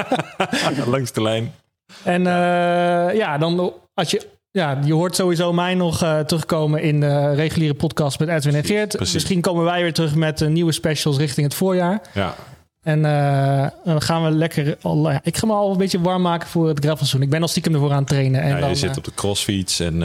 Langs 0.86 1.12
de 1.12 1.22
lijn. 1.22 1.52
En 2.02 2.26
eh, 2.26 3.16
ja, 3.16 3.38
dan 3.38 3.72
als 3.94 4.10
je, 4.10 4.26
ja, 4.50 4.78
je 4.84 4.92
hoort 4.92 5.16
sowieso 5.16 5.52
mij 5.52 5.74
nog 5.74 6.02
eh, 6.02 6.18
terugkomen 6.18 6.82
in 6.82 7.00
de 7.00 7.34
reguliere 7.34 7.74
podcast 7.74 8.18
met 8.18 8.28
Edwin 8.28 8.54
en 8.54 8.64
Geert. 8.64 8.96
precies. 8.96 9.14
Misschien 9.14 9.40
komen 9.40 9.64
wij 9.64 9.82
weer 9.82 9.92
terug 9.92 10.14
met 10.14 10.48
nieuwe 10.48 10.72
specials 10.72 11.16
richting 11.16 11.46
het 11.46 11.54
voorjaar. 11.54 12.00
Ja, 12.14 12.34
En 12.82 13.02
dan 13.84 14.02
gaan 14.02 14.24
we 14.24 14.30
lekker... 14.30 14.76
Al, 14.82 15.10
ja, 15.10 15.20
ik 15.22 15.36
ga 15.36 15.46
me 15.46 15.52
al 15.52 15.70
een 15.70 15.78
beetje 15.78 16.00
warm 16.00 16.22
maken 16.22 16.48
voor 16.48 16.68
het 16.68 16.78
gravelseizoen. 16.78 17.22
Ik 17.22 17.30
ben 17.30 17.42
al 17.42 17.48
stiekem 17.48 17.74
ervoor 17.74 17.92
aan 17.92 17.98
het 17.98 18.08
trainen. 18.08 18.42
En, 18.42 18.48
ja 18.48 18.60
dan, 18.60 18.68
je 18.68 18.74
zit 18.74 18.96
op 18.96 19.04
de 19.04 19.14
crossfiets. 19.14 19.80
En, 19.80 20.02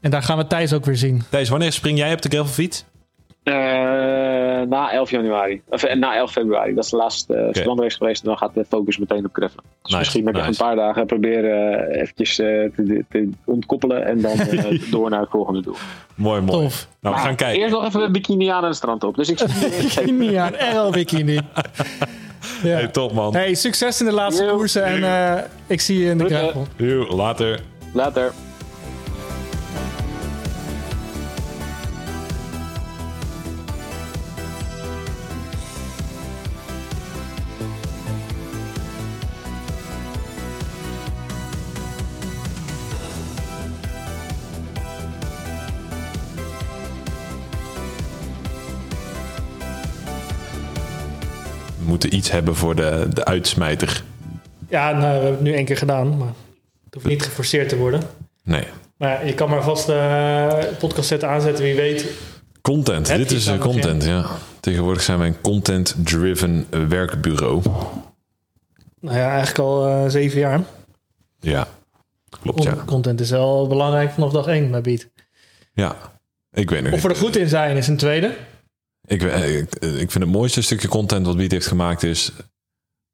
en 0.00 0.10
daar 0.10 0.22
gaan 0.22 0.38
we 0.38 0.46
Thijs 0.46 0.72
ook 0.72 0.84
weer 0.84 0.96
zien. 0.96 1.22
Thijs, 1.28 1.48
wanneer 1.48 1.72
spring 1.72 1.98
jij 1.98 2.12
op 2.12 2.22
de 2.22 2.28
gravelfiets? 2.28 2.84
Eh, 3.42 3.54
na 4.68 4.90
11 4.92 5.10
januari. 5.10 5.62
Of 5.68 5.82
eh, 5.82 5.96
na 5.96 6.14
11 6.16 6.32
februari. 6.32 6.74
Dat 6.74 6.84
is 6.84 6.90
de 6.90 6.96
laatste 6.96 7.34
uh, 7.34 7.48
strandrace 7.50 7.96
geweest. 7.96 8.22
En 8.22 8.28
dan 8.28 8.38
gaat 8.38 8.54
de 8.54 8.64
focus 8.68 8.98
meteen 8.98 9.24
op 9.24 9.30
gravelen. 9.32 9.64
Dus 9.82 9.82
Nice, 9.82 9.96
misschien 9.98 10.24
nice. 10.24 10.36
even 10.36 10.48
een 10.48 10.56
paar 10.56 10.76
dagen 10.76 11.06
proberen 11.06 11.90
uh, 11.90 12.00
eventjes 12.00 12.38
eh, 12.38 12.46
te, 12.46 13.04
te 13.08 13.28
ontkoppelen. 13.44 14.04
En 14.06 14.20
dan 14.20 14.38
eh, 14.38 14.82
door 14.90 15.10
naar 15.10 15.20
het 15.20 15.30
volgende 15.30 15.62
doel. 15.62 15.76
Mooi, 16.14 16.40
mooi. 16.40 16.62
Tof. 16.62 16.88
Nou, 17.00 17.14
we 17.14 17.20
gaan 17.20 17.36
kijken. 17.36 17.60
Eerst 17.60 17.74
nog 17.74 17.84
even 17.84 18.00
een 18.00 18.12
bikini 18.12 18.48
aan 18.48 18.62
en 18.62 18.68
het 18.68 18.76
strand 18.76 19.04
op. 19.04 19.16
Dus 19.16 19.28
ik 19.28 19.38
zie 19.38 19.68
Bikini 19.82 20.34
aan, 20.34 20.52
RL 20.54 20.90
Bikini. 20.90 21.38
Ja. 22.62 22.74
Hey, 22.76 22.88
top 22.88 23.12
man. 23.12 23.34
Hey, 23.34 23.54
succes 23.54 24.00
in 24.00 24.06
de 24.06 24.12
laatste 24.12 24.44
Yo. 24.44 24.56
koersen 24.56 24.84
en 24.84 25.04
eh, 25.04 25.42
ik 25.66 25.80
zie 25.80 25.98
je 25.98 26.10
in 26.10 26.18
de 26.18 26.24
gravel. 26.24 26.66
Later. 27.16 27.60
later. 27.92 28.32
Iets 52.20 52.30
hebben 52.30 52.56
voor 52.56 52.74
de, 52.74 53.06
de 53.12 53.24
uitsmijter. 53.24 54.02
Ja, 54.68 54.90
nou, 54.90 55.00
we 55.00 55.06
hebben 55.06 55.30
het 55.30 55.40
nu 55.40 55.52
één 55.54 55.64
keer 55.64 55.76
gedaan, 55.76 56.18
maar 56.18 56.32
het 56.84 56.94
hoeft 56.94 57.06
niet 57.06 57.22
geforceerd 57.22 57.68
te 57.68 57.76
worden. 57.76 58.02
Nee. 58.42 58.64
Maar 58.96 59.26
je 59.26 59.34
kan 59.34 59.50
maar 59.50 59.62
vast 59.62 59.86
de 59.86 60.76
podcast 60.78 61.08
zetten 61.08 61.28
aanzetten, 61.28 61.64
wie 61.64 61.74
weet. 61.74 62.06
Content. 62.60 63.08
Heb 63.08 63.18
Dit 63.18 63.30
is 63.30 63.46
eh, 63.46 63.58
content, 63.58 64.04
ja. 64.04 64.26
Tegenwoordig 64.60 65.02
zijn 65.02 65.18
wij 65.18 65.26
een 65.26 65.40
content-driven 65.40 66.66
eh, 66.70 66.86
werkbureau. 66.86 67.62
Nou 69.00 69.16
ja, 69.16 69.28
eigenlijk 69.28 69.58
al 69.58 69.86
eh, 69.86 70.08
zeven 70.08 70.38
jaar. 70.38 70.60
Ja, 71.40 71.68
klopt 72.42 72.62
ja. 72.62 72.74
Content 72.86 73.20
is 73.20 73.30
wel 73.30 73.66
belangrijk 73.66 74.10
vanaf 74.10 74.32
dag 74.32 74.46
één 74.46 74.70
bij 74.70 74.80
Beat. 74.80 75.08
Ja, 75.72 75.96
ik 76.52 76.70
weet 76.70 76.82
nog. 76.82 76.92
Of 76.92 77.02
we 77.02 77.08
er 77.08 77.16
goed 77.16 77.36
in 77.36 77.48
zijn 77.48 77.76
is 77.76 77.88
een 77.88 77.96
tweede. 77.96 78.34
Ik, 79.10 79.22
eh, 79.22 79.58
ik, 79.58 79.74
ik 79.80 80.10
vind 80.10 80.24
het 80.24 80.32
mooiste 80.32 80.62
stukje 80.62 80.88
content 80.88 81.26
wat 81.26 81.36
Beat 81.36 81.50
heeft 81.50 81.66
gemaakt 81.66 82.02
is... 82.02 82.32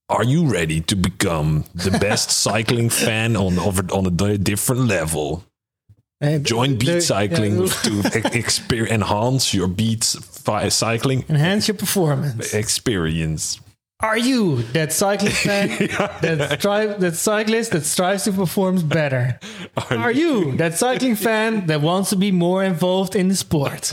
Are 0.07 0.27
you 0.27 0.51
ready 0.51 0.83
to 0.85 0.97
become 0.97 1.63
the 1.83 1.91
best 1.91 2.31
cycling 2.51 2.93
fan 2.93 3.37
on, 3.37 3.59
on 3.91 4.07
a 4.07 4.37
different 4.37 4.87
level? 4.87 5.43
Nee, 6.19 6.41
Join 6.41 6.77
Beat 6.77 7.03
Cycling 7.03 7.69
to 7.83 8.01
enhance 8.87 9.57
your 9.57 9.69
Beat 9.69 10.17
cycling 10.69 11.25
enhance 11.29 11.67
your 11.67 11.77
performance. 11.79 12.55
experience. 12.55 13.59
Are 14.03 14.19
you 14.19 14.63
that 14.73 14.93
cycling 14.93 15.33
fan 15.47 15.69
that, 16.21 16.59
strive, 16.61 17.01
that 17.01 17.17
cyclist 17.17 17.73
that 17.73 17.85
strives 17.85 18.25
to 18.25 18.33
perform 18.33 18.89
better? 18.89 19.39
Are 19.91 20.13
you 20.13 20.57
that 20.57 20.79
cycling 20.79 21.17
fan 21.17 21.67
that 21.67 21.81
wants 21.81 22.11
to 22.11 22.17
be 22.17 22.31
more 22.31 22.65
involved 22.65 23.15
in 23.15 23.29
the 23.29 23.37
sport? 23.37 23.93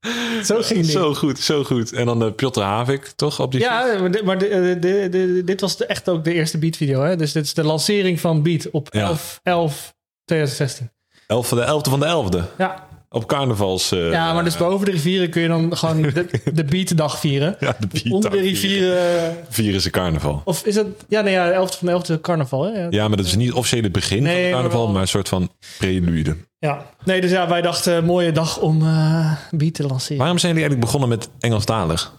Zo 0.42 0.62
ging 0.62 0.80
die. 0.80 0.90
Zo 0.90 1.14
goed, 1.14 1.38
zo 1.38 1.64
goed. 1.64 1.92
En 1.92 2.06
dan 2.06 2.18
de 2.18 2.32
Piotr 2.32 2.60
Havik, 2.60 3.06
toch? 3.16 3.40
Op 3.40 3.52
die? 3.52 3.60
Ja, 3.60 3.96
maar, 4.00 4.10
dit, 4.10 4.24
maar 4.24 4.38
de- 4.38 4.76
de- 4.80 5.08
de- 5.10 5.42
dit 5.44 5.60
was 5.60 5.86
echt 5.86 6.08
ook 6.08 6.24
de 6.24 6.32
eerste 6.32 6.58
Beat 6.58 6.76
video. 6.76 7.02
Hè? 7.02 7.16
Dus 7.16 7.32
dit 7.32 7.44
is 7.44 7.54
de 7.54 7.64
lancering 7.64 8.20
van 8.20 8.42
Beat 8.42 8.70
op 8.70 8.88
Ja. 8.94 9.00
11, 9.00 9.40
11 9.42 9.94
2016. 10.24 10.90
Elf 11.26 11.48
van 11.48 11.58
de 11.58 11.64
elfde 11.64 11.90
van 11.90 12.00
de 12.00 12.06
elfde. 12.06 12.44
Ja. 12.58 12.88
Op 13.12 13.26
carnavals. 13.26 13.92
eh, 13.92 14.10
ja, 14.12 14.32
maar 14.32 14.44
dus 14.44 14.56
boven 14.56 14.86
de 14.86 14.92
rivieren 14.92 15.30
kun 15.30 15.42
je 15.42 15.48
dan 15.48 15.76
gewoon 15.76 16.02
de, 16.12 16.26
de 16.54 16.64
Beat-dag 16.64 17.18
vieren. 17.20 17.56
Ja, 17.60 17.76
de 17.90 18.10
Onder 18.10 18.30
de 18.30 18.40
rivieren... 18.40 19.26
eh, 19.28 19.36
Vieren 19.48 19.80
ze 19.80 19.90
carnaval. 19.90 20.42
Of 20.44 20.64
is 20.66 20.74
het... 20.74 20.86
Ja, 21.08 21.20
nee, 21.20 21.32
ja, 21.32 21.50
11 21.50 21.78
van 21.78 21.86
de 21.86 21.92
11 21.92 22.20
carnaval. 22.20 22.64
Hè? 22.64 22.80
Ja. 22.80 22.86
Ja, 22.90 23.08
maar 23.08 23.16
dat 23.16 23.26
is 23.26 23.36
niet 23.36 23.48
het 23.48 23.56
officiële 23.56 23.90
begin 23.90 24.22
Nee, 24.22 24.32
van 24.32 24.40
het 24.42 24.50
maar 24.52 24.60
carnaval, 24.60 24.82
wel- 24.84 24.92
maar, 24.92 25.02
een 25.02 25.08
soort 25.08 25.28
van 25.28 25.50
prelude. 25.78 26.36
ja. 26.58 26.86
Nee, 27.04 27.20
dus 27.20 27.30
ja, 27.30 27.48
wij 27.48 27.62
dachten, 27.62 28.04
mooie 28.04 28.32
dag 28.32 28.58
om 28.60 28.82
eh 28.82 29.32
Beat 29.50 29.74
te 29.74 29.86
lanceren. 29.86 30.18
Waarom 30.18 30.38
zijn 30.38 30.52
jullie 30.54 30.68
eigenlijk 30.68 30.92
begonnen 30.92 31.18
met 31.18 31.28
Engelstalig? 31.40 32.12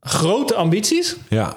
Grote 0.00 0.54
ambities. 0.54 1.16
Ja, 1.28 1.56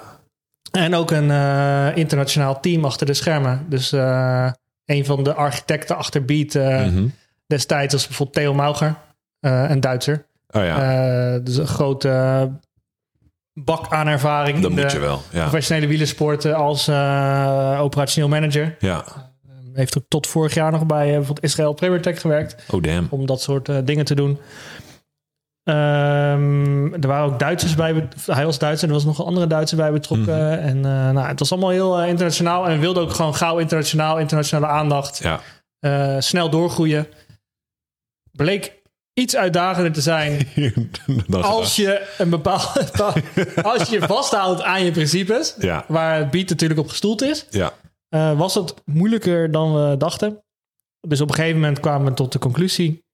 En 0.70 0.94
ook 0.94 1.10
een 1.10 1.30
eh, 1.30 1.96
internationaal 1.96 2.60
team 2.60 2.84
achter 2.84 3.06
de 3.06 3.14
schermen. 3.14 3.66
Dus 3.68 3.92
eh, 3.92 4.50
een 4.84 5.04
van 5.04 5.22
de 5.24 5.34
architecten 5.34 5.96
achter 5.96 6.24
Beat 6.24 6.54
eh, 6.54 6.84
Mhm. 6.86 7.06
Destijds 7.46 7.92
was 7.92 8.06
bijvoorbeeld 8.06 8.36
Theo 8.36 8.54
Mauger, 8.54 8.94
eh, 9.40 9.64
een 9.70 9.80
Duitser. 9.80 10.26
oh 10.50 10.62
ja, 10.64 10.76
Eh, 11.34 11.40
dus 11.44 11.56
een 11.56 11.66
grote 11.66 12.50
bak 13.60 13.92
aan 13.92 14.06
ervaring 14.06 14.60
dat 14.60 14.70
in 14.70 14.76
moet 14.76 14.90
de 14.90 14.96
je 14.96 15.02
wel. 15.02 15.22
Ja, 15.30 15.40
professionele 15.42 15.86
wielersporten 15.86 16.54
als 16.56 16.88
eh, 16.88 17.78
operationeel 17.80 18.28
manager. 18.28 18.76
ja. 18.78 19.04
Heeft 19.72 19.98
ook 19.98 20.04
tot 20.08 20.26
vorig 20.26 20.54
jaar 20.54 20.72
nog 20.72 20.86
bij 20.86 21.06
bijvoorbeeld 21.06 21.42
Israël 21.44 21.72
Premier 21.72 22.02
Tech 22.02 22.20
gewerkt 22.20 22.64
Oh 22.70 22.82
damn. 22.82 23.06
om 23.10 23.26
dat 23.26 23.40
soort 23.40 23.86
dingen 23.86 24.04
te 24.04 24.14
doen. 24.14 24.38
Ehm, 25.64 26.92
er 26.92 27.06
waren 27.08 27.32
ook 27.32 27.38
Duitsers 27.38 27.74
bij. 27.74 28.08
Hij 28.26 28.44
was 28.44 28.58
Duitser, 28.58 28.88
er 28.88 28.94
was 28.94 29.04
nog 29.04 29.18
een 29.18 29.24
andere 29.24 29.46
Duitser 29.46 29.76
bij 29.76 29.92
betrokken. 29.92 30.60
En 30.60 30.76
eh, 30.76 31.10
nou, 31.10 31.26
het 31.26 31.38
was 31.38 31.52
allemaal 31.52 31.70
heel 31.70 32.04
internationaal. 32.04 32.66
En 32.66 32.72
we 32.74 32.78
wilden 32.78 33.02
ook 33.02 33.12
gewoon 33.12 33.34
gauw 33.34 33.58
internationaal, 33.58 34.18
internationale 34.18 34.66
aandacht. 34.66 35.20
Ja, 35.80 36.20
snel 36.20 36.50
doorgroeien. 36.50 37.06
Bleek 38.36 38.82
iets 39.14 39.36
uitdagender 39.36 39.92
te 39.92 40.00
zijn 40.00 40.48
als 41.40 41.76
je 41.76 42.14
een 42.18 42.30
bepaald, 42.30 43.00
als 43.72 43.88
je 43.88 44.00
vasthoudt 44.00 44.62
aan 44.62 44.84
je 44.84 44.90
principes, 44.90 45.54
Ja, 45.58 45.84
waar 45.88 46.18
het 46.18 46.30
beat 46.30 46.48
natuurlijk 46.48 46.80
op 46.80 46.88
gestoeld 46.88 47.22
is, 47.22 47.46
ja. 47.50 47.72
eh, 48.08 48.38
was 48.38 48.54
het 48.54 48.74
moeilijker 48.84 49.50
dan 49.50 49.74
we 49.90 49.96
dachten. 49.96 50.42
Dus 51.00 51.20
op 51.20 51.28
een 51.28 51.34
gegeven 51.34 51.60
moment 51.60 51.80
kwamen 51.80 52.06
we 52.08 52.14
tot 52.14 52.32
de 52.32 52.38
conclusie: 52.38 53.04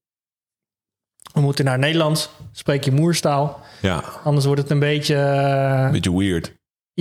we 1.33 1.41
moeten 1.41 1.65
naar 1.65 1.79
Nederlands, 1.79 2.31
spreek 2.53 2.85
je 2.85 2.93
moerstaal, 2.93 3.61
Ja, 3.83 4.05
anders 4.25 4.47
wordt 4.47 4.61
het 4.61 4.71
een 4.71 4.79
beetje. 4.79 5.15
eh, 5.17 5.91
beetje 5.91 6.17
weird. 6.19 6.53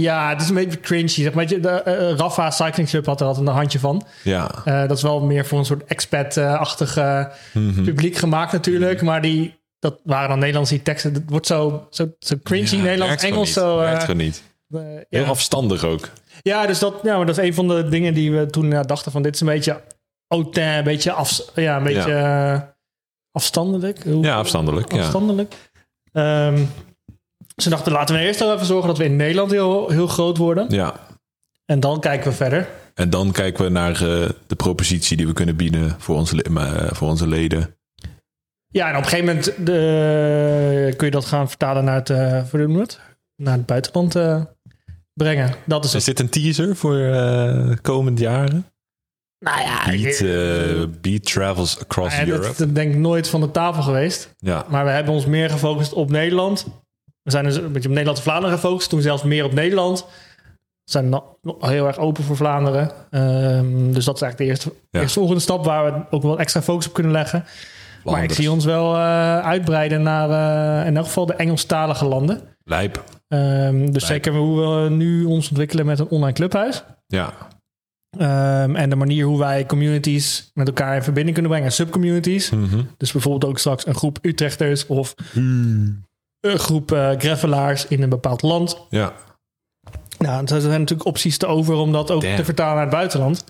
Ja, 0.02 0.30
het 0.30 0.42
is 0.42 0.50
een 0.50 0.56
beetje 0.56 0.80
cringy. 0.80 1.08
Zeg 1.08 1.34
maar. 1.34 1.48
De, 1.48 1.70
eh, 1.70 2.16
Rafa 2.18 2.52
Cycling 2.52 2.90
Club 2.90 3.06
had 3.06 3.22
er 3.22 3.28
altijd 3.28 3.48
een 3.48 3.54
handje 3.54 3.80
van. 3.80 4.06
Ja, 4.24 4.52
Eh, 4.66 4.88
dat 4.88 4.98
is 4.98 5.04
wel 5.04 5.20
meer 5.22 5.46
voor 5.46 5.60
een 5.60 5.66
soort 5.66 5.84
expat-achtig 5.84 6.98
eh, 6.98 7.26
Mhm. 7.54 7.84
publiek 7.84 8.16
gemaakt 8.16 8.52
natuurlijk. 8.52 9.02
Maar 9.02 9.22
die 9.22 9.58
dat 9.80 10.00
waren 10.04 10.30
dan 10.30 10.40
Nederlandse 10.40 10.82
teksten. 10.82 11.14
Het 11.14 11.24
wordt 11.30 11.48
zo, 11.48 11.88
zo, 11.90 12.08
zo 12.20 12.36
cringy 12.44 12.76
Ja, 12.76 12.82
Nederlands, 12.82 13.06
werkt 13.08 13.22
gewoon 13.22 13.34
Engels. 13.34 13.48
niet. 13.48 13.56
Zo, 13.58 13.80
eh, 13.80 13.86
Werkt 13.90 14.02
gewoon 14.04 14.18
niet. 14.18 14.44
eh, 14.72 14.80
Heel 15.10 15.24
ja. 15.24 15.28
afstandig 15.30 15.84
ook. 15.84 16.10
ja, 16.42 16.66
dus 16.66 16.80
dat, 16.80 16.94
ja, 17.04 17.18
maar 17.18 17.26
dat 17.26 17.38
is 17.38 17.44
een 17.48 17.54
van 17.54 17.68
de 17.68 17.90
dingen 17.90 18.14
die 18.14 18.32
we 18.32 18.46
toen 18.46 18.70
ja, 18.72 18.82
dachten 18.84 19.12
van 19.12 19.22
dit 19.22 19.34
is 19.34 19.42
een 19.42 19.48
beetje 19.48 19.82
hautain, 20.28 20.78
een 20.78 20.84
beetje, 20.84 21.12
af, 21.12 21.42
ja, 21.56 21.78
een 21.78 21.84
beetje 21.84 22.14
eh, 22.14 22.60
afstandelijk. 23.32 24.04
Hoe- 24.04 24.24
Ja, 24.24 24.36
afstandelijk. 24.36 24.92
Ja. 24.94 25.00
afstandelijk. 25.00 25.56
Ehm, 26.12 26.62
ze 27.62 27.70
dachten 27.70 27.92
laten 27.92 28.16
we 28.16 28.22
eerst 28.22 28.42
even 28.42 28.66
zorgen 28.66 28.88
dat 28.88 28.98
we 28.98 29.04
in 29.04 29.16
Nederland 29.16 29.52
heel, 29.52 29.90
heel 29.90 30.08
groot 30.08 30.38
worden. 30.38 30.66
ja. 30.70 31.08
En 31.66 31.80
dan 31.80 32.00
kijken 32.00 32.30
we 32.30 32.36
verder. 32.36 32.70
En 32.94 33.10
dan 33.10 33.32
kijken 33.32 33.64
we 33.64 33.70
naar 33.70 33.92
eh, 33.92 34.30
de 34.48 34.56
propositie 34.58 35.18
die 35.18 35.28
we 35.28 35.34
kunnen 35.34 35.56
bieden 35.56 35.96
voor 35.98 36.16
onze, 36.16 36.44
eh, 36.44 36.92
voor 36.92 37.08
onze 37.08 37.28
leden. 37.28 37.76
Ja, 38.68 38.90
en 38.90 38.96
op 38.96 39.04
een 39.04 39.10
gegeven 39.10 39.26
moment 39.26 39.54
de, 39.66 40.94
kun 40.98 41.06
je 41.06 41.12
dat 41.14 41.26
gaan 41.26 41.50
vertalen 41.50 41.84
naar 41.84 41.96
het, 41.96 42.10
eh, 42.10 42.78
het? 42.80 43.00
Naar 43.36 43.54
het 43.58 43.66
buitenland 43.66 44.14
brengen. 45.14 45.54
Dat 45.66 45.86
is 45.86 45.94
Is 45.96 46.04
dit 46.04 46.20
een 46.20 46.30
teaser 46.30 46.76
voor 46.76 46.98
komend 47.82 48.20
jaren? 48.20 48.66
Nou 49.40 49.62
ja, 49.62 49.86
Beat, 49.86 51.02
Beat 51.02 51.26
travels 51.26 51.80
across 51.80 52.16
Ja, 52.16 52.26
Europe. 52.28 52.48
dat 52.48 52.60
is 52.60 52.74
denk 52.74 52.94
ik 52.94 53.00
nooit 53.00 53.30
van 53.30 53.42
de 53.42 53.52
tafel 53.52 53.84
geweest. 53.84 54.34
Ja, 54.38 54.66
Maar 54.70 54.86
we 54.86 54.92
hebben 54.92 55.14
ons 55.14 55.26
meer 55.26 55.50
gefocust 55.50 55.94
op 55.94 56.10
Nederland. 56.10 56.66
We 57.24 57.32
zijn 57.32 57.44
dus 57.44 57.56
een 57.56 57.72
beetje 57.72 57.88
op 57.88 57.94
Nederland 57.94 58.18
en 58.18 58.24
Vlaanderen 58.24 58.56
gefocust. 58.58 58.90
Toen 58.90 59.02
zelfs 59.02 59.24
meer 59.24 59.44
op 59.46 59.54
Nederland. 59.54 60.06
We 60.84 60.92
zijn 60.92 61.22
heel 61.60 61.88
erg 61.88 61.98
open 61.98 62.24
voor 62.24 62.36
Vlaanderen. 62.36 62.92
Ehm, 63.10 63.92
dus 63.92 64.06
dat 64.06 64.16
is 64.16 64.22
eigenlijk 64.22 64.38
de 64.38 64.46
eerste, 64.46 64.74
Ja. 64.92 65.00
eerste 65.00 65.20
volgende 65.20 65.42
stap 65.42 65.66
waar 65.66 65.94
we 65.94 66.02
ook 66.10 66.22
wel 66.24 66.40
extra 66.40 66.62
focus 66.62 66.88
op 66.88 66.94
kunnen 66.94 67.12
leggen. 67.12 67.44
Maar 68.04 68.24
ik 68.24 68.32
zie 68.32 68.52
ons 68.52 68.66
wel 68.66 68.96
eh, 68.96 69.40
uitbreiden 69.40 70.02
naar 70.02 70.30
eh, 70.82 70.88
in 70.88 70.98
elk 70.98 71.06
geval 71.06 71.26
de 71.26 71.34
Engelstalige 71.34 72.06
landen. 72.06 72.42
Lijp. 72.64 73.04
Ehm, 73.28 73.92
dus 73.92 74.06
zeker 74.06 74.34
hoe 74.36 74.60
we 74.84 74.90
nu 74.90 75.26
ons 75.26 75.50
ontwikkelen 75.50 75.86
met 75.86 76.00
een 76.00 76.08
online 76.08 76.34
clubhuis. 76.34 76.84
Ja, 77.08 77.34
Ehm, 78.18 78.76
en 78.76 78.90
de 78.90 78.96
manier 78.96 79.26
hoe 79.26 79.40
wij 79.40 79.66
communities 79.66 80.52
met 80.54 80.68
elkaar 80.68 80.96
in 80.96 81.04
verbinding 81.04 81.34
kunnen 81.34 81.52
brengen. 81.52 81.72
Subcommunities. 81.72 82.50
Mhm. 82.50 82.82
Dus 82.98 83.12
bijvoorbeeld 83.12 83.52
ook 83.52 83.60
straks 83.60 83.86
een 83.88 83.96
groep 83.96 84.18
Utrechters 84.22 84.88
of 84.88 85.16
een 86.42 86.60
groep 86.60 86.92
eh 86.92 87.12
greffelaars 87.18 87.88
in 87.88 88.02
een 88.02 88.10
bepaald 88.10 88.42
land. 88.42 88.78
ja. 88.90 89.14
Nou, 90.18 90.42
er 90.46 90.62
zijn 90.62 90.80
natuurlijk 90.80 91.08
opties 91.10 91.38
te 91.38 91.46
over 91.46 91.76
om 91.76 91.92
dat 91.92 92.12
ook 92.12 92.22
Damn. 92.22 92.36
te 92.36 92.46
vertalen 92.46 92.74
naar 92.74 92.84
het 92.86 92.94
buitenland. 92.94 93.44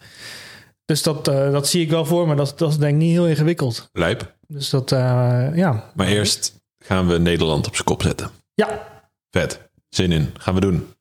Dus 0.86 1.04
dat, 1.04 1.28
eh, 1.28 1.52
dat 1.52 1.68
zie 1.68 1.82
ik 1.82 1.90
wel 1.90 2.06
voor 2.06 2.28
me. 2.28 2.36
Dat, 2.36 2.54
dat 2.58 2.70
is 2.70 2.78
denk 2.78 2.94
ik 2.94 3.00
niet 3.00 3.12
heel 3.12 3.28
ingewikkeld. 3.28 3.90
lijp. 3.94 4.36
Dus 4.48 4.70
dat, 4.70 4.92
eh, 4.92 5.48
ja. 5.56 5.92
Maar 5.96 6.08
eerst 6.08 6.56
gaan 6.86 7.08
we 7.08 7.18
Nederland 7.18 7.68
op 7.68 7.74
zijn 7.74 7.86
kop 7.86 8.02
zetten. 8.02 8.30
Ja, 8.54 8.88
Vet. 9.32 9.70
Zin 9.90 10.12
in. 10.12 10.34
Gaan 10.38 10.54
we 10.54 10.60
doen. 10.62 10.94